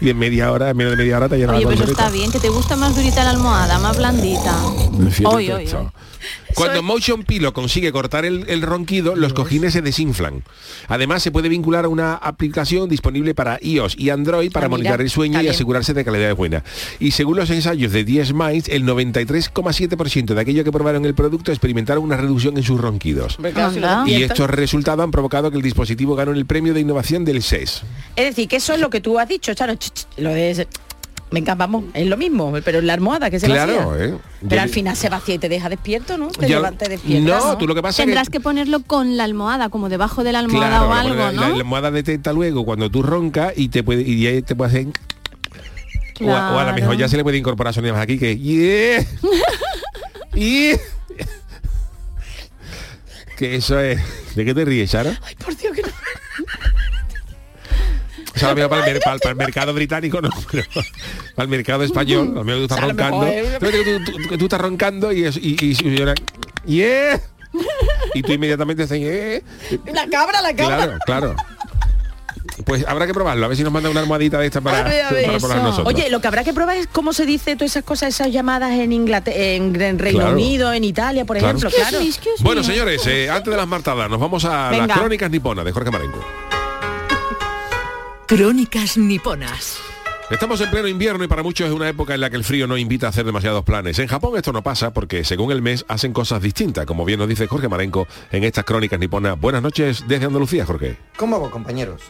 y 0.00 0.08
en 0.08 0.18
media 0.18 0.50
hora, 0.50 0.70
en 0.70 0.76
menos 0.76 0.92
de 0.92 0.96
media 0.96 1.18
hora 1.18 1.28
te 1.28 1.36
llena 1.36 1.54
Oye, 1.54 1.66
pero 1.66 1.84
está 1.84 2.08
bien, 2.10 2.32
que 2.32 2.38
te 2.38 2.48
gusta 2.48 2.76
más 2.76 2.96
durita 2.96 3.22
la 3.22 3.30
almohada, 3.30 3.78
más 3.78 3.98
blandita. 3.98 4.56
Hoy, 5.24 5.50
hoy, 5.50 5.68
Cuando 6.54 6.82
Motion 6.82 7.22
Pillow 7.22 7.52
consigue 7.52 7.92
cortar 7.92 8.24
el, 8.24 8.44
el 8.48 8.62
ronquido, 8.62 9.14
los 9.16 9.32
cojines 9.32 9.72
se 9.72 9.82
desinflan. 9.82 10.42
Además, 10.88 11.22
se 11.22 11.30
puede 11.30 11.48
vincular 11.48 11.84
a 11.84 11.88
una 11.88 12.14
aplicación 12.14 12.88
disponible 12.88 13.34
para 13.34 13.58
iOS 13.62 13.94
y 13.98 14.10
Android 14.10 14.50
para 14.52 14.66
Ah, 14.66 14.68
mira, 14.68 14.76
monitorar 14.78 15.00
el 15.00 15.10
sueño 15.10 15.40
y 15.40 15.48
asegurarse 15.48 15.94
de 15.94 16.04
calidad 16.04 16.34
buena. 16.36 16.62
Y 16.98 17.12
según 17.12 17.36
los 17.36 17.48
ensayos 17.50 17.92
de 17.92 18.04
10 18.04 18.32
Minds, 18.34 18.68
el 18.68 18.84
93,7% 18.84 20.34
de 20.34 20.40
aquellos 20.40 20.64
que 20.64 20.72
probaron 20.72 21.04
el 21.04 21.14
producto 21.14 21.52
experimentaron 21.52 22.04
una 22.04 22.16
reducción 22.16 22.56
en 22.56 22.62
sus 22.62 22.80
ronquidos. 22.80 23.38
Y 24.06 24.22
estos 24.22 24.50
resultados 24.50 25.02
han 25.04 25.10
provocado 25.10 25.50
que 25.50 25.56
el 25.56 25.62
dispositivo 25.62 26.14
ganó 26.14 26.32
el 26.32 26.46
premio 26.46 26.74
de 26.74 26.80
innovación 26.80 27.24
del 27.24 27.42
SES. 27.42 27.82
Es 28.16 28.24
decir, 28.24 28.48
que 28.48 28.56
eso 28.56 28.74
es 28.74 28.80
lo 28.80 28.90
que 28.90 29.00
tú 29.00 29.18
has 29.18 29.28
dicho, 29.28 29.54
Charo. 29.54 29.74
ch, 29.74 29.90
ch, 29.92 30.06
Lo 30.18 30.30
de 30.30 30.50
ese- 30.50 30.68
Venga, 31.32 31.54
vamos, 31.54 31.84
es 31.94 32.06
lo 32.08 32.16
mismo, 32.16 32.52
pero 32.64 32.80
en 32.80 32.88
la 32.88 32.94
almohada 32.94 33.30
que 33.30 33.38
se 33.38 33.46
Claro, 33.46 33.90
vacía. 33.90 34.04
¿eh? 34.06 34.14
Pero 34.42 34.56
Yo- 34.56 34.62
al 34.62 34.68
final 34.68 34.96
se 34.96 35.08
vacía 35.08 35.36
y 35.36 35.38
te 35.38 35.48
deja 35.48 35.68
despierto, 35.68 36.18
¿no? 36.18 36.26
Te 36.28 36.48
levantas 36.48 36.88
despierto. 36.88 37.28
no, 37.38 37.56
tú 37.56 37.68
lo 37.68 37.74
que 37.76 37.82
pasa 37.82 38.02
Tendrás 38.02 38.24
es 38.24 38.30
que 38.30 38.40
ponerlo 38.40 38.82
con 38.82 39.16
la 39.16 39.22
almohada, 39.24 39.68
como 39.68 39.88
debajo 39.88 40.24
de 40.24 40.32
la 40.32 40.40
almohada 40.40 40.78
Claro, 40.78 40.88
o 40.88 40.92
algo, 40.92 41.14
la, 41.14 41.32
¿no? 41.32 41.40
la 41.50 41.54
almohada 41.54 41.90
detecta 41.92 42.32
luego 42.32 42.64
cuando 42.64 42.90
tú 42.90 43.02
roncas 43.02 43.52
y 43.56 43.68
te 43.68 43.84
puede 43.84 44.02
y 44.02 44.26
ahí 44.26 44.42
te 44.42 44.56
puede 44.56 44.70
hacer 44.70 44.86
o, 46.22 46.30
a, 46.34 46.52
o 46.54 46.58
a 46.58 46.64
lo 46.64 46.72
mejor 46.74 46.96
ya 46.98 47.08
se 47.08 47.16
le 47.16 47.22
puede 47.22 47.38
incorporar 47.38 47.72
sonidos 47.72 47.96
aquí 47.98 48.18
que 48.18 48.36
yeah, 48.36 49.06
yeah. 50.34 50.76
que 53.38 53.54
eso 53.56 53.78
es 53.80 54.00
¿de 54.34 54.44
qué 54.44 54.52
te 54.54 54.64
ríes 54.64 54.90
Sara? 54.90 55.18
Ay, 55.24 55.34
por 55.36 55.56
Dios, 55.56 55.74
que 55.74 55.82
no. 55.82 55.88
O 58.34 58.38
sea, 58.38 58.54
para, 58.54 58.86
el, 58.86 58.92
mer- 58.94 59.00
para 59.02 59.14
el- 59.14 59.20
para 59.20 59.30
el 59.30 59.36
mercado 59.36 59.74
británico 59.74 60.20
no, 60.20 60.30
pero 60.50 60.64
para 61.34 61.44
el 61.44 61.48
mercado 61.48 61.82
español, 61.84 62.28
a 62.32 62.38
lo 62.38 62.44
mejor 62.44 62.66
tú 62.68 62.74
estás 62.74 62.78
O 62.78 62.80
sea, 62.80 62.84
a 62.84 62.92
lo 62.92 62.92
roncando, 62.92 63.26
mejor 63.26 63.60
tú, 63.60 64.12
tú- 64.12 64.28
tú- 64.28 64.38
tú 64.38 64.44
estás 64.44 64.60
roncando 64.60 65.12
y, 65.12 65.24
es- 65.24 65.36
y, 65.36 65.56
y, 65.60 65.76
y 65.84 65.96
yeah. 66.66 67.20
y 68.14 68.22
tú 68.22 68.32
inmediatamente 68.32 68.82
dices, 68.86 68.98
yeah. 69.00 69.82
La 69.92 70.06
cabra, 70.08 70.40
la 70.40 70.54
cabra. 70.54 70.76
Claro, 70.76 70.98
claro. 71.04 71.36
Pues 72.64 72.84
habrá 72.86 73.06
que 73.06 73.14
probarlo, 73.14 73.44
a 73.46 73.48
ver 73.48 73.56
si 73.56 73.62
nos 73.64 73.72
manda 73.72 73.88
una 73.90 74.00
almohadita 74.00 74.38
de 74.38 74.46
esta 74.46 74.60
para, 74.60 74.80
A 74.80 74.82
ver, 74.84 75.02
a 75.04 75.10
ver, 75.10 75.26
para 75.26 75.38
probar 75.38 75.56
eso. 75.58 75.66
nosotros. 75.66 75.94
Oye, 75.94 76.10
lo 76.10 76.20
que 76.20 76.28
habrá 76.28 76.44
que 76.44 76.52
probar 76.52 76.76
es 76.76 76.86
cómo 76.86 77.12
se 77.12 77.24
dice 77.26 77.56
todas 77.56 77.70
esas 77.72 77.84
cosas, 77.84 78.10
esas 78.10 78.30
llamadas 78.32 78.72
en 78.72 78.92
Inglaterra, 78.92 79.36
en, 79.36 79.80
en 79.80 79.98
Reino 79.98 80.20
Claro. 80.20 80.34
Unido, 80.34 80.72
en 80.72 80.84
Italia, 80.84 81.24
por 81.24 81.38
Claro. 81.38 81.58
ejemplo, 81.58 81.70
claro. 81.76 81.98
me, 82.04 82.10
bueno, 82.44 82.60
me. 82.60 82.66
señores, 82.66 83.06
eh, 83.06 83.30
antes 83.30 83.50
de 83.50 83.56
las 83.56 83.66
martadas, 83.66 84.08
nos 84.10 84.20
vamos 84.20 84.44
a 84.44 84.68
Venga. 84.70 84.86
las 84.88 84.98
crónicas 84.98 85.30
niponas 85.30 85.64
de 85.64 85.72
Jorge 85.72 85.90
Marenco. 85.90 86.18
Crónicas 88.30 88.96
niponas. 88.96 89.80
Estamos 90.30 90.60
en 90.60 90.70
pleno 90.70 90.86
invierno 90.86 91.24
y 91.24 91.26
para 91.26 91.42
muchos 91.42 91.66
es 91.66 91.74
una 91.74 91.88
época 91.88 92.14
en 92.14 92.20
la 92.20 92.30
que 92.30 92.36
el 92.36 92.44
frío 92.44 92.68
no 92.68 92.76
invita 92.76 93.06
a 93.06 93.08
hacer 93.08 93.24
demasiados 93.24 93.64
planes. 93.64 93.98
En 93.98 94.06
Japón 94.06 94.36
esto 94.36 94.52
no 94.52 94.62
pasa 94.62 94.92
porque 94.92 95.24
según 95.24 95.50
el 95.50 95.62
mes 95.62 95.84
hacen 95.88 96.12
cosas 96.12 96.40
distintas, 96.40 96.86
como 96.86 97.04
bien 97.04 97.18
nos 97.18 97.28
dice 97.28 97.48
Jorge 97.48 97.68
Marenco 97.68 98.06
en 98.30 98.44
estas 98.44 98.64
crónicas 98.64 99.00
niponas. 99.00 99.36
Buenas 99.40 99.62
noches 99.62 100.04
desde 100.06 100.26
Andalucía, 100.26 100.64
Jorge. 100.64 100.96
¿Cómo 101.16 101.40
va, 101.40 101.50
compañeros? 101.50 102.02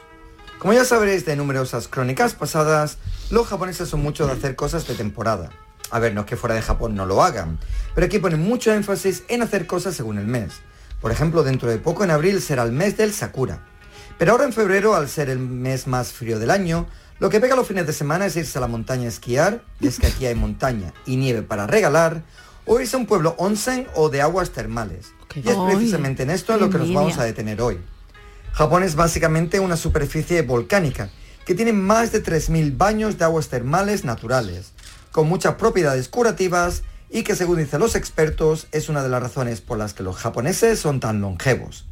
Como 0.59 0.75
ya 0.75 0.85
sabréis 0.85 1.25
de 1.25 1.37
numerosas 1.37 1.89
crónicas 1.89 2.35
pasadas, 2.35 2.99
los 3.31 3.47
japoneses 3.47 3.89
son 3.89 4.03
mucho 4.03 4.27
de 4.27 4.35
hacer 4.35 4.57
cosas 4.57 4.87
de 4.87 4.97
temporada. 4.97 5.49
A 5.91 6.01
ver, 6.01 6.13
no 6.13 6.21
es 6.21 6.27
que 6.27 6.37
fuera 6.37 6.55
de 6.55 6.61
Japón 6.61 6.95
no 6.95 7.07
lo 7.07 7.23
hagan, 7.23 7.59
pero 7.95 8.05
aquí 8.05 8.19
ponen 8.19 8.43
mucho 8.43 8.75
énfasis 8.75 9.25
en 9.29 9.41
hacer 9.41 9.67
cosas 9.67 9.95
según 9.95 10.19
el 10.19 10.27
mes. 10.27 10.61
Por 11.01 11.13
ejemplo, 11.13 11.45
dentro 11.45 11.71
de 11.71 11.79
poco 11.79 12.05
en 12.05 12.11
abril 12.11 12.43
será 12.43 12.65
el 12.65 12.73
mes 12.73 12.99
del 12.99 13.15
Sakura. 13.15 13.70
Pero 14.21 14.33
ahora 14.33 14.45
en 14.45 14.53
febrero, 14.53 14.95
al 14.95 15.09
ser 15.09 15.31
el 15.31 15.39
mes 15.39 15.87
más 15.87 16.13
frío 16.13 16.39
del 16.39 16.51
año, 16.51 16.87
lo 17.21 17.31
que 17.31 17.41
pega 17.41 17.57
los 17.57 17.67
fines 17.67 17.87
de 17.87 17.95
semana 17.95 18.27
es 18.27 18.37
irse 18.37 18.59
a 18.59 18.61
la 18.61 18.67
montaña 18.67 19.07
a 19.07 19.09
esquiar, 19.09 19.63
y 19.81 19.87
es 19.87 19.99
que 19.99 20.09
aquí 20.09 20.27
hay 20.27 20.35
montaña 20.35 20.93
y 21.07 21.17
nieve 21.17 21.41
para 21.41 21.67
regalar, 21.67 22.23
o 22.67 22.79
irse 22.79 22.97
a 22.97 22.99
un 22.99 23.07
pueblo 23.07 23.35
onsen 23.39 23.87
o 23.95 24.11
de 24.11 24.21
aguas 24.21 24.51
termales. 24.51 25.15
Y 25.35 25.49
es 25.49 25.57
precisamente 25.57 26.25
en 26.25 26.29
esto 26.29 26.53
en 26.53 26.61
lo 26.61 26.69
que 26.69 26.77
nos 26.77 26.93
vamos 26.93 27.17
a 27.17 27.25
detener 27.25 27.63
hoy. 27.63 27.79
Japón 28.53 28.83
es 28.83 28.95
básicamente 28.95 29.59
una 29.59 29.79
superficie 29.79 30.43
volcánica 30.43 31.09
que 31.47 31.55
tiene 31.55 31.73
más 31.73 32.13
de 32.13 32.23
3.000 32.23 32.77
baños 32.77 33.17
de 33.17 33.25
aguas 33.25 33.49
termales 33.49 34.05
naturales, 34.05 34.73
con 35.13 35.31
muchas 35.31 35.55
propiedades 35.55 36.11
curativas 36.11 36.83
y 37.09 37.23
que 37.23 37.37
según 37.37 37.57
dicen 37.57 37.81
los 37.81 37.95
expertos 37.95 38.67
es 38.71 38.91
una 38.91 39.03
de 39.03 39.09
las 39.09 39.23
razones 39.23 39.63
por 39.63 39.79
las 39.79 39.95
que 39.95 40.03
los 40.03 40.17
japoneses 40.17 40.79
son 40.79 41.01
tan 41.01 41.23
longevos. 41.23 41.87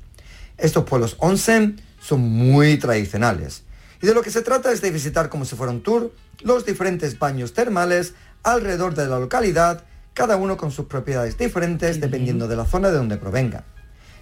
Estos 0.58 0.84
pueblos 0.84 1.16
onsen 1.20 1.87
son 2.00 2.20
muy 2.20 2.78
tradicionales 2.78 3.64
y 4.00 4.06
de 4.06 4.14
lo 4.14 4.22
que 4.22 4.30
se 4.30 4.42
trata 4.42 4.72
es 4.72 4.80
de 4.80 4.90
visitar 4.90 5.28
como 5.28 5.44
si 5.44 5.56
fuera 5.56 5.72
un 5.72 5.82
tour 5.82 6.12
los 6.40 6.64
diferentes 6.64 7.18
baños 7.18 7.52
termales 7.52 8.14
alrededor 8.44 8.94
de 8.94 9.06
la 9.08 9.18
localidad, 9.18 9.84
cada 10.14 10.36
uno 10.36 10.56
con 10.56 10.70
sus 10.70 10.86
propiedades 10.86 11.36
diferentes 11.36 12.00
dependiendo 12.00 12.46
de 12.46 12.56
la 12.56 12.64
zona 12.64 12.90
de 12.90 12.96
donde 12.96 13.16
provenga. 13.16 13.64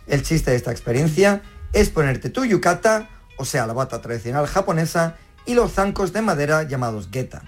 El 0.06 0.22
chiste 0.22 0.50
de 0.50 0.56
esta 0.56 0.70
experiencia 0.70 1.42
es 1.72 1.90
ponerte 1.90 2.30
tu 2.30 2.44
yukata, 2.44 3.10
o 3.36 3.44
sea, 3.44 3.66
la 3.66 3.74
bata 3.74 4.00
tradicional 4.00 4.46
japonesa, 4.46 5.16
y 5.44 5.54
los 5.54 5.72
zancos 5.72 6.12
de 6.12 6.22
madera 6.22 6.62
llamados 6.62 7.08
geta. 7.12 7.42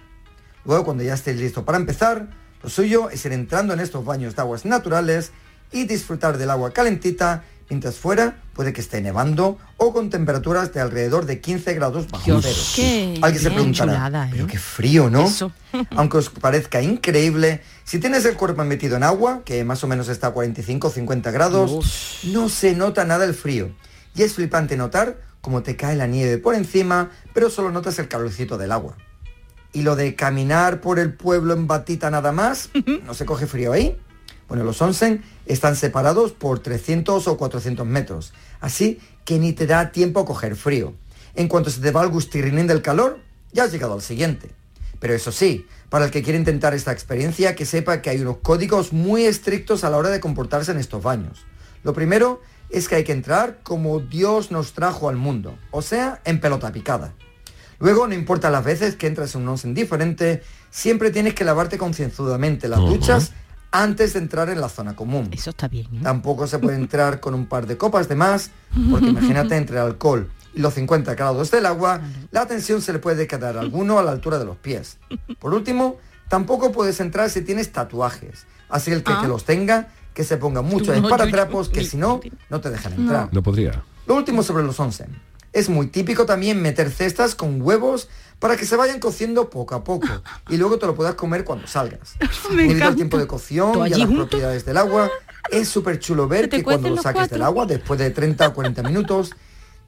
Luego, 0.65 0.85
cuando 0.85 1.03
ya 1.03 1.15
estés 1.15 1.37
listo 1.37 1.65
para 1.65 1.79
empezar, 1.79 2.29
lo 2.63 2.69
suyo 2.69 3.11
es 3.11 3.25
ir 3.25 3.33
entrando 3.33 3.73
en 3.73 3.81
estos 3.81 4.05
baños 4.05 4.37
de 4.37 4.43
aguas 4.43 4.65
naturales 4.65 5.33
y 5.73 5.87
disfrutar 5.87 6.37
del 6.37 6.51
agua 6.51 6.73
calentita, 6.73 7.45
mientras 7.69 7.97
fuera 7.97 8.37
puede 8.55 8.73
que 8.73 8.81
esté 8.81 9.01
nevando 9.01 9.59
o 9.77 9.93
con 9.93 10.11
temperaturas 10.11 10.73
de 10.73 10.81
alrededor 10.81 11.27
de 11.27 11.41
15 11.41 11.75
grados 11.75 12.11
bajo 12.11 12.25
Dios, 12.25 12.45
cero. 12.45 12.61
qué 12.75 13.19
Alguien 13.23 13.43
se 13.43 13.51
preguntará, 13.51 13.93
chulada, 13.93 14.27
¿eh? 14.27 14.31
pero 14.33 14.47
qué 14.47 14.59
frío, 14.59 15.11
¿no? 15.11 15.27
Eso. 15.27 15.53
Aunque 15.97 16.19
os 16.19 16.31
parezca 16.31 16.83
increíble, 16.83 17.63
si 17.85 17.99
tienes 17.99 18.25
el 18.25 18.35
cuerpo 18.35 18.65
metido 18.65 18.97
en 18.97 19.03
agua, 19.03 19.43
que 19.45 19.65
más 19.65 19.85
o 19.85 19.87
menos 19.87 20.09
está 20.09 20.29
a 20.29 20.31
45 20.33 20.89
o 20.89 20.91
50 20.91 21.31
grados, 21.31 22.25
no 22.25 22.49
se 22.49 22.75
nota 22.75 23.05
nada 23.05 23.25
el 23.25 23.35
frío. 23.35 23.71
Y 24.15 24.23
es 24.23 24.35
flipante 24.35 24.77
notar 24.77 25.21
cómo 25.41 25.63
te 25.63 25.77
cae 25.77 25.95
la 25.95 26.07
nieve 26.07 26.39
por 26.39 26.55
encima, 26.55 27.11
pero 27.33 27.51
solo 27.51 27.71
notas 27.71 27.99
el 27.99 28.09
calorcito 28.09 28.59
del 28.59 28.73
agua. 28.73 28.97
Y 29.73 29.83
lo 29.83 29.97
de 29.97 30.17
caminar 30.17 30.81
por 30.81 30.99
el 30.99 31.13
pueblo 31.13 31.53
en 31.55 31.67
batita 31.67 32.11
nada 32.11 32.33
más, 32.33 32.71
¿no 33.05 33.15
se 33.15 33.27
coge 33.27 33.47
frío 33.47 33.73
ahí? 33.73 33.97
Bueno, 34.49 34.65
los 34.65 34.81
onsen 34.81 35.23
están 35.45 35.77
separados 35.77 36.33
por 36.33 36.61
300 36.61 37.29
o 37.29 37.37
400 37.37 37.87
metros, 37.87 38.33
así 38.61 38.99
que 39.25 39.39
ni 39.39 39.53
te 39.53 39.67
da 39.67 39.93
tiempo 39.93 40.21
a 40.21 40.25
coger 40.25 40.57
frío. 40.57 40.95
En 41.35 41.49
cuanto 41.49 41.71
se 41.71 41.81
te 41.81 41.91
va 41.91 42.03
el 42.03 42.09
gustirrinín 42.09 42.67
del 42.67 42.81
calor, 42.81 43.21
ya 43.53 43.65
has 43.65 43.73
llegado 43.73 43.93
al 43.93 44.03
siguiente. 44.03 44.51
Pero 45.01 45.15
eso 45.15 45.31
sí, 45.33 45.67
para 45.91 46.07
el 46.07 46.11
que 46.11 46.23
quiere 46.23 46.39
intentar 46.39 46.75
esta 46.75 46.93
experiencia, 46.93 47.55
que 47.55 47.67
sepa 47.67 48.03
que 48.03 48.11
hay 48.11 48.21
unos 48.21 48.39
códigos 48.39 48.93
muy 48.93 49.25
estrictos 49.25 49.85
a 49.85 49.91
la 49.91 49.99
hora 49.99 50.09
de 50.09 50.19
comportarse 50.19 50.73
en 50.73 50.79
estos 50.79 51.03
baños. 51.03 51.45
Lo 51.85 51.93
primero 51.93 52.41
es 52.71 52.89
que 52.89 52.97
hay 52.97 53.05
que 53.05 53.13
entrar 53.13 53.61
como 53.63 54.01
Dios 54.01 54.51
nos 54.51 54.73
trajo 54.73 55.09
al 55.09 55.17
mundo, 55.17 55.57
o 55.71 55.83
sea, 55.83 56.21
en 56.25 56.41
pelota 56.41 56.73
picada. 56.73 57.15
Luego, 57.79 58.09
no 58.09 58.15
importa 58.15 58.51
las 58.51 58.65
veces 58.65 58.97
que 58.97 59.07
entras 59.07 59.35
en 59.35 59.43
un 59.43 59.49
onsen 59.49 59.75
diferente, 59.75 60.43
siempre 60.71 61.11
tienes 61.11 61.35
que 61.35 61.45
lavarte 61.45 61.79
concienzudamente 61.79 62.67
las 62.67 62.81
duchas 62.81 63.33
antes 63.71 64.15
de 64.15 64.21
entrar 64.21 64.49
en 64.51 64.61
la 64.61 64.69
zona 64.69 64.97
común. 64.97 65.29
Eso 65.33 65.51
está 65.51 65.69
bien. 65.69 65.87
¿eh? 65.95 66.01
Tampoco 66.03 66.47
se 66.47 66.59
puede 66.59 66.77
entrar 66.77 67.21
con 67.21 67.35
un 67.35 67.47
par 67.47 67.67
de 67.67 67.77
copas 67.77 68.09
de 68.09 68.15
más, 68.15 68.51
porque 68.91 69.09
imagínate 69.09 69.57
entre 69.57 69.77
el 69.77 69.83
alcohol 69.83 70.31
y 70.55 70.61
los 70.61 70.75
50 70.75 71.15
grados 71.15 71.51
del 71.51 71.67
agua, 71.67 72.01
la 72.31 72.47
tensión 72.47 72.81
se 72.83 72.93
le 72.93 72.99
puede 72.99 73.27
quedar 73.27 73.57
a 73.57 73.61
alguno 73.61 73.99
a 73.99 74.03
la 74.03 74.13
altura 74.13 74.39
de 74.39 74.45
los 74.47 74.57
pies. 74.57 74.99
Por 75.39 75.53
último, 75.55 75.99
tampoco 76.29 76.73
puedes 76.73 76.99
entrar 77.01 77.29
si 77.31 77.43
tienes 77.43 77.71
tatuajes. 77.73 78.47
Así 78.69 78.91
el 78.91 79.03
que, 79.03 79.13
Ah. 79.13 79.19
que 79.23 79.29
los 79.29 79.45
tenga, 79.45 79.89
que 80.15 80.25
se 80.25 80.37
ponga 80.37 80.63
muchos 80.63 80.89
No, 80.89 80.95
yo- 80.95 81.03
esparatrapos, 81.05 81.69
que 81.69 81.85
si 81.85 81.97
no, 81.97 82.21
no 82.51 82.61
te 82.61 82.71
dejan 82.71 82.95
entrar. 82.95 83.29
No 83.33 83.43
podría. 83.43 83.83
Lo 84.07 84.15
último 84.17 84.43
sobre 84.43 84.65
los 84.65 84.81
onsen. 84.81 85.21
Es 85.53 85.69
muy 85.69 85.87
típico 85.87 86.27
también 86.27 86.61
meter 86.61 86.91
cestas 86.91 87.35
con 87.35 87.63
huevos 87.63 88.09
para 88.39 88.57
que 88.57 88.65
se 88.65 88.77
vayan 88.77 89.01
cociendo 89.01 89.51
poco 89.51 89.75
a 89.75 89.83
poco 89.85 90.07
y 90.49 90.57
luego 90.57 90.79
te 90.79 90.87
lo 90.87 90.95
puedas 90.95 91.15
comer 91.15 91.45
cuando 91.45 91.67
salgas. 91.67 92.15
Debido 92.51 92.87
al 92.87 92.97
tiempo 92.97 93.19
de 93.19 93.27
cocción 93.27 93.73
¿Todo 93.73 93.87
y 93.87 93.93
a 93.93 93.99
las 93.99 94.07
junto? 94.07 94.29
propiedades 94.29 94.65
del 94.65 94.77
agua, 94.77 95.11
es 95.51 95.69
súper 95.69 95.99
chulo 95.99 96.29
ver 96.29 96.49
que 96.49 96.63
cuando 96.63 96.91
lo 96.91 96.97
saques 96.97 97.21
cuatro. 97.21 97.35
del 97.35 97.43
agua, 97.43 97.67
después 97.67 97.99
de 97.99 98.11
30 98.11 98.49
o 98.49 98.55
40 98.55 98.83
minutos, 98.83 99.33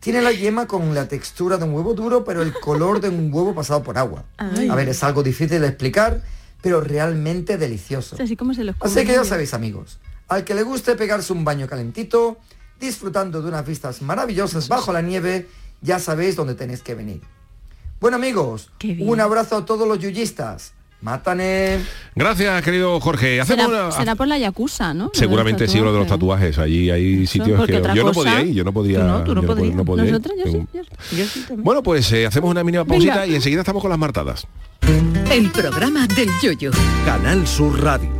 tiene 0.01 0.23
la 0.23 0.33
yema 0.33 0.67
con 0.67 0.95
la 0.95 1.07
textura 1.07 1.59
de 1.59 1.65
un 1.65 1.75
huevo 1.75 1.95
duro, 1.95 2.25
pero 2.25 2.43
el 2.43 2.53
color 2.55 3.01
de 3.01 3.11
un 3.11 3.33
huevo 3.33 3.55
pasado 3.55 3.83
por 3.83 3.99
agua. 3.99 4.25
Ay. 4.39 4.69
A 4.69 4.75
ver, 4.75 4.89
es 4.89 5.03
algo 5.05 5.23
difícil 5.23 5.61
de 5.61 5.69
explicar, 5.69 6.23
pero 6.63 6.81
realmente 6.81 7.59
delicioso. 7.59 8.17
Así 8.19 8.37
como 8.37 8.55
se 8.55 8.65
los 8.65 8.75
Así 8.81 9.05
que 9.05 9.13
ya 9.13 9.25
sabéis 9.25 9.55
amigos, 9.55 9.99
al 10.29 10.45
que 10.45 10.55
le 10.55 10.63
guste 10.63 10.97
pegarse 10.97 11.33
un 11.33 11.45
baño 11.45 11.67
calentito, 11.67 12.39
disfrutando 12.81 13.43
de 13.43 13.49
unas 13.49 13.67
vistas 13.67 14.01
maravillosas 14.01 14.69
bajo 14.69 14.93
la 14.93 15.03
nieve, 15.03 15.49
ya 15.83 15.99
sabéis 15.99 16.35
dónde 16.35 16.55
tenéis 16.55 16.83
que 16.83 16.95
venir. 16.95 17.21
Bueno 18.01 18.17
amigos, 18.17 18.71
un 19.01 19.21
abrazo 19.21 19.57
a 19.59 19.65
todos 19.65 19.87
los 19.87 19.99
yuyistas. 19.99 20.73
Mátane. 21.03 21.79
Gracias, 22.15 22.63
querido 22.63 23.01
Jorge. 23.01 23.41
Hacemos 23.41 23.67
Será, 23.67 23.85
una... 23.87 23.91
será 23.93 24.15
por 24.17 24.29
la 24.29 24.37
yakuza, 24.39 24.93
¿no? 24.93 25.11
Seguramente 25.15 25.67
sí, 25.67 25.79
lo 25.79 25.93
de 25.95 25.99
los 25.99 26.07
tatuajes. 26.09 26.59
Allí 26.59 26.91
hay 26.91 27.27
sitios 27.27 27.57
porque 27.59 27.81
que 27.81 27.95
yo 27.95 28.05
no 28.05 28.13
podía 28.13 28.43
ir, 28.43 28.55
yo 28.55 28.65
no 28.65 28.73
podía. 28.73 29.01
Tú 29.01 29.07
no, 29.07 29.25
tú 29.25 29.35
no 29.35 29.41
yo 29.43 29.47
po- 29.49 29.55
podías. 29.55 29.83
podía 29.85 30.05
ir. 30.05 30.13
Nosotros, 30.13 30.35
yo 30.39 30.45
sí, 30.53 30.67
yo 30.75 30.83
sí. 30.85 31.17
Yo 31.17 31.25
sí 31.25 31.41
también. 31.41 31.65
Bueno, 31.65 31.83
pues 31.83 32.13
eh, 32.13 32.27
hacemos 32.27 32.51
una 32.51 32.63
mínima 32.63 32.85
Venga. 32.85 32.95
pausita 33.15 33.27
y 33.27 33.35
enseguida 33.35 33.61
estamos 33.61 33.81
con 33.81 33.89
las 33.89 33.99
martadas. 33.99 34.47
El 35.31 35.51
programa 35.51 36.07
del 36.07 36.29
yoyo. 36.43 36.71
Canal 37.07 37.47
Sur 37.47 37.83
Radio. 37.83 38.20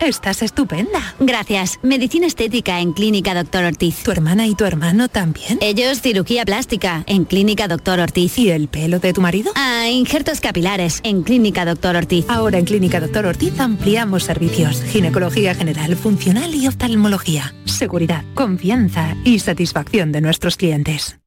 Estás 0.00 0.42
estupenda. 0.42 1.14
Gracias. 1.20 1.78
Medicina 1.82 2.26
estética 2.26 2.80
en 2.80 2.92
Clínica 2.92 3.32
Doctor 3.32 3.64
Ortiz. 3.64 4.02
¿Tu 4.02 4.10
hermana 4.10 4.46
y 4.46 4.54
tu 4.54 4.64
hermano 4.64 5.08
también? 5.08 5.58
Ellos 5.60 6.00
cirugía 6.00 6.44
plástica 6.44 7.04
en 7.06 7.24
Clínica 7.24 7.68
Doctor 7.68 8.00
Ortiz. 8.00 8.36
¿Y 8.38 8.50
el 8.50 8.68
pelo 8.68 8.98
de 8.98 9.12
tu 9.12 9.20
marido? 9.20 9.52
Ah, 9.54 9.88
injertos 9.88 10.40
capilares 10.40 11.00
en 11.04 11.22
Clínica 11.22 11.64
Doctor 11.64 11.96
Ortiz. 11.96 12.26
Ahora 12.28 12.58
en 12.58 12.64
Clínica 12.64 13.00
Doctor 13.00 13.24
Ortiz 13.26 13.58
ampliamos 13.60 14.24
servicios. 14.24 14.82
Ginecología 14.82 15.54
general, 15.54 15.96
funcional 15.96 16.54
y 16.54 16.66
oftalmología. 16.66 17.54
Seguridad, 17.64 18.24
confianza 18.34 19.16
y 19.24 19.38
satisfacción 19.38 20.10
de 20.10 20.20
nuestros 20.20 20.56
clientes. 20.56 21.18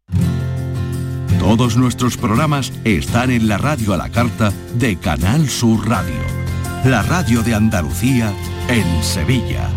Todos 1.39 1.77
nuestros 1.77 2.17
programas 2.17 2.73
están 2.83 3.31
en 3.31 3.47
la 3.47 3.57
radio 3.57 3.93
a 3.93 3.97
la 3.97 4.09
carta 4.09 4.51
de 4.75 4.97
Canal 4.97 5.47
Sur 5.47 5.87
Radio. 5.87 6.36
La 6.87 7.01
radio 7.01 7.43
de 7.43 7.53
Andalucía 7.53 8.31
en 8.69 9.03
Sevilla. 9.03 9.76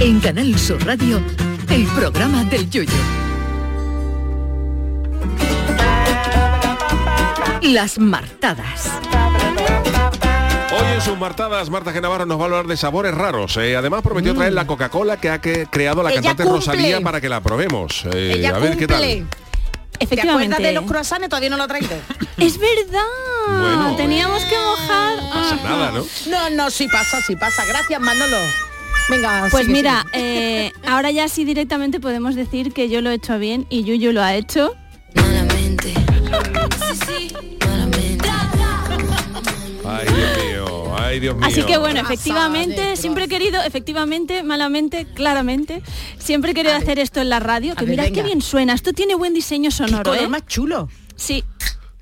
En 0.00 0.20
Canal 0.20 0.58
Sur 0.58 0.84
Radio, 0.84 1.22
el 1.70 1.86
programa 1.86 2.44
del 2.44 2.68
Yoyo. 2.70 2.92
Las 7.62 7.98
Martadas. 7.98 8.90
Hoy 10.78 10.92
en 10.94 11.00
sus 11.00 11.18
martadas, 11.18 11.70
Marta 11.70 11.92
Genavarro 11.92 12.26
nos 12.26 12.38
va 12.38 12.42
a 12.42 12.44
hablar 12.46 12.66
de 12.66 12.76
sabores 12.76 13.14
raros. 13.14 13.56
Eh, 13.56 13.76
además 13.76 14.02
prometió 14.02 14.34
traer 14.34 14.52
la 14.52 14.66
Coca-Cola 14.66 15.16
que 15.16 15.30
ha 15.30 15.40
que- 15.40 15.66
creado 15.66 16.02
la 16.02 16.10
Ella 16.10 16.16
cantante 16.20 16.42
cumple. 16.44 16.58
Rosalía 16.60 17.00
para 17.00 17.20
que 17.20 17.28
la 17.30 17.40
probemos. 17.40 18.04
Eh, 18.12 18.34
Ella 18.36 18.54
a 18.56 18.58
ver 18.58 18.76
qué 18.76 18.86
tal. 18.86 19.00
¿Te 19.00 19.24
Efectivamente. 20.04 20.54
acuerdas 20.54 20.58
de 20.68 20.72
los 20.74 20.84
croissants? 20.84 21.28
Todavía 21.28 21.48
no 21.50 21.56
lo 21.56 21.62
ha 21.62 21.68
traído. 21.68 21.96
Es 22.36 22.58
verdad. 22.58 23.00
Bueno, 23.48 23.96
Teníamos 23.96 24.44
que 24.44 24.56
mojar. 24.58 25.16
Pasa 25.32 25.56
nada, 25.64 25.90
¿no? 25.92 26.04
No, 26.30 26.50
no, 26.50 26.70
sí 26.70 26.86
pasa, 26.88 27.22
sí 27.22 27.34
pasa. 27.34 27.64
Gracias, 27.64 27.98
Manolo. 27.98 28.36
Venga, 29.08 29.48
Pues 29.50 29.66
sigue, 29.66 29.76
mira, 29.76 30.02
sigue. 30.12 30.66
eh, 30.66 30.72
ahora 30.86 31.10
ya 31.10 31.28
sí 31.28 31.44
directamente 31.44 32.00
podemos 32.00 32.34
decir 32.34 32.72
que 32.72 32.88
yo 32.88 33.00
lo 33.00 33.10
he 33.10 33.14
hecho 33.14 33.38
bien 33.38 33.66
y 33.70 33.84
Yuyu 33.84 34.12
lo 34.12 34.22
ha 34.22 34.34
hecho. 34.34 34.74
Ay, 39.88 40.06
Dios 40.08 40.44
mío, 40.44 40.96
ay, 40.98 41.20
Dios 41.20 41.36
mío. 41.36 41.46
Así 41.46 41.62
que 41.62 41.78
bueno, 41.78 42.00
efectivamente, 42.00 42.96
siempre 42.96 43.24
he 43.24 43.28
querido, 43.28 43.62
efectivamente, 43.62 44.42
malamente, 44.42 45.06
claramente, 45.14 45.82
siempre 46.18 46.50
he 46.50 46.54
querido 46.54 46.74
hacer 46.74 46.98
esto 46.98 47.20
en 47.20 47.28
la 47.30 47.38
radio, 47.40 47.74
que 47.76 47.84
ver, 47.84 47.90
mirad 47.96 48.12
qué 48.12 48.22
bien 48.22 48.42
suena, 48.42 48.74
esto 48.74 48.92
tiene 48.92 49.14
buen 49.14 49.32
diseño 49.32 49.70
sonoro, 49.70 50.10
color 50.10 50.24
¿eh? 50.24 50.28
más 50.28 50.46
chulo. 50.46 50.88
Sí. 51.14 51.44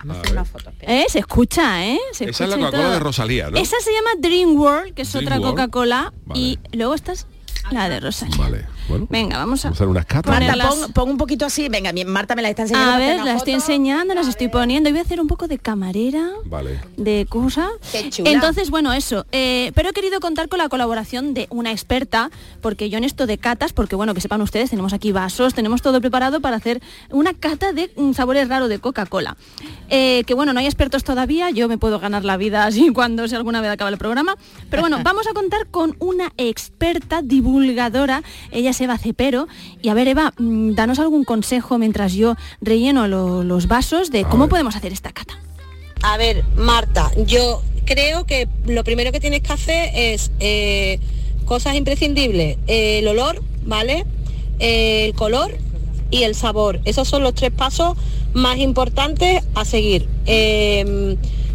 Vamos 0.04 0.18
a 0.18 0.20
hacer 0.20 0.32
una 0.32 0.44
foto. 0.44 0.72
¿Eh? 0.80 1.06
Se 1.08 1.18
escucha, 1.18 1.86
¿eh? 1.86 1.98
Se 2.12 2.28
Esa 2.28 2.44
es 2.44 2.50
la 2.50 2.56
Coca-Cola 2.56 2.90
de 2.90 2.98
Rosalía, 3.00 3.50
¿no? 3.50 3.56
Esa 3.58 3.76
se 3.80 3.92
llama 3.92 4.10
Dream 4.18 4.56
World, 4.56 4.94
que 4.94 5.02
es 5.02 5.14
otra 5.14 5.36
Dream 5.36 5.42
World. 5.42 5.56
Coca-Cola, 5.56 6.12
y 6.34 6.58
luego 6.72 6.94
esta 6.94 7.12
es 7.12 7.26
la 7.70 7.88
de 7.88 8.00
Rosalía. 8.00 8.36
Vale, 8.36 8.66
bueno. 8.88 9.06
Venga, 9.10 9.38
vamos 9.38 9.64
a 9.64 9.68
Vamos 9.68 9.80
a 9.80 9.82
hacer 9.84 9.88
unas 9.88 10.06
catas. 10.06 10.30
Marta, 10.40 10.68
pon, 10.68 10.92
pon 10.92 11.10
un 11.10 11.16
poquito 11.18 11.46
así. 11.46 11.68
Venga, 11.68 11.92
mi- 11.92 12.04
Marta 12.04 12.34
me 12.34 12.42
la 12.42 12.50
está 12.50 12.62
enseñando. 12.62 12.92
A 12.92 12.98
ver, 12.98 13.14
una 13.16 13.24
la 13.24 13.34
estoy 13.36 13.54
enseñando, 13.54 14.14
las 14.14 14.28
estoy 14.28 14.48
poniendo. 14.48 14.88
Y 14.88 14.92
voy 14.92 15.00
a 15.00 15.02
hacer 15.02 15.20
un 15.20 15.26
poco 15.26 15.48
de 15.48 15.58
camarera, 15.58 16.28
Vale. 16.46 16.80
de 16.96 17.26
cosa. 17.28 17.68
Qué 17.92 18.10
chula. 18.10 18.30
Entonces, 18.30 18.70
bueno, 18.70 18.92
eso. 18.92 19.24
eh, 19.32 19.72
pero 19.74 19.90
he 19.90 19.92
querido 19.92 20.20
contar 20.20 20.48
con 20.48 20.58
la 20.58 20.68
colaboración 20.68 21.34
de 21.34 21.46
una 21.50 21.72
experta, 21.72 22.30
porque 22.60 22.90
yo 22.90 22.98
en 22.98 23.04
esto 23.04 23.26
de 23.26 23.38
catas, 23.38 23.72
porque 23.72 23.96
bueno, 23.96 24.12
que 24.14 24.20
sepan 24.20 24.40
ustedes, 24.42 24.70
tenemos 24.70 24.92
aquí 24.92 25.12
vasos, 25.12 25.54
tenemos 25.54 25.80
todo 25.82 26.00
preparado 26.00 26.40
para 26.40 26.56
hacer 26.56 26.82
una 27.10 27.32
cata 27.34 27.72
de 27.72 27.90
mm, 27.96 28.12
sabores 28.12 28.48
raros 28.48 28.68
de 28.68 28.78
Coca-Cola. 28.78 29.36
Eh, 29.90 30.24
que 30.26 30.34
bueno, 30.34 30.52
no 30.52 30.60
hay 30.60 30.66
expertos 30.66 31.04
todavía, 31.04 31.50
yo 31.50 31.68
me 31.68 31.78
puedo 31.78 31.98
ganar 32.00 32.24
la 32.24 32.36
vida 32.36 32.66
así 32.66 32.90
cuando 32.94 33.26
si 33.28 33.34
alguna 33.34 33.60
vez 33.60 33.70
acaba 33.70 33.90
el 33.90 33.98
programa. 33.98 34.36
Pero 34.70 34.82
bueno, 34.82 34.98
vamos 35.04 35.26
a 35.26 35.32
contar 35.32 35.66
con 35.70 35.96
una 36.00 36.32
experta 36.36 37.22
divulgadora, 37.22 38.22
ella 38.50 38.72
es 38.74 38.80
Eva 38.80 38.98
Cepero. 38.98 39.46
Y 39.82 39.88
a 39.88 39.94
ver, 39.94 40.08
Eva, 40.08 40.32
mm, 40.36 40.72
danos 40.74 40.98
algún 40.98 41.24
consejo 41.24 41.78
mientras 41.78 42.12
yo 42.12 42.34
relleno 42.60 43.06
lo- 43.08 43.44
los 43.44 43.68
vasos 43.68 44.10
de 44.10 44.24
cómo 44.24 44.48
podemos 44.48 44.74
hacer 44.76 44.92
esta 44.92 45.12
cata. 45.12 45.38
A 46.02 46.16
ver, 46.18 46.44
Marta, 46.56 47.10
yo 47.26 47.62
creo 47.86 48.24
que 48.26 48.48
lo 48.66 48.84
primero 48.84 49.12
que 49.12 49.20
tienes 49.20 49.40
que 49.42 49.52
hacer 49.52 49.90
es 49.94 50.30
eh, 50.40 50.98
cosas 51.44 51.76
imprescindibles. 51.76 52.58
Eh, 52.66 52.98
el 52.98 53.08
olor, 53.08 53.42
¿vale? 53.64 54.04
Eh, 54.58 55.06
el 55.06 55.14
color 55.14 55.56
y 56.10 56.24
el 56.24 56.34
sabor. 56.34 56.80
Esos 56.84 57.08
son 57.08 57.22
los 57.22 57.34
tres 57.34 57.50
pasos 57.52 57.96
más 58.34 58.58
importantes 58.58 59.42
a 59.54 59.64
seguir. 59.64 60.08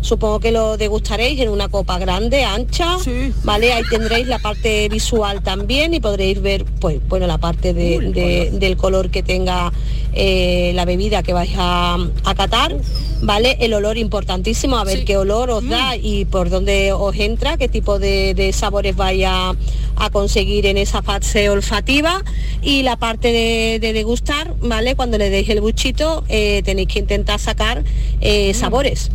Supongo 0.01 0.39
que 0.39 0.51
lo 0.51 0.77
degustaréis 0.77 1.39
en 1.41 1.49
una 1.49 1.67
copa 1.69 1.99
grande, 1.99 2.43
ancha, 2.45 2.97
¿vale? 3.43 3.73
Ahí 3.73 3.83
tendréis 3.89 4.27
la 4.27 4.39
parte 4.39 4.87
visual 4.89 5.43
también 5.43 5.93
y 5.93 5.99
podréis 5.99 6.41
ver, 6.41 6.63
pues, 6.79 6.99
bueno, 7.09 7.27
la 7.27 7.37
parte 7.37 7.73
de- 7.73 7.97
de- 8.13 8.49
del 8.59 8.77
color 8.77 9.09
que 9.11 9.23
tenga 9.23 9.71
eh, 10.13 10.71
la 10.73 10.85
bebida 10.85 11.21
que 11.21 11.33
vais 11.33 11.51
a, 11.57 11.95
a 12.23 12.33
catar, 12.35 12.75
¿vale? 13.21 13.57
El 13.59 13.73
olor 13.75 13.97
importantísimo, 13.97 14.77
a 14.77 14.83
ver 14.83 15.05
qué 15.05 15.17
olor 15.17 15.49
os 15.51 15.63
da 15.69 15.95
y 15.97 16.25
por 16.25 16.49
dónde 16.49 16.91
os 16.93 17.15
entra, 17.15 17.57
qué 17.57 17.67
tipo 17.67 17.99
de, 17.99 18.33
de 18.33 18.51
sabores 18.51 18.95
vaya 18.95 19.51
a 19.97 20.09
conseguir 20.11 20.65
en 20.65 20.77
esa 20.77 21.03
fase 21.03 21.49
olfativa 21.49 22.23
y 22.63 22.81
la 22.83 22.95
parte 22.97 23.31
de, 23.31 23.79
de 23.79 23.93
degustar, 23.93 24.55
¿vale? 24.61 24.95
Cuando 24.95 25.17
le 25.19 25.29
deis 25.29 25.47
el 25.49 25.61
buchito 25.61 26.23
eh, 26.29 26.61
tenéis 26.65 26.87
que 26.87 26.99
intentar 26.99 27.39
sacar 27.39 27.83
eh, 28.21 28.53
sabores. 28.55 29.11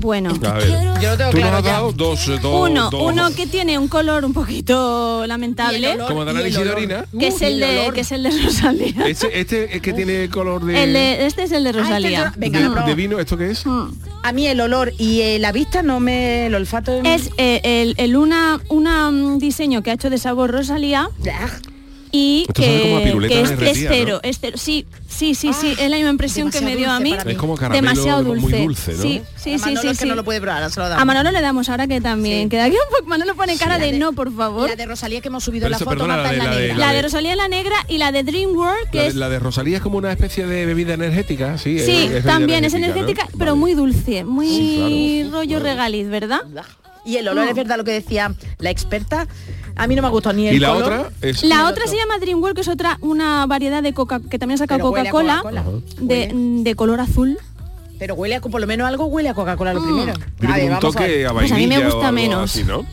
Bueno, 0.00 0.30
A 0.44 0.52
ver, 0.54 0.68
Yo 1.00 1.10
lo 1.10 1.16
tengo 1.16 1.30
tú 1.30 1.36
nos 1.38 1.42
claro 1.50 1.56
has 1.58 1.64
ya. 1.64 1.72
dado 1.72 1.92
dos, 1.92 2.28
eh, 2.28 2.38
dos, 2.40 2.70
uno, 2.70 2.90
dos- 2.90 3.02
uno 3.12 3.30
que 3.34 3.46
tiene 3.46 3.78
un 3.78 3.88
color 3.88 4.24
un 4.24 4.32
poquito 4.32 5.26
lamentable, 5.26 5.96
Como 6.08 6.24
de 6.24 6.30
análisis 6.30 6.62
de 6.64 6.70
orina. 6.70 7.04
que 7.18 7.28
es 7.28 7.42
el 7.42 7.60
de 7.60 7.90
que 7.94 8.00
es 8.00 8.12
el 8.12 8.22
de 8.22 8.30
Rosalía. 8.42 9.06
Este, 9.06 9.40
este 9.40 9.76
es 9.76 9.82
que 9.82 9.92
tiene 9.92 10.28
color 10.30 10.64
de, 10.64 10.82
El 10.84 10.92
de- 10.92 11.26
este 11.26 11.42
es 11.44 11.52
el 11.52 11.64
de 11.64 11.72
Rosalía. 11.72 12.32
Venga, 12.36 12.58
de- 12.58 12.64
lo 12.66 12.72
probo. 12.72 12.86
de 12.86 12.94
vino. 12.94 13.18
¿Esto 13.18 13.36
qué 13.36 13.50
es? 13.50 13.64
A 14.22 14.32
mí 14.32 14.46
el 14.46 14.60
olor 14.60 14.92
y 14.98 15.20
eh, 15.22 15.38
la 15.38 15.52
vista 15.52 15.82
no 15.82 16.00
me... 16.00 16.46
El 16.46 16.54
olfato... 16.54 17.00
Es 17.04 17.30
eh, 17.38 17.60
el, 17.64 17.94
el 17.96 18.16
una, 18.16 18.60
una 18.68 19.10
mm, 19.10 19.38
diseño 19.38 19.82
que 19.82 19.90
ha 19.90 19.94
hecho 19.94 20.10
de 20.10 20.18
sabor 20.18 20.50
Rosalía 20.50 21.08
y 22.12 22.40
Esto 22.48 22.52
que, 22.54 22.98
es, 22.98 23.48
derretida, 23.50 23.70
es 23.70 23.78
cero, 23.88 24.20
es 24.22 24.38
cero. 24.40 24.56
Sí, 24.58 24.84
sí, 25.08 25.34
sí, 25.34 25.52
sí, 25.52 25.76
es 25.78 25.88
la 25.90 25.96
misma 25.96 26.10
impresión 26.10 26.50
que 26.50 26.60
me 26.60 26.74
dio 26.76 26.90
a 26.90 26.98
mí. 26.98 27.14
Es 27.26 27.36
como 27.36 27.56
caramelo 27.56 27.82
Demasiado 27.88 28.22
muy 28.34 28.52
dulce. 28.52 28.92
¿no? 28.94 29.02
Sí, 29.02 29.22
sí, 29.36 29.54
A 29.54 29.58
sí, 29.58 29.64
Manolo 29.64 29.80
sí, 29.82 29.88
es 29.88 29.98
que 29.98 30.02
sí. 30.04 30.08
no 30.08 30.14
lo 30.16 30.24
puede 30.24 30.40
probar, 30.40 30.70
se 30.70 30.80
lo 30.80 30.88
damos. 30.88 31.02
A 31.02 31.04
Manolo 31.04 31.30
le 31.30 31.40
damos 31.40 31.68
ahora 31.68 31.86
que 31.86 32.00
también 32.00 32.48
queda 32.48 32.64
aquí 32.64 32.74
un 32.74 32.96
poco. 32.96 33.08
Manolo 33.08 33.34
pone 33.36 33.56
cara 33.56 33.76
Sí, 33.76 33.82
de, 33.82 33.92
de- 33.92 33.98
no, 33.98 34.12
por 34.12 34.34
favor. 34.34 34.68
La 34.68 34.76
de 34.76 34.86
Rosalía 34.86 35.20
que 35.20 35.28
hemos 35.28 35.44
subido 35.44 35.64
Pero 35.66 35.70
la 35.70 35.78
foto, 35.78 35.90
perdona, 35.90 36.16
la 36.16 36.24
es 36.24 36.30
de- 36.32 36.36
la 36.38 36.44
la 36.44 36.50
de- 36.56 36.60
negra. 36.62 36.76
La 36.78 36.86
la 36.86 36.92
de 36.94 37.02
Rosalía 37.02 37.36
la 37.36 37.48
negra 37.48 37.76
y 37.88 37.98
la 37.98 38.12
de 38.12 38.22
Dream 38.24 38.50
World, 38.56 38.90
que 38.90 38.96
La 38.98 39.02
de, 39.04 39.08
es 39.08 39.14
la 39.14 39.28
de 39.28 39.38
Rosalía 39.38 39.76
es 39.76 39.82
como 39.82 39.98
una 39.98 40.10
especie 40.12 40.46
de 40.46 40.66
bebida 40.66 40.94
energética, 40.94 41.58
sí. 41.58 41.78
Sí, 41.78 42.08
es 42.12 42.24
también 42.24 42.64
es 42.64 42.72
¿no? 42.72 42.78
energética, 42.78 43.28
pero 43.38 43.54
muy 43.56 43.74
dulce, 43.74 44.24
muy 44.24 45.28
rollo 45.30 45.60
regaliz, 45.60 46.08
¿verdad? 46.08 46.40
Y 47.04 47.16
el 47.16 47.28
olor 47.28 47.44
No. 47.44 47.50
es 47.50 47.56
verdad 47.56 47.78
lo 47.78 47.84
que 47.84 47.92
decía 47.92 48.34
la 48.58 48.70
experta. 48.70 49.26
A 49.82 49.86
mí 49.86 49.96
no 49.96 50.02
me 50.02 50.08
ha 50.08 50.10
gustado 50.10 50.34
ni 50.34 50.48
el 50.48 50.56
Y 50.56 50.58
la 50.58 50.72
color, 50.74 50.92
otra 50.92 51.10
es... 51.22 51.42
La 51.42 51.66
otra 51.66 51.86
se 51.86 51.96
llama 51.96 52.18
Dream 52.18 52.40
World, 52.40 52.54
que 52.54 52.60
es 52.60 52.68
otra 52.68 52.98
una 53.00 53.46
variedad 53.46 53.82
de 53.82 53.92
coca 53.94 54.20
que 54.20 54.38
también 54.38 54.56
ha 54.56 54.58
sacado 54.58 54.78
Pero 54.78 54.90
huele 54.90 55.08
a 55.08 55.40
Coca-Cola 55.42 55.64
de, 56.00 56.30
de 56.62 56.74
color 56.74 57.00
azul. 57.00 57.38
Pero 57.98 58.14
huele 58.14 58.36
a, 58.36 58.40
por 58.40 58.60
lo 58.60 58.66
menos 58.66 58.86
algo 58.86 59.06
huele 59.06 59.28
a 59.30 59.34
Coca-Cola 59.34 59.74
lo 59.74 59.82
primero. 59.82 60.12
Tiene 60.38 60.54
A 60.54 60.56
ver, 60.56 60.64
como 60.66 60.76
un 60.76 60.80
vamos 60.80 60.96
a 60.96 60.98
toque 60.98 61.06
ver. 61.18 61.26
a 61.26 61.32
Pues 61.32 61.52
a 61.52 61.54
mí 61.56 61.66
me 61.66 61.84
gusta 61.84 62.12
menos. 62.12 62.50
así, 62.50 62.64
¿no? 62.64 62.84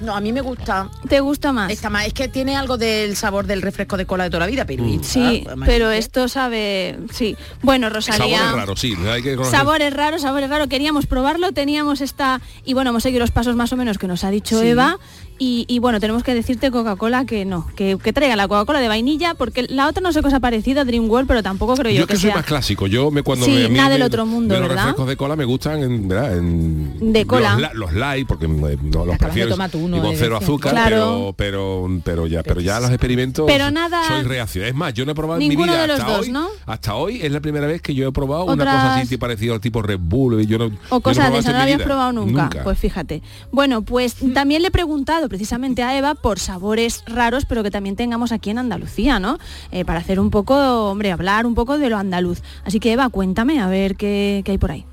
No, 0.00 0.16
a 0.16 0.20
mí 0.20 0.32
me 0.32 0.40
gusta. 0.40 0.90
¿Te 1.08 1.20
gusta 1.20 1.52
más? 1.52 1.70
Está 1.70 1.88
más. 1.88 2.08
Es 2.08 2.12
que 2.12 2.26
tiene 2.26 2.56
algo 2.56 2.76
del 2.76 3.14
sabor 3.16 3.46
del 3.46 3.62
refresco 3.62 3.96
de 3.96 4.04
cola 4.04 4.24
de 4.24 4.30
toda 4.30 4.40
la 4.40 4.46
vida, 4.46 4.64
pero 4.64 4.84
Sí, 5.02 5.46
pero 5.64 5.92
esto 5.92 6.26
sabe... 6.26 6.98
Sí. 7.12 7.36
Bueno, 7.62 7.88
Rosalía... 7.88 8.38
Sabores 8.38 8.56
raros, 8.56 8.80
sí. 8.80 8.96
Hay 9.08 9.22
que 9.22 9.36
conocer. 9.36 9.56
Sabores 9.56 9.94
raros, 9.94 10.22
sabores 10.22 10.50
raros. 10.50 10.66
Queríamos 10.66 11.06
probarlo, 11.06 11.52
teníamos 11.52 12.00
esta... 12.00 12.40
Y 12.64 12.74
bueno, 12.74 12.90
hemos 12.90 13.04
seguido 13.04 13.20
los 13.20 13.30
pasos 13.30 13.54
más 13.54 13.72
o 13.72 13.76
menos 13.76 13.96
que 13.98 14.08
nos 14.08 14.24
ha 14.24 14.30
dicho 14.32 14.58
Sí. 14.60 14.66
Eva. 14.66 14.98
Y, 15.44 15.64
y 15.66 15.80
bueno, 15.80 15.98
tenemos 15.98 16.22
que 16.22 16.34
decirte 16.34 16.70
Coca-Cola 16.70 17.24
que 17.24 17.44
no, 17.44 17.66
que, 17.74 17.98
que 18.00 18.12
traiga 18.12 18.36
la 18.36 18.46
Coca-Cola 18.46 18.78
de 18.78 18.86
vainilla, 18.86 19.34
porque 19.34 19.64
la 19.68 19.88
otra 19.88 20.00
no 20.00 20.12
sé 20.12 20.22
cosa 20.22 20.38
parecida, 20.38 20.84
Dream 20.84 21.10
World, 21.10 21.26
pero 21.26 21.42
tampoco 21.42 21.74
creo 21.74 21.90
yo, 21.90 21.96
Yo 21.96 22.02
es 22.02 22.06
que 22.06 22.14
soy 22.16 22.28
sea 22.30 22.36
más 22.36 22.44
clásico. 22.46 22.86
Yo 22.86 23.10
me 23.10 23.24
cuando 23.24 23.44
Sí, 23.46 23.50
me, 23.50 23.68
nada 23.70 23.88
me- 23.88 23.94
del 23.94 24.02
otro 24.02 24.24
mundo, 24.24 24.54
de 24.54 24.60
los 24.60 24.68
refrescos 24.68 25.08
de 25.08 25.16
cola 25.16 25.34
me 25.34 25.44
gustan 25.44 25.82
en, 25.82 26.06
¿verdad? 26.06 26.38
en 26.38 27.12
De 27.12 27.26
cola. 27.26 27.56
Los, 27.58 27.74
los 27.74 27.92
light 27.94 28.28
porque 28.28 28.44
eh, 28.46 28.78
no 28.82 29.04
los 29.04 29.18
prefiero 29.18 29.56
uno 29.74 29.96
y 29.96 30.00
con 30.00 30.10
de 30.10 30.16
cero 30.16 30.36
azúcar, 30.36 30.70
Claro. 30.74 31.34
pero 31.36 31.88
pero 31.88 32.00
pero 32.04 32.26
ya 32.28 32.44
pero 32.44 32.60
ya 32.60 32.78
los 32.78 32.90
experimentos 32.90 33.44
Pero 33.48 33.72
nada- 33.72 34.06
soy 34.06 34.22
reacio. 34.22 34.64
Es 34.64 34.76
más, 34.76 34.94
yo 34.94 35.04
no 35.04 35.10
he 35.10 35.14
probado 35.16 35.40
en 35.40 35.48
mi 35.48 35.56
vida 35.56 35.80
de 35.82 35.88
los 35.88 35.98
hasta 35.98 36.12
dos, 36.12 36.20
hoy. 36.26 36.30
¿no? 36.32 36.46
Hasta 36.66 36.94
hoy 36.94 37.18
es 37.20 37.32
la 37.32 37.40
primera 37.40 37.66
vez 37.66 37.82
que 37.82 37.96
yo 37.96 38.06
he 38.08 38.12
probado 38.12 38.44
una 38.44 38.64
cosa 38.64 38.94
así 38.96 39.08
tipo 39.08 39.20
parecido 39.22 39.54
al 39.54 39.60
tipo 39.60 39.82
Red 39.82 39.98
Bull 40.00 40.40
y 40.40 40.46
yo 40.46 40.58
no 40.58 40.68
no 40.68 40.76
O 40.90 41.00
cosas 41.00 41.24
probado 41.26 41.32
de 41.32 41.38
esto 41.40 41.50
esa, 41.50 41.50
en 41.50 41.56
no 41.56 41.62
habías 41.64 41.82
probado 41.82 42.12
nunca. 42.12 42.62
Pues 42.62 42.78
fíjate. 42.78 43.22
Bueno, 43.50 43.82
pues 43.82 44.14
también 44.34 44.62
le 44.62 44.68
he 44.68 44.70
preguntado 44.70 45.28
precisamente 45.32 45.82
a 45.82 45.96
Eva 45.96 46.14
por 46.14 46.38
sabores 46.38 47.04
raros, 47.06 47.46
pero 47.46 47.62
que 47.62 47.70
también 47.70 47.96
tengamos 47.96 48.32
aquí 48.32 48.50
en 48.50 48.58
Andalucía, 48.58 49.18
¿no? 49.18 49.38
Eh, 49.70 49.82
para 49.86 49.98
hacer 49.98 50.20
un 50.20 50.28
poco, 50.28 50.90
hombre, 50.90 51.10
hablar 51.10 51.46
un 51.46 51.54
poco 51.54 51.78
de 51.78 51.88
lo 51.88 51.96
andaluz. 51.96 52.42
Así 52.66 52.80
que 52.80 52.92
Eva, 52.92 53.08
cuéntame 53.08 53.58
a 53.58 53.66
ver 53.66 53.96
qué, 53.96 54.42
qué 54.44 54.50
hay 54.50 54.58
por 54.58 54.72
ahí. 54.72 54.84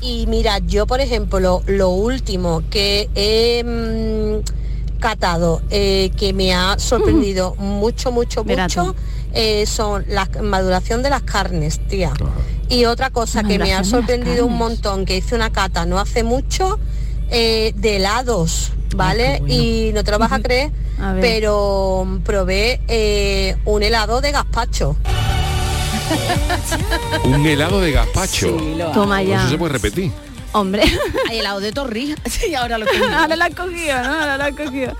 Y 0.00 0.26
mira, 0.28 0.60
yo 0.60 0.86
por 0.86 1.02
ejemplo, 1.02 1.40
lo, 1.40 1.62
lo 1.66 1.90
último 1.90 2.62
que 2.70 3.10
he 3.14 3.62
mm, 3.62 4.98
catado, 4.98 5.60
eh, 5.68 6.10
que 6.16 6.32
me 6.32 6.54
ha 6.54 6.78
sorprendido 6.78 7.54
mucho, 7.56 8.10
mucho, 8.12 8.44
mucho, 8.44 8.96
eh, 9.34 9.66
son 9.66 10.06
la 10.08 10.26
maduración 10.42 11.02
de 11.02 11.10
las 11.10 11.22
carnes, 11.22 11.86
tía. 11.86 12.14
Y 12.70 12.86
otra 12.86 13.10
cosa 13.10 13.44
que 13.44 13.58
me 13.58 13.74
ha 13.74 13.84
sorprendido 13.84 14.46
un 14.46 14.56
montón, 14.56 15.04
que 15.04 15.18
hice 15.18 15.34
una 15.34 15.50
cata 15.50 15.84
no 15.84 15.98
hace 15.98 16.22
mucho, 16.22 16.78
eh, 17.30 17.74
de 17.76 17.96
helados, 17.96 18.72
¿vale? 18.94 19.42
Y 19.48 19.90
no 19.94 20.04
te 20.04 20.10
lo 20.10 20.18
vas 20.18 20.32
a 20.32 20.40
creer, 20.40 20.70
A 21.00 21.14
pero 21.20 22.20
probé 22.24 22.80
eh, 22.88 23.56
un 23.64 23.82
helado 23.82 24.20
de 24.20 24.32
gazpacho. 24.32 24.96
Un 27.24 27.46
helado 27.46 27.80
de 27.80 27.92
gazpacho. 27.92 28.58
Sí, 28.58 28.74
lo 28.76 28.90
Toma 28.92 29.22
ya. 29.22 29.40
Eso 29.40 29.50
se 29.50 29.58
puede 29.58 29.72
repetir. 29.72 30.10
Hombre. 30.52 30.82
Hay 31.28 31.38
helado 31.38 31.60
de 31.60 31.72
torrijas. 31.72 32.18
Sí, 32.28 32.54
ahora 32.54 32.78
lo 32.78 32.86
que 32.90 32.98
Ahora 32.98 33.36
la 33.36 33.46
has 33.46 33.54
cogido, 33.54 34.02
¿no? 34.02 34.12
Ahora 34.12 34.36
la 34.36 34.46
has 34.46 34.56
cogido. 34.56 34.92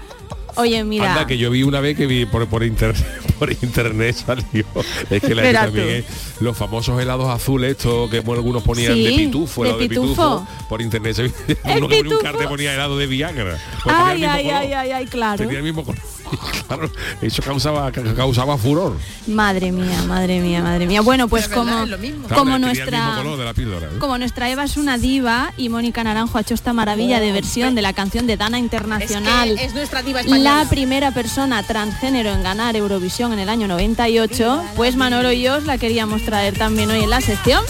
Oye, 0.57 0.85
mira. 0.85 1.13
Anda, 1.13 1.27
que 1.27 1.39
yo 1.39 1.51
vi 1.51 1.63
una 1.63 1.81
vez 1.81 1.97
que 1.97 2.07
vi 2.07 2.27
por, 2.27 2.47
por 2.47 2.63
internet 2.63 3.05
por 3.39 3.51
internet 3.51 4.15
salió. 4.15 4.65
Es 5.11 5.21
que 5.23 5.35
la 5.35 5.53
también 5.53 5.89
es- 5.89 6.05
los 6.41 6.57
famosos 6.57 7.01
helados 7.01 7.29
azules, 7.29 7.73
estos 7.73 8.11
que 8.11 8.21
bueno, 8.21 8.41
algunos 8.41 8.63
ponían 8.63 8.95
Sí, 8.95 9.05
de 9.05 9.11
pitufo, 9.13 9.65
helado 9.65 9.79
de 9.81 9.89
pitufo. 9.89 10.09
pitufo. 10.09 10.47
Por 10.69 10.83
internet 10.83 11.15
se 11.17 11.23
uno 11.25 11.33
que 11.65 11.81
ponía 11.81 11.85
un 11.87 11.91
pitufo. 12.03 12.19
cartel 12.23 12.49
ponía 12.49 12.75
helado 12.75 12.99
de 12.99 13.07
Viagra. 13.07 13.59
Ay, 13.85 14.25
ay, 14.25 14.51
ay, 14.51 14.73
ay, 14.73 14.91
ay, 14.93 15.07
claro. 15.07 15.39
Tenía 15.43 15.59
el 15.59 15.65
mismo 15.65 15.85
color. 15.85 16.01
Claro, 16.67 16.91
eso 17.21 17.43
causaba 17.43 17.91
ca- 17.93 18.15
causaba 18.15 18.57
furor. 18.57 18.97
Madre 19.27 19.71
mía, 19.73 20.03
madre 20.07 20.41
mía, 20.41 20.63
madre 20.63 20.87
mía. 20.87 21.01
Bueno, 21.03 21.29
pues 21.29 21.49
verdad, 21.49 21.63
como, 21.65 21.83
es 21.85 21.89
lo 21.91 21.99
mismo. 21.99 22.27
Claro, 22.27 22.43
como 22.45 22.59
nuestra 22.59 23.53
píldora. 23.55 23.87
¿eh? 23.89 23.99
como 23.99 24.19
nuestra 24.19 24.49
Eva 24.51 24.65
es 24.65 24.77
una 24.77 24.97
diva 24.99 25.53
y 25.57 25.69
Mónica 25.69 26.03
Naranjo 26.05 26.39
ha 26.39 26.41
hecho 26.41 26.55
esta 26.55 26.73
maravilla 26.73 27.21
de 27.21 27.33
versión 27.33 27.75
de 27.75 27.83
la 27.83 27.93
canción 27.93 28.27
de 28.27 28.37
Dana 28.37 28.59
Internacional. 28.59 29.51
Es, 29.51 29.59
que 29.61 29.65
es 29.67 29.75
nuestra 29.75 30.03
diva 30.03 30.21
española. 30.21 30.63
la 30.65 30.69
primera 30.71 31.11
persona 31.13 31.63
transgénero 31.63 32.31
en 32.31 32.43
ganar 32.43 32.75
Eurovisión 32.77 33.33
en 33.33 33.39
el 33.39 33.49
año 33.49 33.69
98, 33.69 34.63
pues 34.77 34.97
Manolo 34.97 35.33
y 35.33 35.43
yo 35.43 35.57
os 35.57 35.65
la 35.65 35.79
queríamos 35.79 36.23
traer 36.25 36.57
también 36.57 36.91
hoy 36.91 37.03
en 37.03 37.11
la 37.11 37.21
sección. 37.21 37.63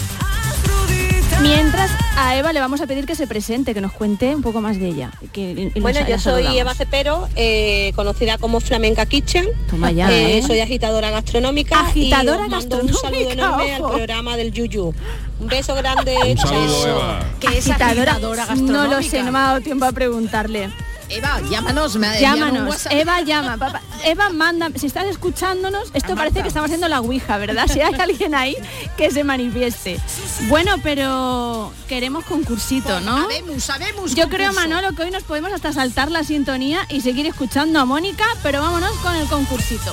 Mientras 1.43 1.91
a 2.17 2.37
Eva 2.37 2.53
le 2.53 2.59
vamos 2.61 2.79
a 2.79 2.87
pedir 2.87 3.05
que 3.05 3.15
se 3.15 3.27
presente, 3.27 3.73
que 3.73 3.81
nos 3.81 3.91
cuente 3.91 4.33
un 4.33 4.41
poco 4.41 4.61
más 4.61 4.79
de 4.79 4.87
ella. 4.87 5.11
Que, 5.33 5.71
Bueno, 5.81 5.99
nos- 5.99 6.07
yo 6.09 6.17
soy 6.17 6.43
saludamos. 6.43 6.57
Eva 6.61 6.73
Cepero, 6.73 7.27
eh, 7.35 7.91
conocida 7.95 8.37
como 8.37 8.61
Flamenca 8.61 9.05
Kitchen. 9.05 9.45
Toma 9.69 9.91
ya, 9.91 10.09
Eh, 10.09 10.37
¿eh? 10.37 10.41
Soy 10.41 10.61
agitadora 10.61 11.09
gastronómica. 11.11 11.81
Agitadora 11.81 12.43
y 12.43 12.45
os 12.45 12.49
mando 12.49 12.75
Un 12.77 12.81
saludo 12.93 13.01
gastronómica, 13.01 13.33
enorme 13.33 13.75
ojo. 13.77 13.87
al 13.87 13.93
programa 13.93 14.37
del 14.37 14.51
Yuyu. 14.53 14.93
Un 15.41 15.47
beso 15.47 15.75
grande. 15.75 16.15
Un 16.31 16.37
saludo, 16.37 16.83
chao. 16.83 16.87
Eva. 16.97 17.19
que 17.41 17.57
es 17.57 17.69
Agitadora, 17.69 18.11
agitadora 18.13 18.41
no 18.43 18.47
gastronómica. 18.49 18.95
lo 18.95 19.03
sé, 19.03 19.23
no 19.23 19.31
me 19.33 19.39
ha 19.39 19.41
dado 19.41 19.61
tiempo 19.61 19.85
a 19.85 19.91
preguntarle. 19.91 20.69
Eva, 21.09 21.41
llámanos, 21.49 21.95
me 21.97 22.09
un 22.09 22.19
Llámanos. 22.19 22.87
Eva 22.89 23.21
llama, 23.21 23.57
papá. 23.57 23.81
Eva 24.03 24.29
manda, 24.29 24.69
si 24.75 24.87
estás 24.87 25.05
escuchándonos, 25.05 25.89
esto 25.93 26.15
parece 26.15 26.41
que 26.41 26.47
estamos 26.47 26.67
haciendo 26.67 26.87
la 26.87 27.01
Ouija, 27.01 27.37
¿verdad? 27.37 27.67
Si 27.71 27.81
hay 27.81 27.93
alguien 27.99 28.35
ahí 28.35 28.55
que 28.97 29.11
se 29.11 29.23
manifieste. 29.23 29.99
Bueno, 30.47 30.75
pero 30.83 31.71
queremos 31.87 32.25
concursito, 32.25 32.99
¿no? 33.01 33.21
Sabemos, 33.21 33.63
sabemos. 33.63 34.15
Yo 34.15 34.29
creo. 34.29 34.53
Manolo, 34.53 34.93
que 34.93 35.03
hoy 35.03 35.11
nos 35.11 35.23
podemos 35.23 35.51
hasta 35.51 35.73
saltar 35.73 36.11
la 36.11 36.23
sintonía 36.23 36.85
y 36.89 37.01
seguir 37.01 37.25
escuchando 37.25 37.79
a 37.79 37.85
Mónica, 37.85 38.25
pero 38.43 38.61
vámonos 38.61 38.91
con 38.97 39.15
el 39.15 39.27
concursito. 39.27 39.91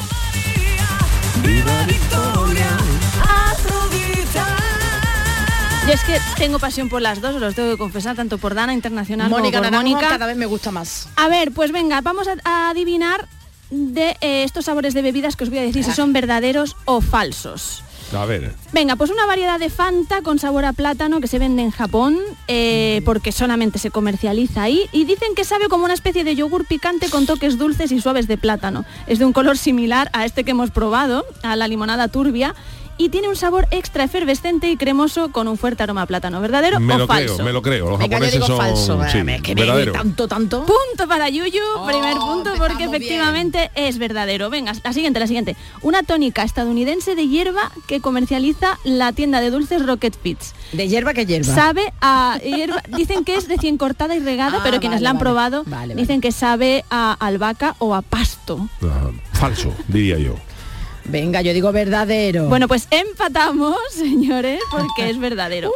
Yo 5.86 5.94
es 5.94 6.04
que 6.04 6.18
tengo 6.36 6.58
pasión 6.58 6.88
por 6.88 7.02
las 7.02 7.20
dos, 7.20 7.34
os 7.34 7.40
los 7.40 7.54
tengo 7.54 7.70
que 7.72 7.78
confesar, 7.78 8.14
tanto 8.14 8.38
por 8.38 8.54
Dana 8.54 8.74
Internacional 8.74 9.28
Mónica 9.28 9.58
como 9.58 9.64
por 9.64 9.72
Naranjo 9.72 9.92
Mónica. 9.92 10.08
cada 10.08 10.26
vez 10.26 10.36
me 10.36 10.46
gusta 10.46 10.70
más. 10.70 11.08
A 11.16 11.28
ver, 11.28 11.52
pues 11.52 11.72
venga, 11.72 12.00
vamos 12.00 12.28
a, 12.28 12.36
a 12.44 12.70
adivinar 12.70 13.26
de 13.70 14.16
eh, 14.20 14.44
estos 14.44 14.66
sabores 14.66 14.94
de 14.94 15.02
bebidas 15.02 15.36
que 15.36 15.44
os 15.44 15.50
voy 15.50 15.58
a 15.58 15.62
decir 15.62 15.82
si 15.84 15.92
son 15.92 16.12
verdaderos 16.12 16.76
o 16.84 17.00
falsos. 17.00 17.82
A 18.12 18.24
ver. 18.24 18.54
Venga, 18.72 18.96
pues 18.96 19.10
una 19.10 19.24
variedad 19.24 19.60
de 19.60 19.70
Fanta 19.70 20.20
con 20.22 20.40
sabor 20.40 20.64
a 20.64 20.72
plátano 20.72 21.20
que 21.20 21.28
se 21.28 21.38
vende 21.38 21.62
en 21.62 21.70
Japón 21.70 22.18
eh, 22.48 23.02
porque 23.04 23.30
solamente 23.30 23.78
se 23.78 23.92
comercializa 23.92 24.62
ahí 24.64 24.88
y 24.90 25.04
dicen 25.04 25.34
que 25.36 25.44
sabe 25.44 25.68
como 25.68 25.84
una 25.84 25.94
especie 25.94 26.24
de 26.24 26.34
yogur 26.34 26.66
picante 26.66 27.08
con 27.08 27.26
toques 27.26 27.56
dulces 27.56 27.92
y 27.92 28.00
suaves 28.00 28.26
de 28.26 28.36
plátano. 28.36 28.84
Es 29.06 29.20
de 29.20 29.26
un 29.26 29.32
color 29.32 29.56
similar 29.56 30.10
a 30.12 30.24
este 30.24 30.42
que 30.42 30.50
hemos 30.50 30.72
probado, 30.72 31.24
a 31.44 31.54
la 31.54 31.68
limonada 31.68 32.08
turbia 32.08 32.54
y 33.01 33.09
tiene 33.09 33.28
un 33.30 33.36
sabor 33.36 33.66
extra 33.70 34.05
efervescente 34.05 34.70
y 34.70 34.76
cremoso 34.76 35.32
con 35.32 35.48
un 35.48 35.57
fuerte 35.57 35.82
aroma 35.82 36.03
a 36.03 36.07
plátano. 36.07 36.38
¿Verdadero 36.42 36.78
Me 36.80 36.94
o 36.94 36.98
lo 36.98 37.07
falso? 37.07 37.34
creo, 37.36 37.46
me 37.46 37.53
lo 37.53 37.62
creo. 37.62 37.88
Los 37.88 37.98
Venga, 37.98 38.18
yo 38.18 38.24
japoneses 38.26 38.34
digo 38.34 38.46
son 38.46 38.57
falso. 38.59 39.01
sí, 39.11 39.18
Es 39.26 39.42
que 39.42 39.55
verdadero. 39.55 39.92
tanto, 39.92 40.28
tanto. 40.28 40.66
Punto 40.66 41.09
para 41.09 41.30
Yuyu, 41.30 41.61
primer 41.86 42.16
punto 42.18 42.51
porque 42.59 42.76
bien. 42.86 42.90
efectivamente 42.94 43.70
es 43.74 43.96
verdadero. 43.96 44.51
Venga, 44.51 44.72
la 44.84 44.92
siguiente, 44.92 45.18
la 45.18 45.26
siguiente. 45.26 45.57
Una 45.80 46.03
tónica 46.03 46.42
estadounidense 46.42 47.14
de 47.14 47.26
hierba 47.26 47.72
que 47.86 48.01
comercializa 48.03 48.78
la 48.84 49.12
tienda 49.12 49.40
de 49.40 49.51
dulces 49.51 49.84
Rocket 49.86 50.14
Pits. 50.16 50.55
¿De 50.72 50.86
hierba 50.86 51.14
que 51.14 51.24
hierba? 51.24 51.55
Sabe 51.55 51.94
a 52.03 52.38
hierba, 52.44 52.82
dicen 52.96 53.24
que 53.24 53.36
es 53.36 53.48
recién 53.48 53.78
cortada 53.78 54.14
y 54.14 54.18
regada, 54.20 54.59
Ah, 54.59 54.61
pero 54.62 54.78
quienes 54.78 54.96
vale, 54.98 55.05
la 55.05 55.11
han 55.11 55.16
vale. 55.16 55.22
probado 55.24 55.62
Vale, 55.64 55.94
vale. 55.94 55.94
dicen 55.94 56.20
que 56.20 56.32
sabe 56.32 56.84
a 56.90 57.12
albahaca 57.18 57.76
o 57.78 57.94
a 57.94 58.03
pasto. 58.03 58.68
Falso, 59.32 59.72
diría 59.88 60.18
yo. 60.18 60.34
Venga, 61.05 61.42
yo 61.42 61.53
digo 61.53 61.72
verdadero. 61.72 62.46
Bueno, 62.48 62.68
pues 62.68 62.86
empatamos, 62.90 63.76
señores, 63.90 64.61
porque 64.70 65.11
es 65.11 65.18
verdadero. 65.18 65.72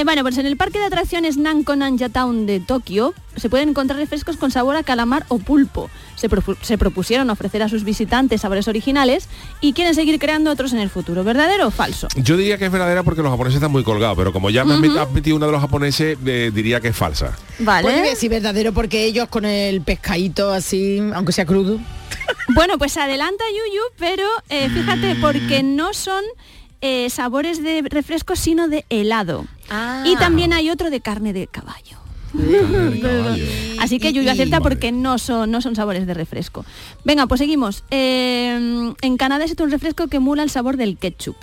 Eh, 0.00 0.04
bueno, 0.04 0.22
pues 0.22 0.38
en 0.38 0.46
el 0.46 0.56
parque 0.56 0.78
de 0.78 0.86
atracciones 0.86 1.36
Nanko 1.36 1.76
Nanja 1.76 2.08
Town 2.08 2.46
de 2.46 2.58
Tokio 2.58 3.12
se 3.36 3.50
pueden 3.50 3.68
encontrar 3.68 3.98
refrescos 3.98 4.38
con 4.38 4.50
sabor 4.50 4.74
a 4.76 4.82
calamar 4.82 5.26
o 5.28 5.38
pulpo. 5.38 5.90
Se, 6.16 6.30
propu- 6.30 6.56
se 6.62 6.78
propusieron 6.78 7.28
ofrecer 7.28 7.62
a 7.62 7.68
sus 7.68 7.84
visitantes 7.84 8.40
sabores 8.40 8.66
originales 8.66 9.28
y 9.60 9.74
quieren 9.74 9.94
seguir 9.94 10.18
creando 10.18 10.50
otros 10.50 10.72
en 10.72 10.78
el 10.78 10.88
futuro. 10.88 11.22
¿Verdadero 11.22 11.66
o 11.66 11.70
falso? 11.70 12.08
Yo 12.16 12.38
diría 12.38 12.56
que 12.56 12.64
es 12.64 12.72
verdadera 12.72 13.02
porque 13.02 13.20
los 13.20 13.30
japoneses 13.30 13.56
están 13.56 13.72
muy 13.72 13.84
colgados, 13.84 14.16
pero 14.16 14.32
como 14.32 14.48
ya 14.48 14.64
me 14.64 14.72
has 14.72 14.80
met- 14.80 14.98
has 14.98 15.10
metido 15.12 15.36
uno 15.36 15.44
de 15.46 15.52
los 15.52 15.60
japoneses, 15.60 16.16
eh, 16.24 16.50
diría 16.54 16.80
que 16.80 16.88
es 16.88 16.96
falsa. 16.96 17.36
Vale. 17.58 17.82
Pues 17.82 18.02
decir 18.02 18.30
verdadero 18.30 18.72
porque 18.72 19.04
ellos 19.04 19.28
con 19.28 19.44
el 19.44 19.82
pescadito 19.82 20.50
así, 20.50 20.98
aunque 21.14 21.32
sea 21.32 21.44
crudo. 21.44 21.78
Bueno, 22.54 22.78
pues 22.78 22.96
adelanta 22.96 23.44
Yuyu, 23.50 23.82
pero 23.98 24.24
eh, 24.48 24.68
fíjate, 24.70 25.16
porque 25.20 25.62
no 25.62 25.92
son 25.94 26.22
eh, 26.80 27.08
sabores 27.10 27.62
de 27.62 27.82
refresco, 27.88 28.34
sino 28.34 28.66
de 28.68 28.84
helado. 28.88 29.46
Ah. 29.70 30.02
Y 30.04 30.16
también 30.16 30.52
hay 30.52 30.70
otro 30.70 30.90
de 30.90 31.00
carne 31.00 31.32
de 31.32 31.46
caballo. 31.46 31.98
Así 33.80 33.98
que 33.98 34.12
Yuyu 34.12 34.30
acierta 34.30 34.60
porque 34.60 34.92
no 34.92 35.18
son, 35.18 35.50
no 35.50 35.60
son 35.60 35.74
sabores 35.74 36.06
de 36.06 36.14
refresco. 36.14 36.64
Venga, 37.04 37.26
pues 37.26 37.38
seguimos. 37.38 37.84
Eh, 37.90 38.92
en 39.00 39.16
Canadá 39.16 39.44
existe 39.44 39.62
un 39.62 39.70
refresco 39.70 40.06
que 40.08 40.18
emula 40.18 40.42
el 40.42 40.50
sabor 40.50 40.76
del 40.76 40.96
ketchup. 40.96 41.36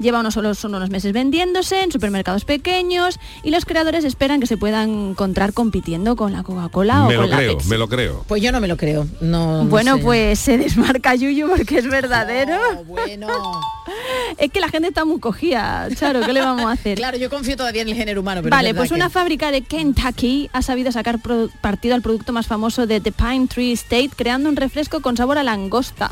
Lleva 0.00 0.20
unos 0.20 0.34
solo 0.34 0.54
son 0.54 0.74
unos 0.74 0.90
meses 0.90 1.12
vendiéndose 1.12 1.82
en 1.82 1.92
supermercados 1.92 2.44
pequeños 2.44 3.18
y 3.44 3.50
los 3.50 3.64
creadores 3.64 4.04
esperan 4.04 4.40
que 4.40 4.46
se 4.46 4.56
puedan 4.56 5.10
encontrar 5.10 5.52
compitiendo 5.52 6.16
con 6.16 6.32
la 6.32 6.42
Coca-Cola 6.42 7.04
o 7.04 7.08
Me 7.08 7.14
lo 7.14 7.20
con 7.22 7.30
la 7.30 7.36
creo, 7.36 7.52
Pepsi. 7.58 7.68
me 7.68 7.78
lo 7.78 7.88
creo. 7.88 8.24
Pues 8.26 8.42
yo 8.42 8.50
no 8.52 8.60
me 8.60 8.68
lo 8.68 8.76
creo. 8.76 9.06
No, 9.20 9.64
no 9.64 9.68
Bueno, 9.70 9.96
sé. 9.98 10.02
pues 10.02 10.38
se 10.38 10.56
desmarca 10.58 11.14
Yuyu 11.14 11.48
porque 11.48 11.78
es 11.78 11.86
verdadero. 11.88 12.56
bueno. 12.86 13.28
es 14.38 14.50
que 14.50 14.60
la 14.60 14.68
gente 14.68 14.88
está 14.88 15.04
muy 15.04 15.20
cogida, 15.20 15.88
Charo, 15.94 16.20
¿qué 16.22 16.32
le 16.32 16.40
vamos 16.40 16.64
a 16.66 16.72
hacer? 16.72 16.96
Claro, 17.00 17.16
yo 17.18 17.28
confío 17.30 17.56
todavía 17.56 17.82
en 17.82 17.88
el 17.88 17.94
género 17.94 18.20
humano, 18.20 18.40
pero 18.42 18.54
Vale, 18.54 18.74
pues 18.74 18.90
una 18.92 19.06
que- 19.06 19.10
fábrica 19.12 19.50
de 19.50 19.62
Kentucky 19.62 20.48
ha 20.52 20.62
sabido 20.62 20.92
sacar 20.92 21.18
partido 21.60 21.94
al 21.94 22.02
producto 22.02 22.32
más 22.32 22.46
famoso 22.46 22.86
de 22.86 23.00
The 23.00 23.12
Pine 23.12 23.46
Tree 23.48 23.72
State, 23.72 24.10
creando 24.16 24.48
un 24.48 24.56
refresco 24.56 25.00
con 25.00 25.16
sabor 25.16 25.38
a 25.38 25.42
langosta. 25.42 26.10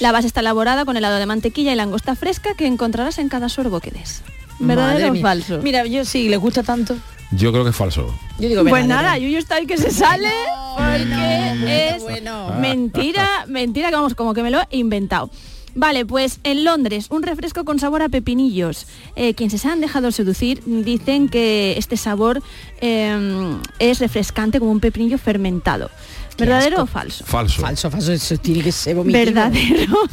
La 0.00 0.12
base 0.12 0.26
está 0.28 0.40
elaborada 0.40 0.84
con 0.84 0.96
helado 0.96 1.16
de 1.16 1.26
mantequilla 1.26 1.72
y 1.72 1.76
langosta 1.76 2.14
fresca 2.14 2.54
que 2.54 2.66
encontrarás 2.66 3.18
en 3.18 3.27
cada 3.28 3.48
sorbo 3.48 3.80
que 3.80 3.90
des. 3.90 4.22
¿Verdadero 4.58 5.12
o 5.12 5.16
falso? 5.16 5.60
Mira, 5.62 5.84
yo 5.86 6.04
sí, 6.04 6.28
les 6.28 6.38
gusta 6.40 6.62
tanto. 6.62 6.96
Yo 7.30 7.52
creo 7.52 7.62
que 7.62 7.70
es 7.70 7.76
falso. 7.76 8.12
Yo 8.38 8.48
digo 8.48 8.64
Pues 8.64 8.86
nada, 8.86 9.16
Yuyu 9.18 9.38
está 9.38 9.56
ahí 9.56 9.66
que 9.66 9.76
se 9.76 9.90
sale 9.90 10.30
porque 10.76 11.94
es 11.94 12.02
bueno. 12.02 12.54
mentira, 12.58 13.44
mentira 13.46 13.90
que 13.90 13.94
vamos, 13.96 14.14
como 14.14 14.32
que 14.34 14.42
me 14.42 14.50
lo 14.50 14.60
he 14.70 14.78
inventado. 14.78 15.30
Vale, 15.74 16.06
pues 16.06 16.40
en 16.42 16.64
Londres, 16.64 17.06
un 17.10 17.22
refresco 17.22 17.64
con 17.64 17.78
sabor 17.78 18.02
a 18.02 18.08
pepinillos. 18.08 18.86
Eh, 19.14 19.34
quienes 19.34 19.60
se 19.60 19.68
han 19.68 19.80
dejado 19.80 20.10
seducir 20.10 20.62
dicen 20.64 21.28
que 21.28 21.74
este 21.78 21.96
sabor 21.96 22.42
eh, 22.80 23.56
es 23.78 24.00
refrescante 24.00 24.58
como 24.58 24.72
un 24.72 24.80
pepinillo 24.80 25.18
fermentado. 25.18 25.90
¿Verdadero 26.38 26.82
o 26.82 26.86
falso? 26.86 27.24
Falso. 27.26 27.60
Falso, 27.60 27.90
falso, 27.90 28.12
eso 28.12 28.36
tiene 28.38 28.62
que 28.62 28.72
ser 28.72 28.96
vomitivo. 28.96 29.24
Verdadero. 29.24 29.98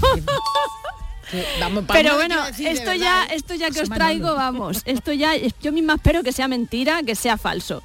Pero 1.88 2.16
bueno, 2.16 2.46
decir 2.46 2.68
esto 2.68 2.94
ya, 2.94 3.26
¿eh? 3.26 3.36
esto 3.36 3.56
ya 3.56 3.70
que 3.72 3.82
os 3.82 3.90
traigo, 3.90 4.34
vamos, 4.36 4.82
esto 4.86 5.14
ya, 5.14 5.32
yo 5.62 5.72
misma 5.72 5.96
espero 5.96 6.24
que 6.24 6.32
sea 6.32 6.48
mentira, 6.48 7.04
que 7.04 7.16
sea 7.16 7.38
falso. 7.38 7.84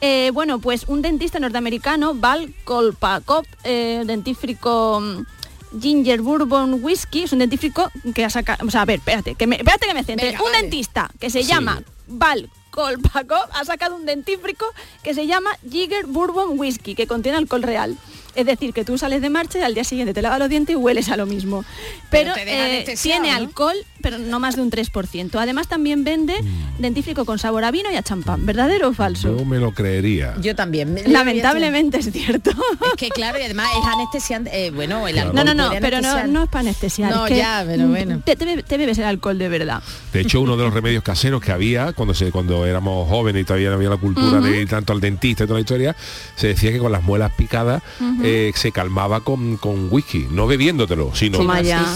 Eh, 0.00 0.30
bueno, 0.32 0.60
pues 0.60 0.84
un 0.86 1.02
dentista 1.02 1.40
norteamericano, 1.40 2.14
Val 2.14 2.54
Kolpakov, 2.64 3.44
eh, 3.64 4.04
dentífrico 4.06 5.00
mm, 5.00 5.80
Ginger 5.80 6.20
Bourbon 6.22 6.82
Whisky, 6.84 7.24
es 7.24 7.32
un 7.32 7.40
dentífrico 7.40 7.90
que 8.14 8.24
ha 8.24 8.30
sacado, 8.30 8.66
o 8.66 8.70
sea, 8.70 8.82
a 8.82 8.84
ver, 8.84 9.00
espérate, 9.00 9.34
que 9.34 9.46
me, 9.46 9.56
espérate 9.56 9.86
que 9.86 9.94
me 9.94 10.04
centre. 10.04 10.26
Venga, 10.28 10.38
un 10.42 10.52
vale. 10.52 10.62
dentista 10.62 11.10
que 11.18 11.30
se 11.30 11.42
Sí. 11.42 11.48
llama 11.48 11.82
Val 12.06 12.48
Kolpakov 12.70 13.48
ha 13.52 13.64
sacado 13.64 13.96
un 13.96 14.06
dentífrico 14.06 14.66
que 15.02 15.14
se 15.14 15.26
llama 15.26 15.50
Ginger 15.68 16.06
Bourbon 16.06 16.58
Whisky, 16.58 16.94
que 16.94 17.06
contiene 17.08 17.38
alcohol 17.38 17.62
real. 17.62 17.96
Es 18.38 18.46
decir, 18.46 18.72
que 18.72 18.84
tú 18.84 18.96
sales 18.98 19.20
de 19.20 19.30
marcha 19.30 19.58
y 19.58 19.62
al 19.62 19.74
día 19.74 19.82
siguiente 19.82 20.14
te 20.14 20.22
lavas 20.22 20.38
los 20.38 20.48
dientes 20.48 20.72
y 20.72 20.76
hueles 20.76 21.08
a 21.08 21.16
lo 21.16 21.26
mismo. 21.26 21.64
Pero, 22.08 22.32
eh, 22.36 22.94
tiene 23.02 23.32
alcohol, 23.32 23.74
pero 24.02 24.18
no 24.18 24.38
más 24.40 24.56
de 24.56 24.62
un 24.62 24.70
3%. 24.70 25.38
Además 25.40 25.68
también 25.68 26.04
vende 26.04 26.34
Mm. 26.42 26.80
dentífrico 26.82 27.24
con 27.24 27.38
sabor 27.38 27.64
a 27.64 27.70
vino 27.70 27.90
y 27.92 27.96
a 27.96 28.02
champán. 28.02 28.46
¿Verdadero 28.46 28.88
o 28.88 28.92
falso? 28.92 29.36
Yo 29.36 29.44
me 29.44 29.58
lo 29.58 29.72
creería. 29.72 30.34
Yo 30.40 30.54
también. 30.54 30.94
me- 30.94 31.02
Lamentablemente 31.08 31.98
es 31.98 32.10
cierto. 32.12 32.50
Es 32.50 32.94
que 32.96 33.08
claro, 33.10 33.38
y 33.38 33.42
además 33.42 33.68
es 33.80 33.86
anestesiante. 33.86 34.66
eh, 34.66 34.70
bueno, 34.70 35.06
el 35.08 35.18
alcohol 35.18 35.34
No, 35.34 35.44
no, 35.44 35.54
no, 35.54 35.70
pero 35.80 36.00
no, 36.00 36.26
no 36.26 36.42
es 36.44 36.48
para 36.48 36.60
anestesiar. 36.60 37.10
No, 37.14 37.26
es 37.26 37.32
que, 37.32 37.38
ya, 37.38 37.64
pero 37.66 37.84
mm, 37.86 37.90
bueno. 37.90 38.20
Te, 38.24 38.36
te 38.36 38.44
bebe- 38.44 38.62
te 38.62 38.76
bebes 38.76 38.98
el 38.98 39.04
alcohol 39.04 39.38
de 39.38 39.48
verdad. 39.48 39.82
De 40.12 40.20
hecho, 40.20 40.40
uno 40.40 40.56
de 40.56 40.64
los 40.64 40.72
remedios 40.74 41.02
caseros 41.02 41.40
que 41.42 41.52
había 41.52 41.92
cuando 41.92 42.14
se 42.14 42.30
cuando 42.30 42.66
éramos 42.66 43.08
jóvenes 43.08 43.42
y 43.42 43.44
todavía 43.44 43.68
no 43.70 43.76
había 43.76 43.90
la 43.90 43.96
cultura 43.96 44.40
de 44.40 44.60
ir 44.62 44.68
tanto 44.68 44.92
al 44.92 45.00
dentista 45.00 45.44
y 45.44 45.46
toda 45.46 45.58
la 45.58 45.60
historia, 45.62 45.96
se 46.36 46.48
decía 46.48 46.70
que 46.72 46.78
con 46.78 46.92
las 46.92 47.02
muelas 47.02 47.32
picadas 47.36 47.82
eh, 48.22 48.52
se 48.54 48.72
calmaba 48.72 49.20
con, 49.20 49.56
con 49.56 49.88
whisky, 49.90 50.26
no 50.30 50.46
bebiéndotelo, 50.46 51.14
sino 51.14 51.38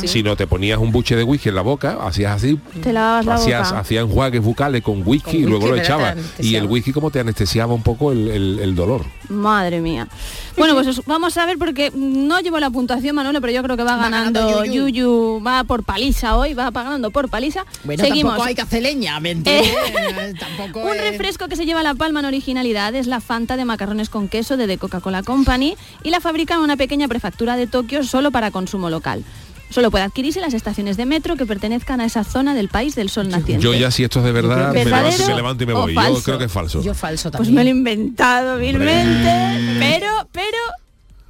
sí. 0.00 0.08
sino 0.08 0.36
te 0.36 0.46
ponías 0.46 0.78
un 0.78 0.92
buche 0.92 1.16
de 1.16 1.22
whisky 1.24 1.48
en 1.50 1.54
la 1.54 1.62
boca, 1.62 1.91
hacías 2.00 2.32
así, 2.36 2.58
Te 2.82 2.92
lavas 2.92 3.24
la 3.26 3.34
hacías, 3.34 3.68
boca. 3.68 3.80
hacías 3.80 4.04
enjuagues 4.04 4.42
bucales 4.42 4.82
con 4.82 5.02
whisky 5.06 5.32
Con 5.32 5.40
y 5.40 5.42
luego 5.44 5.64
whisky, 5.66 5.76
lo 5.76 5.82
echabas. 5.82 6.16
Y 6.38 6.54
el 6.56 6.66
whisky 6.66 6.92
como 6.92 7.10
te 7.10 7.20
anestesiaba 7.20 7.74
un 7.74 7.82
poco 7.82 8.12
el, 8.12 8.28
el- 8.28 8.58
el 8.60 8.74
dolor. 8.74 9.04
Madre 9.28 9.80
mía. 9.80 10.08
Bueno, 10.56 10.74
pues 10.74 10.86
os- 10.86 11.02
vamos 11.06 11.36
a 11.38 11.46
ver 11.46 11.56
porque 11.58 11.90
no 11.94 12.40
llevo 12.40 12.58
la 12.60 12.70
puntuación, 12.70 13.14
Manolo, 13.16 13.40
pero 13.40 13.52
yo 13.52 13.62
creo 13.62 13.76
que 13.76 13.82
va, 13.84 13.96
Va 13.96 14.02
ganando 14.04 14.40
ganando 14.40 14.64
Yuyu. 14.66 14.88
Yuyu. 14.88 15.42
va 15.46 15.64
por 15.64 15.84
paliza 15.84 16.36
hoy, 16.36 16.54
va 16.54 16.70
ganando 16.70 17.10
por 17.10 17.28
paliza. 17.28 17.64
Bueno, 17.84 18.04
Seguimos. 18.04 18.32
tampoco 18.32 18.48
hay 18.48 18.54
que 18.54 18.62
hacer 18.62 18.82
leña, 18.82 19.18
¿me 19.20 19.30
entiendes? 19.30 19.72
tampoco 20.40 20.80
Un 20.86 20.94
es- 20.96 21.00
refresco 21.10 21.48
que 21.48 21.56
se 21.56 21.64
lleva 21.64 21.82
la 21.82 21.94
palma 21.94 22.20
en 22.20 22.26
originalidad 22.26 22.94
es 22.94 23.06
la 23.06 23.20
Fanta 23.20 23.56
de 23.56 23.64
macarrones 23.64 24.10
con 24.10 24.28
queso 24.28 24.56
de 24.56 24.66
The 24.66 24.78
Coca-Cola 24.78 25.22
Company 25.22 25.76
y 26.02 26.10
la 26.10 26.20
fabrica 26.20 26.54
en 26.54 26.60
una 26.60 26.76
pequeña 26.76 27.08
prefectura 27.08 27.56
de 27.56 27.66
Tokio 27.66 28.04
solo 28.04 28.30
para 28.30 28.50
consumo 28.50 28.90
local. 28.90 29.24
Solo 29.72 29.90
puede 29.90 30.04
adquirirse 30.04 30.38
en 30.38 30.44
las 30.44 30.54
estaciones 30.54 30.96
de 30.96 31.06
metro 31.06 31.36
que 31.36 31.46
pertenezcan 31.46 32.00
a 32.00 32.04
esa 32.04 32.24
zona 32.24 32.54
del 32.54 32.68
país 32.68 32.94
del 32.94 33.08
sol 33.10 33.28
naciente. 33.28 33.62
Yo 33.62 33.74
ya 33.74 33.90
si 33.90 34.04
esto 34.04 34.18
es 34.20 34.24
de 34.24 34.32
verdad, 34.32 34.72
me 34.72 34.84
¿Verdadero 34.84 35.10
levanto, 35.10 35.28
me 35.28 35.34
levanto 35.36 35.64
y 35.64 35.66
me 35.66 35.72
voy. 35.72 35.94
Yo 35.94 36.22
creo 36.22 36.38
que 36.38 36.44
es 36.44 36.52
falso. 36.52 36.82
Yo 36.82 36.94
falso 36.94 37.30
Pues 37.30 37.48
también. 37.48 37.54
me 37.54 37.64
lo 37.64 37.68
he 37.68 37.70
inventado 37.70 38.58
vilmente, 38.58 39.78
pero, 39.78 40.28
pero 40.32 40.58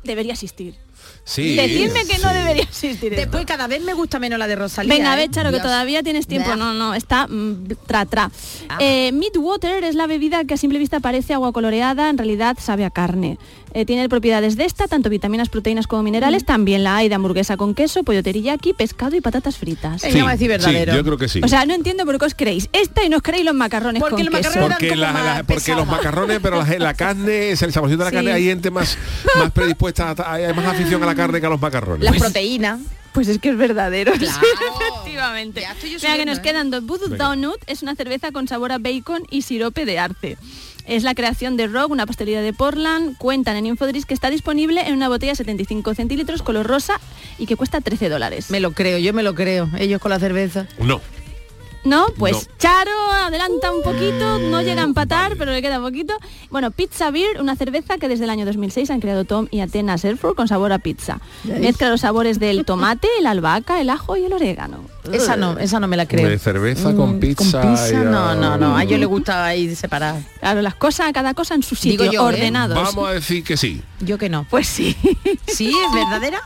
debería 0.04 0.32
existir. 0.32 0.74
Sí. 1.24 1.54
Decidme 1.54 2.04
que 2.04 2.18
no 2.18 2.32
debería 2.32 2.64
existir. 2.64 3.12
esto. 3.12 3.20
Después 3.20 3.46
cada 3.46 3.68
vez 3.68 3.82
me 3.82 3.94
gusta 3.94 4.18
menos 4.18 4.38
la 4.40 4.48
de 4.48 4.56
Rosalía. 4.56 4.92
Venga, 4.92 5.12
a 5.12 5.14
¿eh? 5.14 5.18
ver, 5.18 5.30
Charo, 5.30 5.52
que 5.52 5.60
todavía 5.60 6.02
tienes 6.02 6.26
tiempo. 6.26 6.48
Blah. 6.48 6.56
No, 6.56 6.74
no, 6.74 6.94
está 6.94 7.28
mm, 7.28 7.68
tra, 7.86 8.06
tra. 8.06 8.30
Ah. 8.68 8.78
Eh, 8.80 9.12
Midwater 9.12 9.84
es 9.84 9.94
la 9.94 10.08
bebida 10.08 10.44
que 10.44 10.54
a 10.54 10.56
simple 10.56 10.80
vista 10.80 10.98
parece 10.98 11.32
agua 11.32 11.52
coloreada, 11.52 12.10
en 12.10 12.18
realidad 12.18 12.56
sabe 12.60 12.84
a 12.84 12.90
carne. 12.90 13.38
Eh, 13.74 13.86
tiene 13.86 14.08
propiedades 14.08 14.56
de 14.56 14.64
esta, 14.66 14.86
tanto 14.86 15.08
vitaminas, 15.08 15.48
proteínas 15.48 15.86
como 15.86 16.02
minerales. 16.02 16.44
También 16.44 16.84
la 16.84 16.96
hay 16.96 17.08
de 17.08 17.14
hamburguesa 17.14 17.56
con 17.56 17.74
queso, 17.74 18.02
pollo 18.04 18.22
teriyaki, 18.22 18.74
pescado 18.74 19.16
y 19.16 19.20
patatas 19.20 19.56
fritas. 19.56 20.04
A 20.04 20.08
decir 20.08 20.48
verdadero. 20.48 20.92
sí, 20.92 20.96
yo 20.98 21.04
creo 21.04 21.16
que 21.18 21.28
sí. 21.28 21.40
O 21.42 21.48
sea, 21.48 21.64
no 21.64 21.72
entiendo 21.74 22.04
por 22.04 22.18
qué 22.18 22.24
os 22.26 22.34
creéis 22.34 22.68
esta 22.72 23.02
y 23.04 23.08
no 23.08 23.16
os 23.16 23.22
creéis 23.22 23.44
los 23.46 23.54
macarrones 23.54 24.00
Porque 24.00 24.16
con 24.24 24.24
los 24.26 24.34
queso. 24.34 24.48
macarrones 24.50 24.76
porque, 24.76 24.88
como 24.90 25.00
la- 25.00 25.12
más 25.12 25.24
la- 25.24 25.42
porque 25.44 25.74
los 25.74 25.86
macarrones, 25.86 26.38
pero 26.42 26.62
la, 26.62 26.78
la 26.78 26.94
carne, 26.94 27.50
es 27.50 27.62
el 27.62 27.72
saborcito 27.72 27.98
de 28.00 28.04
la 28.04 28.10
Sí. 28.10 28.16
carne, 28.16 28.32
hay 28.32 28.44
gente 28.44 28.70
más, 28.70 28.98
más 29.38 29.50
predispuesta, 29.52 30.10
a- 30.18 30.32
hay 30.34 30.52
más 30.54 30.66
afición 30.66 31.02
a 31.02 31.06
la 31.06 31.14
carne 31.14 31.40
que 31.40 31.46
a 31.46 31.50
los 31.50 31.60
macarrones. 31.60 32.04
Las 32.10 32.18
proteínas. 32.20 32.78
Pues 33.12 33.28
es 33.28 33.38
que 33.38 33.50
es 33.50 33.56
verdadero. 33.58 34.12
Claro. 34.12 34.40
Sí, 34.40 34.46
efectivamente. 35.02 35.60
Ya 35.62 35.74
Mira 36.08 36.16
que 36.16 36.24
nos 36.24 36.38
¿eh? 36.38 36.42
quedan 36.42 36.70
dos. 36.70 36.84
Voodoo. 36.84 37.08
Donut 37.16 37.58
es 37.66 37.82
una 37.82 37.94
cerveza 37.94 38.32
con 38.32 38.48
sabor 38.48 38.72
a 38.72 38.78
bacon 38.78 39.22
y 39.30 39.42
sirope 39.42 39.84
de 39.84 39.98
arce. 39.98 40.38
Es 40.86 41.04
la 41.04 41.14
creación 41.14 41.56
de 41.56 41.68
Rock, 41.68 41.90
una 41.90 42.06
pastelería 42.06 42.42
de 42.42 42.52
Portland. 42.52 43.16
Cuentan 43.18 43.56
en 43.56 43.66
Infodris 43.66 44.06
que 44.06 44.14
está 44.14 44.30
disponible 44.30 44.86
en 44.86 44.94
una 44.94 45.08
botella 45.08 45.34
75 45.34 45.94
centilitros 45.94 46.42
color 46.42 46.66
rosa 46.66 47.00
y 47.38 47.46
que 47.46 47.56
cuesta 47.56 47.80
13 47.80 48.08
dólares. 48.08 48.50
Me 48.50 48.60
lo 48.60 48.72
creo, 48.72 48.98
yo 48.98 49.12
me 49.12 49.22
lo 49.22 49.34
creo. 49.34 49.68
Ellos 49.78 50.00
con 50.00 50.10
la 50.10 50.18
cerveza. 50.18 50.66
No. 50.78 51.00
¿No? 51.84 52.06
Pues 52.16 52.48
No. 52.48 52.54
Charo 52.58 53.10
adelanta 53.10 53.72
un 53.72 53.82
poquito, 53.82 54.38
no 54.38 54.62
llega 54.62 54.82
a 54.82 54.84
empatar, 54.84 55.36
pero 55.36 55.50
le 55.50 55.62
queda 55.62 55.80
poquito. 55.80 56.14
Bueno, 56.50 56.70
Pizza 56.70 57.10
Beer, 57.10 57.40
una 57.40 57.56
cerveza 57.56 57.98
que 57.98 58.08
desde 58.08 58.24
el 58.24 58.30
año 58.30 58.46
2006 58.46 58.90
han 58.90 59.00
creado 59.00 59.24
Tom 59.24 59.48
y 59.50 59.60
Atenas 59.60 60.04
Airford 60.04 60.36
con 60.36 60.46
sabor 60.46 60.72
a 60.72 60.78
pizza. 60.78 61.20
Mezcla 61.44 61.90
los 61.90 62.02
sabores 62.02 62.38
del 62.38 62.64
tomate, 62.64 63.08
el 63.18 63.26
albahaca, 63.26 63.80
el 63.80 63.90
ajo 63.90 64.16
y 64.16 64.24
el 64.24 64.32
orégano. 64.32 64.84
Esa 65.10 65.36
no, 65.36 65.58
esa 65.58 65.80
no 65.80 65.88
me 65.88 65.96
la 65.96 66.06
creo. 66.06 66.28
De 66.28 66.38
cerveza 66.38 66.94
con 66.94 67.16
Mm, 67.16 67.20
pizza. 67.20 67.60
Con 67.60 67.72
pizza, 67.72 68.00
a- 68.00 68.04
no, 68.04 68.34
no, 68.36 68.56
no. 68.56 68.76
A 68.76 68.84
ellos 68.84 69.00
les 69.00 69.08
gusta 69.08 69.44
ahí 69.44 69.74
separar. 69.74 70.20
Claro, 70.38 70.62
las 70.62 70.74
cosas, 70.76 71.10
cada 71.12 71.34
cosa 71.34 71.54
en 71.54 71.62
su 71.64 71.74
sitio, 71.74 72.02
Digo 72.02 72.12
yo, 72.12 72.20
¿eh? 72.22 72.34
ordenados. 72.34 72.76
Vamos 72.76 73.08
a 73.08 73.12
decir 73.12 73.42
que 73.42 73.56
sí. 73.56 73.82
Yo 74.00 74.16
que 74.18 74.28
no. 74.28 74.46
Pues 74.48 74.68
sí. 74.68 74.96
¿Sí? 75.46 75.68
¿Es 75.70 75.94
verdadera? 75.94 76.40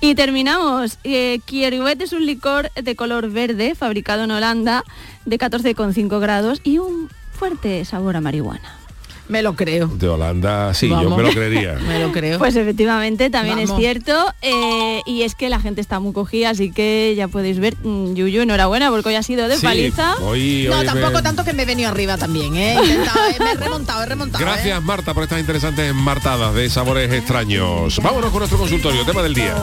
Y 0.00 0.14
terminamos. 0.14 0.98
Eh, 1.04 1.40
Kieruet 1.44 2.00
es 2.00 2.12
un 2.12 2.24
licor 2.26 2.70
de 2.80 2.94
color 2.96 3.30
verde 3.30 3.74
fabricado 3.74 4.24
en 4.24 4.30
Holanda 4.30 4.84
de 5.24 5.36
14,5 5.38 6.20
grados 6.20 6.60
y 6.62 6.78
un 6.78 7.08
fuerte 7.32 7.84
sabor 7.84 8.16
a 8.16 8.20
marihuana. 8.20 8.78
Me 9.26 9.40
lo 9.42 9.54
creo. 9.56 9.86
De 9.88 10.06
Holanda, 10.06 10.74
sí, 10.74 10.88
yo 10.88 11.16
me 11.16 11.22
lo 11.22 11.30
creería. 11.30 11.74
Me 11.86 11.98
lo 11.98 12.12
creo. 12.12 12.38
Pues 12.38 12.56
efectivamente 12.56 13.30
también 13.30 13.56
Vamos. 13.56 13.70
es 13.70 13.76
cierto 13.78 14.12
eh, 14.42 15.00
y 15.06 15.22
es 15.22 15.34
que 15.34 15.48
la 15.48 15.60
gente 15.60 15.80
está 15.80 15.98
muy 15.98 16.12
cogida, 16.12 16.50
así 16.50 16.70
que 16.70 17.14
ya 17.16 17.26
podéis 17.28 17.58
ver, 17.58 17.74
mm, 17.82 18.14
Yuyu, 18.14 18.42
enhorabuena 18.42 18.90
porque 18.90 19.08
hoy 19.08 19.14
ha 19.14 19.22
sido 19.22 19.48
de 19.48 19.56
Sí, 19.56 19.64
paliza. 19.64 20.14
hoy- 20.16 20.66
no, 20.68 20.78
hoy 20.78 20.86
me- 20.86 20.92
tampoco 20.92 21.22
tanto 21.22 21.42
que 21.44 21.54
me 21.54 21.62
he 21.62 21.66
venido 21.66 21.88
arriba 21.88 22.18
también, 22.18 22.54
¿eh? 22.56 22.76
He 22.78 22.82
intentado, 22.84 23.18
eh, 23.30 23.36
me 23.38 23.50
he 23.52 23.54
remontado, 23.54 24.02
he 24.02 24.06
remontado. 24.06 24.44
Gracias 24.44 24.82
Marta 24.82 25.14
por 25.14 25.22
estas 25.22 25.40
interesantes 25.40 25.94
martadas 25.94 26.54
de 26.54 26.68
sabores 26.68 27.10
extraños. 27.12 27.98
Vámonos 28.02 28.30
con 28.30 28.40
nuestro 28.40 28.58
consultorio, 28.58 29.04
tema 29.06 29.22
del 29.22 29.32
día. 29.34 29.54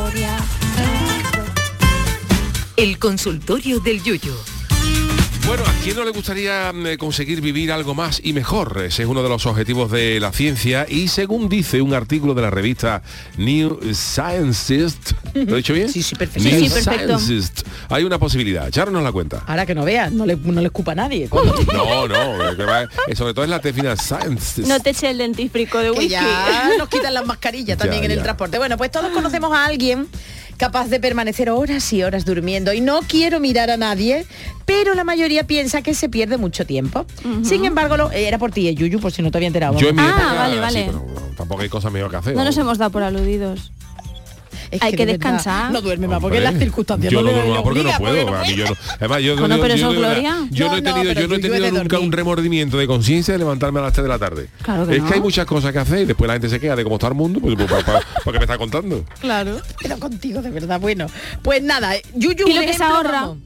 El 2.78 2.97
consultorio 2.97 3.80
del 3.80 4.01
Yuyu. 4.01 4.34
Bueno, 5.47 5.63
¿a 5.65 5.73
quién 5.83 5.95
no 5.97 6.05
le 6.05 6.11
gustaría 6.11 6.71
mm, 6.71 6.95
conseguir 6.97 7.41
vivir 7.41 7.71
algo 7.73 7.93
más 7.93 8.21
y 8.23 8.31
mejor? 8.31 8.83
Ese 8.85 9.03
es 9.03 9.09
uno 9.09 9.21
de 9.21 9.27
los 9.27 9.45
objetivos 9.45 9.91
de 9.91 10.19
la 10.19 10.31
ciencia 10.31 10.85
y 10.87 11.07
según 11.09 11.49
dice 11.49 11.81
un 11.81 11.93
artículo 11.93 12.33
de 12.33 12.41
la 12.43 12.49
revista 12.51 13.01
New 13.37 13.79
Scientist, 13.91 15.11
¿lo 15.33 15.53
he 15.55 15.57
dicho 15.57 15.73
bien? 15.73 15.89
Sí, 15.89 16.03
sí, 16.03 16.15
perfecto. 16.15 16.47
New 16.47 16.59
Sí, 16.59 16.69
sí, 16.69 16.73
perfecto. 16.85 17.19
Scientist. 17.19 17.67
Hay 17.89 18.03
una 18.03 18.17
posibilidad, 18.17 18.69
Charnos 18.69 19.03
la 19.03 19.11
cuenta. 19.11 19.43
Ahora 19.47 19.65
que 19.65 19.75
no 19.75 19.83
veas, 19.83 20.11
no 20.11 20.25
le, 20.25 20.37
no 20.37 20.61
le 20.61 20.67
escupa 20.67 20.93
a 20.93 20.95
nadie. 20.95 21.27
No, 21.73 22.07
no, 22.07 22.51
eh, 22.51 23.15
sobre 23.15 23.33
todo 23.33 23.43
es 23.43 23.49
la 23.49 23.59
tefina 23.59 23.95
Scientist. 23.97 24.59
No 24.59 24.79
te 24.79 24.91
eche 24.91 25.09
el 25.09 25.17
dentífrico 25.17 25.79
de 25.79 25.85
que 25.91 25.99
whisky. 25.99 26.09
ya 26.11 26.69
nos 26.77 26.87
quitan 26.87 27.13
las 27.13 27.25
mascarillas 27.25 27.77
también 27.79 28.01
Ya, 28.01 28.05
en 28.05 28.11
el 28.11 28.17
ya. 28.17 28.23
transporte. 28.23 28.57
Bueno, 28.57 28.77
pues 28.77 28.91
todos 28.91 29.11
conocemos 29.11 29.51
a 29.53 29.65
alguien 29.65 30.07
capaz 30.57 30.87
de 30.89 30.99
permanecer 30.99 31.49
horas 31.49 31.91
y 31.93 32.03
horas 32.03 32.25
durmiendo 32.25 32.73
y 32.73 32.81
no 32.81 33.01
quiero 33.07 33.39
mirar 33.39 33.69
a 33.71 33.77
nadie, 33.77 34.25
pero 34.65 34.93
la 34.93 35.03
mayoría 35.03 35.45
piensa 35.45 35.81
que 35.81 35.93
se 35.93 36.09
pierde 36.09 36.37
mucho 36.37 36.65
tiempo. 36.65 37.05
Sin 37.43 37.65
embargo, 37.65 37.97
lo, 37.97 38.11
era 38.11 38.37
por 38.37 38.51
ti, 38.51 38.67
eh, 38.67 38.75
Yuyu, 38.75 38.99
por 38.99 39.11
si 39.11 39.21
no 39.21 39.31
te 39.31 39.37
había 39.37 39.47
enterado. 39.47 39.77
Yo 39.77 39.89
en 39.89 39.95
mi 39.95 40.01
Ah, 40.01 40.09
época, 40.09 40.33
vale, 40.33 40.53
sí, 40.53 40.59
vale. 40.59 40.91
tampoco 41.37 41.61
hay 41.61 41.69
cosa 41.69 41.89
mejor 41.89 42.11
que 42.11 42.17
hacer. 42.17 42.35
No 42.35 42.43
nos 42.43 42.57
hemos 42.57 42.77
dado 42.77 42.91
por 42.91 43.03
aludidos. 43.03 43.71
Es 44.72 44.82
Hay 44.82 44.91
que 44.93 45.05
de 45.05 45.13
verdad, 45.13 45.34
descansar. 45.34 45.72
No 45.72 45.82
duerme 45.82 46.07
más, 46.07 46.19
porque 46.22 46.39
las 46.39 46.55
circunstancias 46.57 47.11
yo 47.11 47.22
no, 47.22 47.32
duermo 47.32 47.53
más 47.53 47.61
porque 47.61 47.84
no 47.84 47.91
puedo. 47.97 48.15
yo 50.51 50.69
no- 50.69 50.78
he 50.78 50.82
tenido, 50.82 51.13
yo 51.13 51.28
no 51.28 51.36
he 51.36 51.39
tenido 51.39 51.72
nunca 51.72 51.99
un 51.99 52.11
remordimiento 52.11 52.78
de 52.78 52.88
conciencia 52.88 53.34
de 53.34 53.39
levantarme 53.39 53.80
a 53.80 53.84
las 53.84 53.93
3 53.93 54.03
de 54.03 54.09
la 54.09 54.19
tarde. 54.19 54.47
Claro 54.61 54.88
que 54.88 54.95
es 54.95 55.01
no. 55.01 55.07
que 55.09 55.13
hay 55.15 55.22
muchas 55.22 55.45
cosas 55.45 55.72
que 55.74 55.80
hacer 55.80 55.99
y 55.99 56.05
después 56.05 56.28
la 56.28 56.34
gente 56.36 56.49
se 56.49 56.59
queda 56.59 56.76
de 56.76 56.84
cómo 56.84 56.95
está 56.95 57.07
el 57.07 57.15
mundo, 57.15 57.39
pues, 57.41 57.55
pues, 57.57 57.84
¿para 57.84 57.99
qué 58.26 58.32
me 58.32 58.38
está 58.39 58.57
contando? 58.57 59.03
Claro. 59.19 59.59
Pero 59.82 59.99
contigo, 59.99 60.41
de 60.41 60.49
verdad, 60.49 60.80
bueno. 60.80 61.07
Pues 61.41 61.61
nada, 61.61 61.93
Yuyu, 62.15 62.47
¿Y 62.47 62.53
lo 62.53 62.61
que 62.61 62.74
se 62.74 62.84
ahorra? 62.84 63.11
vamos. 63.22 63.38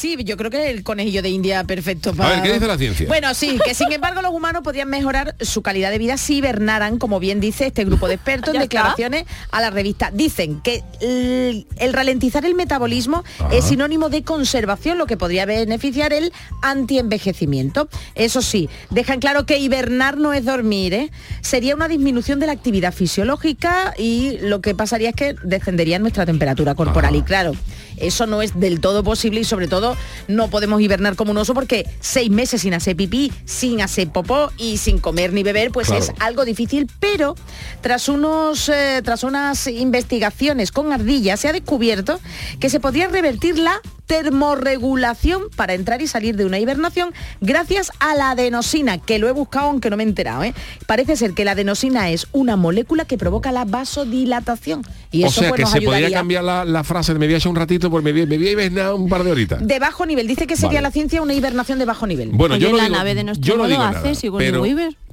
Sí, 0.00 0.16
yo 0.24 0.38
creo 0.38 0.50
que 0.50 0.70
el 0.70 0.82
conejillo 0.82 1.20
de 1.20 1.28
India 1.28 1.62
perfecto 1.64 2.10
A 2.10 2.12
para... 2.14 2.30
ver, 2.36 2.42
¿qué 2.42 2.52
dice 2.54 2.66
la 2.66 2.78
ciencia? 2.78 3.06
Bueno, 3.06 3.34
sí, 3.34 3.58
que 3.62 3.74
sin 3.74 3.92
embargo 3.92 4.22
los 4.22 4.32
humanos 4.32 4.62
podrían 4.62 4.88
mejorar 4.88 5.36
su 5.42 5.60
calidad 5.60 5.90
de 5.90 5.98
vida 5.98 6.16
si 6.16 6.36
hibernaran, 6.36 6.96
como 6.96 7.20
bien 7.20 7.38
dice 7.38 7.66
este 7.66 7.84
grupo 7.84 8.08
de 8.08 8.14
expertos 8.14 8.54
en 8.54 8.60
Ya 8.60 8.64
está. 8.64 8.78
declaraciones 8.78 9.24
a 9.50 9.60
la 9.60 9.68
revista. 9.68 10.10
Dicen 10.10 10.62
que 10.62 10.82
el, 11.02 11.66
el 11.76 11.92
ralentizar 11.92 12.46
el 12.46 12.54
metabolismo 12.54 13.24
es 13.52 13.66
sinónimo 13.66 14.08
de 14.08 14.22
conservación, 14.22 14.96
lo 14.96 15.04
que 15.06 15.18
podría 15.18 15.44
beneficiar 15.44 16.14
el 16.14 16.32
antienvejecimiento. 16.62 17.90
Eso 18.14 18.40
sí, 18.40 18.70
dejan 18.88 19.20
claro 19.20 19.44
que 19.44 19.58
hibernar 19.58 20.16
no 20.16 20.32
es 20.32 20.46
dormir, 20.46 20.94
¿eh? 20.94 21.10
Sería 21.42 21.74
una 21.74 21.88
disminución 21.88 22.40
de 22.40 22.46
la 22.46 22.52
actividad 22.52 22.94
fisiológica 22.94 23.92
y 23.98 24.38
lo 24.38 24.62
que 24.62 24.74
pasaría 24.74 25.10
es 25.10 25.14
que 25.14 25.34
descendería 25.44 25.98
nuestra 25.98 26.24
temperatura 26.24 26.74
corporal. 26.74 27.14
Y 27.16 27.22
claro, 27.22 27.52
eso 28.00 28.26
no 28.26 28.42
es 28.42 28.58
del 28.58 28.80
todo 28.80 29.02
posible 29.04 29.40
y 29.40 29.44
sobre 29.44 29.68
todo 29.68 29.96
no 30.28 30.48
podemos 30.48 30.80
hibernar 30.80 31.16
como 31.16 31.30
un 31.30 31.38
oso 31.38 31.54
porque 31.54 31.88
seis 32.00 32.30
meses 32.30 32.62
sin 32.62 32.74
hacer 32.74 32.96
pipí, 32.96 33.32
sin 33.44 33.80
hacer 33.80 34.10
popó 34.10 34.50
y 34.56 34.76
sin 34.78 34.98
comer 34.98 35.32
ni 35.32 35.42
beber, 35.42 35.70
pues 35.70 35.88
Claro. 35.88 36.02
es 36.02 36.12
algo 36.20 36.44
difícil, 36.44 36.88
pero 37.00 37.34
tras 37.80 38.08
unos 38.08 38.68
eh, 38.68 39.00
tras 39.04 39.24
unas 39.24 39.66
investigaciones 39.66 40.72
con 40.72 40.92
ardillas 40.92 41.40
se 41.40 41.48
ha 41.48 41.52
descubierto 41.52 42.20
que 42.58 42.70
se 42.70 42.80
podría 42.80 43.08
revertir 43.08 43.58
la 43.58 43.80
termorregulación 44.10 45.42
para 45.54 45.74
entrar 45.74 46.02
y 46.02 46.06
salir 46.08 46.36
de 46.36 46.44
una 46.44 46.58
hibernación 46.58 47.12
gracias 47.40 47.92
a 48.00 48.14
la 48.14 48.30
adenosina, 48.32 48.98
que 48.98 49.18
lo 49.20 49.28
he 49.28 49.32
buscado 49.32 49.66
aunque 49.68 49.88
no 49.88 49.96
me 49.96 50.02
he 50.02 50.06
enterado. 50.06 50.42
¿eh? 50.42 50.52
Parece 50.86 51.14
ser 51.16 51.32
que 51.32 51.44
la 51.44 51.52
adenosina 51.52 52.10
es 52.10 52.26
una 52.32 52.56
molécula 52.56 53.04
que 53.04 53.16
provoca 53.16 53.52
la 53.52 53.64
vasodilatación. 53.64 54.82
Y 55.12 55.22
o 55.24 55.26
eso 55.28 55.40
sea 55.40 55.48
pues, 55.50 55.58
que 55.58 55.62
nos 55.62 55.70
se 55.72 55.76
podría 55.78 55.96
ayudaría. 55.98 56.16
cambiar 56.18 56.44
la, 56.44 56.64
la 56.64 56.84
frase 56.84 57.12
de 57.12 57.18
me 57.18 57.26
voy 57.26 57.34
a 57.34 57.38
echar 57.38 57.50
un 57.50 57.56
ratito, 57.56 57.90
pues 57.90 58.02
me 58.04 58.12
voy, 58.12 58.26
me 58.26 58.36
voy 58.36 58.48
a 58.48 58.50
hibernar 58.52 58.94
un 58.94 59.08
par 59.08 59.22
de 59.24 59.30
horitas. 59.32 59.66
De 59.66 59.78
bajo 59.78 60.04
nivel, 60.06 60.26
dice 60.26 60.46
que 60.46 60.56
sería 60.56 60.78
Vale. 60.78 60.82
la 60.82 60.90
ciencia 60.90 61.22
una 61.22 61.34
hibernación 61.34 61.78
de 61.78 61.84
bajo 61.84 62.06
nivel. 62.06 62.30
Bueno, 62.32 62.56
Oye, 62.56 62.62
yo 62.64 62.70
no 62.70 62.76
la 62.78 62.84
digo- 62.84 62.96
nave 62.96 63.14
de 63.14 63.20
yo 63.20 63.24
nuestro 63.26 63.52
no 63.56 63.62
modo 63.62 63.68
digo 63.68 63.82
hace 63.82 64.12
nada, 64.12 64.38
pero-. 64.38 64.64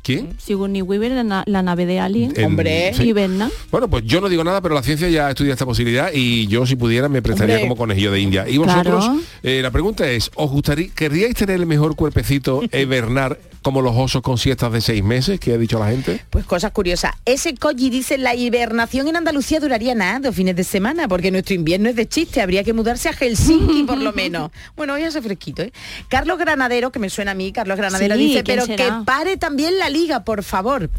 ¿Quién? 0.07 0.29
Sigourney 0.39 0.81
Weaver, 0.81 1.11
la, 1.11 1.23
na- 1.23 1.43
la 1.45 1.61
nave 1.61 1.85
de 1.85 1.99
Alien. 1.99 2.33
En- 2.37 2.93
sí. 2.95 3.03
Hiberna. 3.03 3.51
Bueno, 3.71 3.89
pues 3.89 4.05
yo 4.05 4.21
no 4.21 4.29
digo 4.29 4.43
nada, 4.43 4.61
pero 4.61 4.73
la 4.73 4.81
ciencia 4.81 5.09
ya 5.09 5.29
estudia 5.29 5.51
esta 5.51 5.65
posibilidad 5.65 6.11
y 6.13 6.47
yo 6.47 6.65
si 6.65 6.77
pudiera 6.77 7.09
me 7.09 7.21
prestaría 7.21 7.55
Hombre. 7.55 7.67
como 7.69 7.75
conejillo 7.75 8.11
de 8.13 8.21
India. 8.21 8.47
Y 8.47 8.57
vosotros, 8.57 9.03
Claro. 9.05 9.19
eh, 9.43 9.59
la 9.61 9.69
pregunta 9.71 10.09
es, 10.09 10.31
¿os 10.35 10.49
gustaría, 10.49 10.87
querríais 10.95 11.35
tener 11.35 11.57
el 11.57 11.65
mejor 11.65 11.95
cuerpecito 11.97 12.61
e 12.71 12.81
hibernar 12.83 13.37
como 13.67 13.81
los 13.81 13.97
osos 13.97 14.21
con 14.21 14.37
siestas 14.37 14.71
de 14.71 14.79
seis 14.79 15.03
meses 15.03 15.41
que 15.41 15.51
ha 15.51 15.57
dicho 15.57 15.77
la 15.77 15.89
gente? 15.89 16.23
Pues 16.29 16.45
cosas 16.45 16.71
curiosas. 16.71 17.11
Ese 17.25 17.53
Koji 17.53 17.89
dice 17.89 18.17
la 18.17 18.33
hibernación 18.33 19.09
en 19.09 19.17
Andalucía 19.17 19.59
duraría 19.59 19.93
nada, 19.93 20.19
dos 20.19 20.35
fines 20.37 20.55
de 20.55 20.63
semana, 20.63 21.09
porque 21.09 21.31
nuestro 21.31 21.53
invierno 21.53 21.89
es 21.89 21.97
de 21.97 22.07
chiste, 22.07 22.39
habría 22.39 22.63
que 22.63 22.71
mudarse 22.71 23.09
a 23.09 23.11
Helsinki 23.13 23.83
por 23.83 23.97
lo 23.97 24.13
menos. 24.13 24.51
Bueno, 24.77 24.93
hoy 24.93 25.03
hace 25.03 25.21
fresquito, 25.21 25.63
¿eh? 25.63 25.73
Carlos 26.07 26.37
Granadero, 26.37 26.93
que 26.93 26.99
me 26.99 27.09
suena 27.09 27.31
a 27.31 27.33
mí, 27.33 27.51
Carlos 27.51 27.77
Granadero 27.77 28.15
Sí, 28.15 28.27
dice, 28.27 28.43
¿quién 28.43 28.55
pero 28.55 28.65
será? 28.65 28.99
que 28.99 29.05
pare 29.05 29.35
también 29.35 29.77
la 29.79 29.89
liga, 29.89 30.23
por 30.23 30.43
favor. 30.43 30.89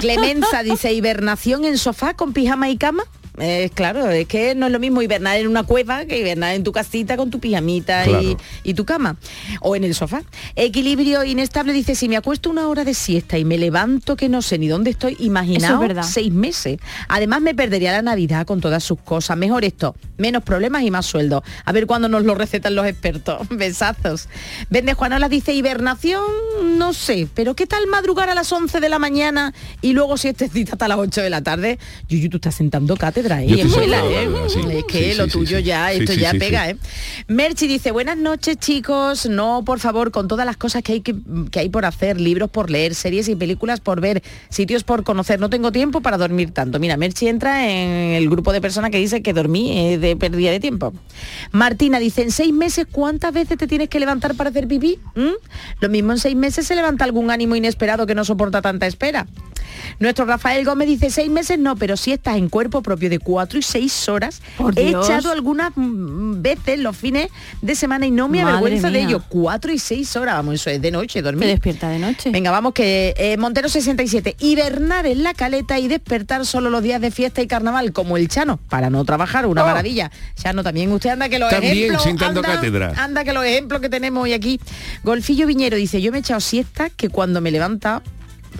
Clemenza 0.00 0.62
dice, 0.64 0.92
hibernación 0.92 1.64
en 1.64 1.78
sofá 1.78 2.12
con 2.12 2.34
pijama 2.34 2.68
y 2.68 2.76
cama. 2.76 3.04
Eh, 3.40 3.70
claro, 3.74 4.08
es 4.10 4.26
que 4.26 4.54
no 4.54 4.66
es 4.66 4.72
lo 4.72 4.78
mismo 4.78 5.02
hibernar 5.02 5.36
en 5.38 5.46
una 5.46 5.62
cueva 5.62 6.04
que 6.06 6.18
hibernar 6.18 6.54
en 6.54 6.64
tu 6.64 6.72
casita 6.72 7.16
con 7.16 7.30
tu 7.30 7.38
pijamita 7.40 8.04
y, 8.04 8.08
Claro. 8.08 8.36
y 8.64 8.74
tu 8.74 8.84
cama 8.84 9.16
o 9.60 9.76
en 9.76 9.84
el 9.84 9.94
sofá. 9.94 10.22
Equilibrio 10.56 11.24
inestable 11.24 11.72
dice, 11.72 11.94
si 11.94 12.08
me 12.08 12.16
acuesto 12.16 12.50
una 12.50 12.68
hora 12.68 12.84
de 12.84 12.94
siesta 12.94 13.38
y 13.38 13.44
me 13.44 13.58
levanto 13.58 14.16
que 14.16 14.28
no 14.28 14.42
sé 14.42 14.58
ni 14.58 14.68
dónde 14.68 14.90
estoy, 14.90 15.16
imaginaos 15.20 15.64
Eso 15.74 15.82
es 15.82 15.88
verdad. 15.88 16.02
seis 16.02 16.32
meses. 16.32 16.78
Además 17.08 17.40
me 17.42 17.54
perdería 17.54 17.92
la 17.92 18.02
Navidad 18.02 18.46
con 18.46 18.60
todas 18.60 18.82
sus 18.82 19.00
cosas. 19.00 19.36
Mejor 19.36 19.64
esto, 19.64 19.94
menos 20.16 20.42
problemas 20.42 20.82
y 20.82 20.90
más 20.90 21.06
sueldo. 21.06 21.42
A 21.64 21.72
ver 21.72 21.86
cuándo 21.86 22.08
nos 22.08 22.24
lo 22.24 22.34
recetan 22.34 22.74
los 22.74 22.86
expertos. 22.86 23.46
Besazos. 23.50 24.28
Vende 24.70 24.94
Juanola 24.94 25.28
dice, 25.28 25.52
hibernación, 25.52 26.22
no 26.76 26.92
sé, 26.92 27.28
pero 27.34 27.54
¿qué 27.54 27.66
tal 27.66 27.86
madrugar 27.86 28.30
a 28.30 28.34
las 28.34 28.50
11 28.52 28.80
de 28.80 28.88
la 28.88 28.98
mañana 28.98 29.52
y 29.82 29.92
luego 29.92 30.16
siestecita 30.16 30.72
hasta 30.72 30.88
las 30.88 30.98
8 30.98 31.22
de 31.22 31.30
la 31.30 31.42
tarde? 31.42 31.78
Yuyu, 32.08 32.30
tú 32.30 32.38
estás 32.38 32.54
sentando 32.54 32.96
cátedra, 32.96 33.27
¿eh? 33.36 33.48
Sentado 33.68 34.10
¿eh? 34.10 34.28
cátedra, 34.28 34.48
sí. 34.48 34.60
Es 34.70 34.84
que 34.84 35.12
Sí, 35.12 35.18
lo 35.18 35.24
sí, 35.24 35.30
tuyo 35.30 35.58
ya, 35.58 35.92
esto 35.92 36.12
ya 36.14 36.32
pega. 36.32 36.70
¿eh? 36.70 36.76
Merchi 37.28 37.66
dice, 37.66 37.90
buenas 37.90 38.16
noches 38.16 38.56
chicos, 38.58 39.26
no, 39.26 39.62
por 39.64 39.78
favor, 39.78 40.10
con 40.10 40.28
todas 40.28 40.46
las 40.46 40.56
cosas 40.56 40.82
que 40.82 40.92
hay, 40.94 41.00
que, 41.00 41.14
que 41.50 41.60
hay 41.60 41.68
por 41.68 41.84
hacer, 41.84 42.20
libros 42.20 42.50
por 42.50 42.70
leer, 42.70 42.94
series 42.94 43.28
y 43.28 43.36
películas 43.36 43.80
por 43.80 44.00
ver, 44.00 44.22
sitios 44.48 44.84
por 44.84 45.04
conocer, 45.04 45.40
no 45.40 45.50
tengo 45.50 45.70
tiempo 45.72 46.00
para 46.00 46.16
dormir 46.16 46.52
tanto. 46.52 46.78
Mira, 46.78 46.96
Merchi 46.96 47.28
entra 47.28 47.70
en 47.70 48.14
el 48.14 48.28
grupo 48.30 48.52
de 48.52 48.60
personas 48.60 48.90
que 48.90 48.98
dice 48.98 49.22
que 49.22 49.32
dormí 49.32 49.78
eh, 49.78 49.98
de 49.98 50.16
pérdida 50.16 50.50
de 50.50 50.60
tiempo. 50.60 50.92
Martina 51.52 51.98
dice, 51.98 52.22
en 52.22 52.30
seis 52.30 52.52
meses, 52.52 52.86
¿cuántas 52.90 53.32
veces 53.32 53.58
te 53.58 53.66
tienes 53.66 53.88
que 53.88 54.00
levantar 54.00 54.34
para 54.34 54.50
hacer 54.50 54.66
pipí? 54.66 54.98
¿Mm? 55.14 55.32
Lo 55.80 55.88
mismo 55.88 56.12
en 56.12 56.18
seis 56.18 56.36
meses 56.36 56.66
se 56.66 56.74
levanta 56.74 57.04
algún 57.04 57.30
ánimo 57.30 57.56
inesperado 57.56 58.06
que 58.06 58.14
no 58.14 58.24
soporta 58.24 58.62
tanta 58.62 58.86
espera. 58.86 59.26
Nuestro 60.00 60.24
Rafael 60.24 60.64
Gómez 60.64 60.88
dice 60.88 61.10
seis 61.10 61.30
meses 61.30 61.58
no, 61.58 61.76
pero 61.76 61.96
si 61.96 62.12
estás 62.12 62.36
en 62.36 62.48
cuerpo 62.48 62.82
propio 62.82 63.10
de 63.10 63.17
cuatro 63.18 63.58
y 63.58 63.62
seis 63.62 64.08
horas, 64.08 64.40
Por 64.56 64.78
he 64.78 64.86
Dios. 64.86 65.06
echado 65.08 65.30
algunas 65.32 65.72
mm, 65.76 66.42
veces 66.42 66.78
los 66.78 66.96
fines 66.96 67.28
de 67.62 67.74
semana 67.74 68.06
y 68.06 68.10
no 68.10 68.28
me 68.28 68.38
Madre 68.42 68.50
avergüenza 68.58 68.90
de 68.90 68.98
mía. 68.98 69.08
ello. 69.08 69.22
Cuatro 69.28 69.72
y 69.72 69.78
seis 69.78 70.14
horas, 70.16 70.34
vamos, 70.36 70.54
eso 70.54 70.70
es 70.70 70.80
de 70.80 70.90
noche, 70.90 71.22
dormir. 71.22 71.40
Me 71.46 71.46
despierta 71.52 71.88
de 71.88 71.98
noche. 71.98 72.30
Venga, 72.30 72.50
vamos 72.50 72.72
que 72.74 73.14
eh, 73.16 73.36
Montero 73.36 73.68
67, 73.68 74.36
hibernar 74.40 75.06
en 75.06 75.22
la 75.22 75.34
caleta 75.34 75.78
y 75.78 75.88
despertar 75.88 76.44
solo 76.46 76.70
los 76.70 76.82
días 76.82 77.00
de 77.00 77.10
fiesta 77.10 77.42
y 77.42 77.46
carnaval, 77.46 77.92
como 77.92 78.16
el 78.16 78.28
Chano, 78.28 78.58
para 78.68 78.90
no 78.90 79.04
trabajar, 79.04 79.46
una 79.46 79.62
Oh. 79.62 79.66
maravilla. 79.66 80.10
Chano, 80.34 80.62
también 80.62 80.90
usted 80.92 81.10
anda 81.10 81.28
que 81.28 81.38
los 81.38 81.50
También 81.50 81.72
ejemplos... 81.74 82.02
sentando 82.02 82.40
anda, 82.40 82.54
cátedra. 82.54 82.92
Anda 82.96 83.24
que 83.24 83.32
los 83.32 83.44
ejemplos 83.44 83.80
que 83.80 83.88
tenemos 83.88 84.22
hoy 84.24 84.32
aquí. 84.32 84.60
Golfillo 85.04 85.46
Viñero 85.46 85.76
dice, 85.76 86.00
yo 86.00 86.10
me 86.12 86.18
he 86.18 86.20
echado 86.20 86.40
siesta 86.40 86.90
que 86.90 87.08
cuando 87.08 87.40
me 87.40 87.50
levanta 87.50 88.02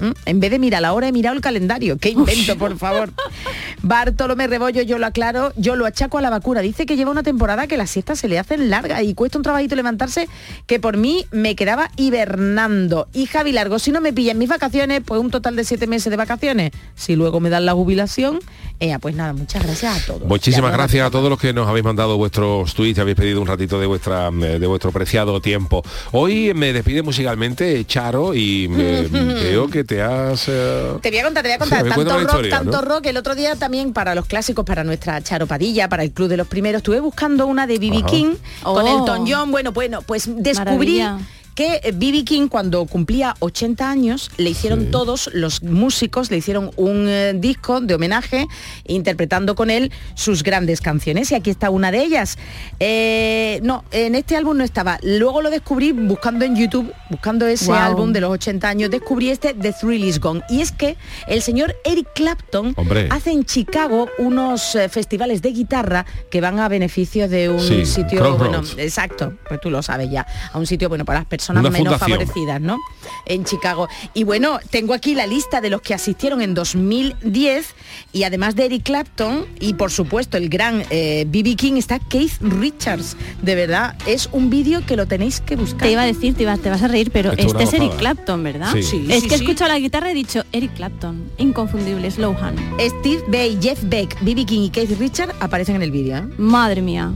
¿Mm? 0.01 0.11
En 0.27 0.39
vez 0.39 0.53
de 0.53 0.61
mirar 0.61 0.83
la 0.83 0.93
hora 0.93 1.09
he 1.09 1.13
mirado 1.13 1.35
el 1.35 1.41
calendario. 1.43 1.99
Qué 1.99 2.11
invento, 2.11 2.57
por 2.57 2.79
favor. 2.79 3.11
Bartolomé 3.83 4.47
Rebollo, 4.47 4.83
yo 4.83 4.99
lo 4.99 5.07
aclaro, 5.07 5.53
yo 5.57 5.77
lo 5.77 5.87
achaco 5.87 6.19
a 6.19 6.21
la 6.21 6.31
vacuna. 6.31 6.61
Dice 6.61 6.87
que 6.87 6.97
lleva 6.97 7.11
una 7.11 7.23
temporada 7.23 7.67
que 7.67 7.77
las 7.77 7.91
siestas 7.91 8.19
se 8.19 8.29
le 8.29 8.39
hacen 8.39 8.71
largas 8.71 9.03
y 9.03 9.15
cuesta 9.15 9.39
un 9.39 9.45
trabajito 9.45 9.77
levantarse 9.77 10.29
que 10.67 10.81
por 10.81 10.97
mí 10.97 11.27
me 11.31 11.55
quedaba 11.57 11.91
hibernando. 11.97 13.09
Y 13.13 13.27
Javi 13.27 13.53
Largo, 13.53 13.79
si 13.79 13.93
no 13.93 14.01
me 14.01 14.13
pillan 14.13 14.39
mis 14.39 14.49
vacaciones, 14.49 15.03
pues 15.05 15.21
un 15.21 15.31
total 15.31 15.57
de 15.57 15.65
siete 15.65 15.87
meses 15.87 16.11
de 16.11 16.17
vacaciones. 16.17 16.73
Si 16.95 17.17
luego 17.17 17.41
me 17.41 17.51
dan 17.51 17.67
la 17.67 17.73
jubilación, 17.73 18.41
eh, 18.81 18.97
pues 19.01 19.15
nada, 19.15 19.33
muchas 19.33 19.63
gracias 19.63 20.03
a 20.03 20.07
todos. 20.07 20.25
Muchísimas 20.29 20.73
gracias 20.73 21.07
a 21.07 21.11
todos 21.11 21.29
los 21.31 21.39
que 21.41 21.53
nos 21.53 21.69
habéis 21.69 21.85
mandado 21.85 22.17
vuestros 22.17 22.75
tweets, 22.75 22.99
habéis 22.99 23.17
pedido 23.17 23.41
un 23.41 23.47
ratito 23.47 23.81
de 23.81 23.87
vuestra 23.87 24.29
eh, 24.29 24.59
de 24.59 24.67
vuestro 24.67 24.93
preciado 24.93 25.41
tiempo. 25.41 25.83
Hoy 26.13 26.53
me 26.55 26.73
despide 26.73 27.03
musicalmente 27.03 27.85
Charo 27.87 28.35
y 28.35 28.69
me- 28.69 29.03
veo 29.09 29.69
que 29.69 29.85
te 29.85 30.03
has 30.03 30.45
eh, 30.49 30.95
Te 31.03 31.11
voy 31.11 31.19
a 31.19 31.25
contar, 31.25 31.43
te 31.43 31.49
voy 31.49 31.55
a 31.55 31.59
contar. 31.59 31.83
Sí, 31.85 31.89
tanto 31.89 32.11
rock, 32.15 32.21
historia, 32.29 32.51
tanto 32.51 32.73
¿no? 32.73 32.83
rock. 32.83 33.07
El 33.07 33.17
otro 33.17 33.35
día 33.35 33.57
también 33.69 33.93
para 33.93 34.15
los 34.15 34.25
clásicos, 34.25 34.65
para 34.65 34.83
nuestra 34.83 35.21
charopadilla, 35.21 35.91
para 35.91 36.03
el 36.03 36.11
Club 36.13 36.29
de 36.29 36.39
los 36.39 36.47
Primeros, 36.47 36.79
estuve 36.79 37.01
buscando 37.01 37.47
una 37.47 37.67
de 37.67 37.79
B.B. 37.79 37.99
Ajá. 37.99 38.07
King 38.07 38.35
con 38.63 38.87
Oh. 38.87 38.99
Elton 39.01 39.27
John. 39.29 39.51
Bueno, 39.51 39.73
bueno, 39.73 40.01
pues 40.01 40.25
descubrí 40.43 41.01
Maravilla. 41.01 41.19
Que 41.59 41.81
B.B. 41.93 42.23
King 42.23 42.47
cuando 42.47 42.85
cumplía 42.87 43.35
80 43.41 43.91
años 43.91 44.31
le 44.37 44.51
hicieron 44.51 44.93
todos 44.93 45.29
los 45.33 45.61
músicos, 45.65 46.31
le 46.31 46.37
hicieron 46.37 46.71
un 46.77 47.09
eh, 47.09 47.33
disco 47.35 47.81
de 47.81 47.97
homenaje 47.97 48.47
interpretando 48.87 49.57
con 49.57 49.69
él 49.69 49.91
sus 50.15 50.45
grandes 50.45 50.81
canciones 50.81 51.33
y 51.33 51.35
aquí 51.35 51.51
está 51.51 51.71
una 51.71 51.91
de 51.91 52.05
ellas. 52.05 52.39
Eh, 52.79 53.59
no, 53.65 53.83
en 53.91 54.15
este 54.15 54.37
álbum 54.37 54.57
no 54.57 54.63
estaba. 54.63 55.01
Luego 55.03 55.43
lo 55.43 55.51
descubrí 55.51 55.91
buscando 55.91 56.45
en 56.45 56.55
YouTube, 56.55 56.95
buscando 57.11 57.45
ese 57.49 57.73
álbum 57.73 58.13
de 58.13 58.21
los 58.21 58.31
80 58.31 58.69
años, 58.69 58.89
descubrí 58.89 59.31
este 59.31 59.53
The 59.53 59.73
Thrill 59.73 60.05
Is 60.05 60.21
Gone. 60.21 60.43
Y 60.49 60.61
es 60.61 60.71
que 60.71 60.97
el 61.27 61.43
señor 61.43 61.75
Eric 61.85 62.07
Clapton 62.15 62.73
Hombre. 62.77 63.09
hace 63.11 63.33
en 63.33 63.45
Chicago 63.45 64.09
unos 64.19 64.77
eh, 64.77 64.89
festivales 64.89 65.43
de 65.43 65.51
guitarra 65.51 66.07
que 66.31 66.41
van 66.41 66.61
a 66.61 66.69
beneficio 66.69 67.29
de 67.29 67.49
un 67.49 67.59
Sí, 67.59 67.85
sitio, 67.85 68.37
bueno, 68.37 68.63
exacto, 68.77 69.33
pues 69.49 69.61
tú 69.61 69.71
lo 69.71 69.83
sabes 69.83 70.09
ya, 70.09 70.25
a 70.53 70.57
un 70.57 70.65
sitio 70.65 70.89
bueno 70.89 71.05
para 71.05 71.19
las 71.19 71.27
personas 71.27 71.48
personas 71.49 71.61
Una 71.63 71.71
menos 71.71 71.95
fundación. 71.99 72.19
favorecidas, 72.19 72.61
¿no? 72.61 72.79
En 73.27 73.45
Chicago. 73.45 73.89
Y 74.15 74.25
bueno, 74.25 74.59
tengo 74.71 74.95
aquí 74.95 75.15
la 75.15 75.27
lista 75.27 75.61
de 75.61 75.71
los 75.71 75.81
que 75.81 75.95
asistieron 75.95 76.43
en 76.43 76.55
2010 76.55 77.75
y 78.13 78.23
además 78.25 78.55
de 78.55 78.67
Eric 78.67 78.83
Clapton 78.85 79.47
y 79.61 79.75
por 79.75 79.91
supuesto 79.91 80.37
el 80.37 80.49
gran 80.49 80.79
B.B. 80.91 81.57
King 81.57 81.75
está 81.75 81.99
Keith 81.99 82.33
Richards. 82.41 83.17
De 83.43 83.55
verdad, 83.55 83.97
es 84.07 84.29
un 84.33 84.51
vídeo 84.51 84.85
que 84.87 84.97
lo 84.97 85.07
tenéis 85.07 85.41
que 85.41 85.57
buscar. 85.57 85.83
Te 85.83 85.93
iba 85.93 86.03
a 86.03 86.07
decir, 86.07 86.35
te, 86.35 86.43
iba- 86.43 86.57
te 86.59 86.71
vas 86.71 86.83
a 86.83 86.89
reír, 86.89 87.11
pero 87.11 87.33
Esto 87.33 87.43
este 87.59 87.63
es 87.65 87.73
Eric. 87.75 87.97
Clapton, 87.97 88.43
¿verdad? 88.43 88.73
Sí. 88.73 88.83
Sí, 88.83 89.07
es 89.09 89.23
sí, 89.23 89.29
que 89.29 89.35
he 89.35 89.39
sí. 89.39 89.45
escuchado 89.45 89.71
la 89.73 89.79
guitarra 89.79 90.09
y 90.09 90.13
he 90.13 90.15
dicho 90.15 90.45
Eric 90.53 90.75
Clapton, 90.75 91.31
inconfundible, 91.39 92.11
Slowhand. 92.11 92.59
Steve 92.81 93.23
Bay, 93.29 93.59
Jeff 93.61 93.81
Beck, 93.85 94.21
B.B. 94.23 94.45
King 94.45 94.61
y 94.63 94.71
Keith 94.71 94.99
Richards 94.99 95.35
aparecen 95.41 95.77
en 95.77 95.83
el 95.83 95.91
vídeo. 95.91 96.17
¿eh? 96.19 96.23
Madre 96.39 96.83
mía. 96.83 97.13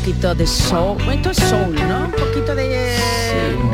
Un 0.00 0.06
poquito 0.06 0.34
de 0.34 0.46
soul. 0.46 0.96
Esto 1.12 1.30
es 1.30 1.36
soul, 1.36 1.74
¿no? 1.74 2.06
Un 2.06 2.12
poquito 2.12 2.54
de 2.54 2.96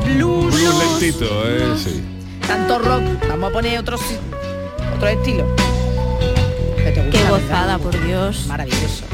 blues. 0.05 0.53
Blues 0.53 1.01
lentito, 1.01 1.25
eh, 1.49 1.75
sí. 1.79 2.03
Tanto 2.45 2.81
rock. 2.81 3.03
Vamos 3.29 3.51
a 3.51 3.53
poner 3.53 3.79
otro, 3.79 3.97
otro 4.97 5.07
estilo. 5.09 5.47
Que 6.79 6.91
te 6.91 7.05
gusta, 7.05 7.19
Qué 7.19 7.31
gozada, 7.31 7.79
por 7.79 8.05
Dios. 8.05 8.45
Maravilloso. 8.49 9.05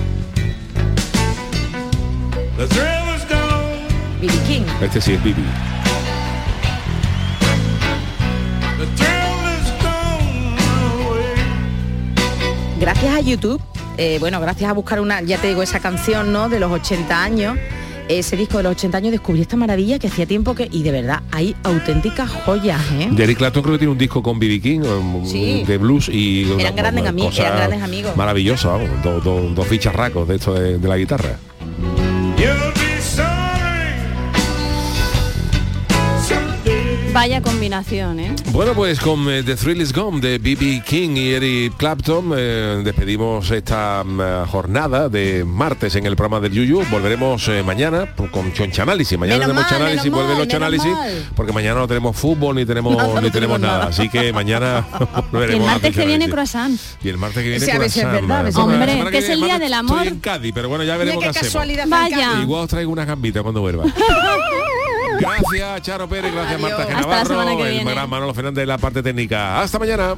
B.B. 2.57 4.33
King. 4.47 4.63
Este 4.81 4.99
sí 5.03 5.13
es 5.13 5.23
Bibi. 5.23 5.45
Gracias 12.81 13.15
a 13.15 13.21
YouTube, 13.21 13.63
eh, 13.99 14.19
bueno, 14.21 14.41
gracias 14.41 14.71
a 14.71 14.73
buscar 14.73 15.01
una, 15.01 15.21
ya 15.23 15.39
te 15.39 15.49
digo, 15.49 15.63
esa 15.63 15.81
canción, 15.81 16.33
¿no? 16.33 16.49
De 16.49 16.59
los 16.61 16.71
80 16.73 17.23
años, 17.23 17.57
ese 18.09 18.37
disco 18.37 18.57
de 18.59 18.65
los 18.65 18.73
80 18.73 18.99
años, 18.99 19.13
descubrí 19.13 19.41
esta 19.43 19.57
maravilla 19.57 19.99
que 19.99 20.09
hacía 20.09 20.27
tiempo 20.27 20.55
que, 20.55 20.69
y 20.71 20.83
de 20.83 20.91
verdad, 20.91 21.23
hay 21.31 21.55
auténticas 21.63 22.29
joyas, 22.31 22.81
¿eh? 22.93 23.09
De 23.11 23.25
Eric 23.25 23.39
Clapton 23.39 23.63
creo 23.63 23.75
que 23.75 23.79
tiene 23.79 23.93
un 23.93 23.99
disco 23.99 24.23
con 24.23 24.39
B.B. 24.39 24.61
King 24.61 24.81
um, 24.81 25.25
Sí. 25.27 25.65
de 25.67 25.79
blues 25.79 26.09
y 26.09 26.45
una- 26.45 26.63
Eran 26.63 26.77
grandes 26.77 27.03
una 27.03 27.13
ami- 27.13 27.23
cosa 27.25 27.43
eran 27.47 27.57
grandes 27.59 27.83
amigos. 27.83 28.17
Maravillosa, 28.17 28.69
vamos, 28.69 28.89
do- 29.03 29.21
do- 29.21 29.49
dos 29.55 29.69
bicharracos 29.71 30.27
de 30.29 30.35
esto 30.37 30.55
de, 30.55 30.79
de 30.79 30.89
la 30.89 30.97
guitarra. 30.97 31.37
Vaya 37.13 37.43
combinación, 37.43 38.21
¿eh? 38.21 38.35
Bueno, 38.53 38.73
pues 38.73 38.99
con 38.99 39.31
eh, 39.31 39.43
The 39.43 39.55
Thrill 39.55 39.83
Is 39.83 39.93
Gone 39.93 40.19
de 40.21 40.39
B.B. 40.39 40.83
King 40.87 41.11
y 41.17 41.33
Eric 41.35 41.77
Clapton 41.77 42.33
eh, 42.35 42.81
despedimos 42.83 43.51
esta 43.51 44.03
mm, 44.03 44.47
jornada 44.49 45.11
de 45.11 45.45
martes 45.45 45.95
en 45.97 46.07
el 46.07 46.17
programa 46.17 46.41
del 46.41 46.53
Yuyu. 46.53 46.83
Volveremos 46.91 47.47
eh, 47.49 47.63
mañana 47.63 48.07
con 48.31 48.55
Chonchanálisis. 48.55 49.19
Mañana 49.19 49.47
Menos 49.47 49.57
tenemos 49.67 49.71
Chanálisis, 49.71 50.11
vuelve 50.11 50.39
los 50.39 50.49
Chanálisis, 50.49 50.93
porque 51.37 51.53
mañana 51.53 51.81
no 51.81 51.87
tenemos 51.89 52.17
fútbol 52.17 52.57
ni 52.57 52.65
tenemos 52.65 52.97
No, 52.97 53.21
ni 53.21 53.31
tenemos 53.31 53.33
tenemos 53.33 53.61
nada. 53.61 53.79
nada. 53.79 53.91
Así 53.91 54.09
que 54.09 54.33
mañana 54.33 54.87
Y 54.99 55.05
el 55.05 55.23
volveremos 55.31 55.67
martes 55.67 55.95
que 55.95 56.07
viene 56.07 56.31
croissant. 56.31 56.81
Y 57.05 57.09
el 57.11 57.19
martes 57.19 57.43
que 57.43 57.49
viene 57.51 57.65
es 57.65 57.71
croissant. 57.75 58.13
verdad, 58.13 58.49
es 58.49 58.57
Hombre, 58.57 59.05
que 59.11 59.19
es 59.19 59.29
el 59.29 59.41
día 59.43 59.59
del 59.59 59.75
amor. 59.75 59.99
Estoy 59.99 60.13
en 60.15 60.21
Cádiz, 60.21 60.53
pero 60.55 60.71
bueno, 60.71 60.83
ya 60.85 60.97
veremos 60.97 61.23
qué 61.23 61.25
qué 61.25 61.29
hacemos. 61.31 61.47
casualidad. 61.53 61.85
Vaya. 61.89 62.41
Igual 62.41 62.63
os 62.63 62.71
traigo 62.71 62.91
una 62.91 63.05
gambita 63.05 63.43
cuando 63.43 63.61
vuelva. 63.61 63.85
Gracias, 65.23 65.83
Charo 65.83 66.09
Pérez, 66.09 66.33
gracias 66.33 66.63
Adiós. 66.63 66.79
Marta 66.79 66.87
Genavarro, 66.95 67.43
el 67.43 67.73
viene. 67.73 67.91
gran 67.91 68.11
Manolo 68.11 68.35
Fernández 68.35 68.63
de 68.63 68.67
la 68.67 68.79
parte 68.79 69.03
técnica. 69.03 69.61
Hasta 69.61 69.79
mañana. 69.79 70.17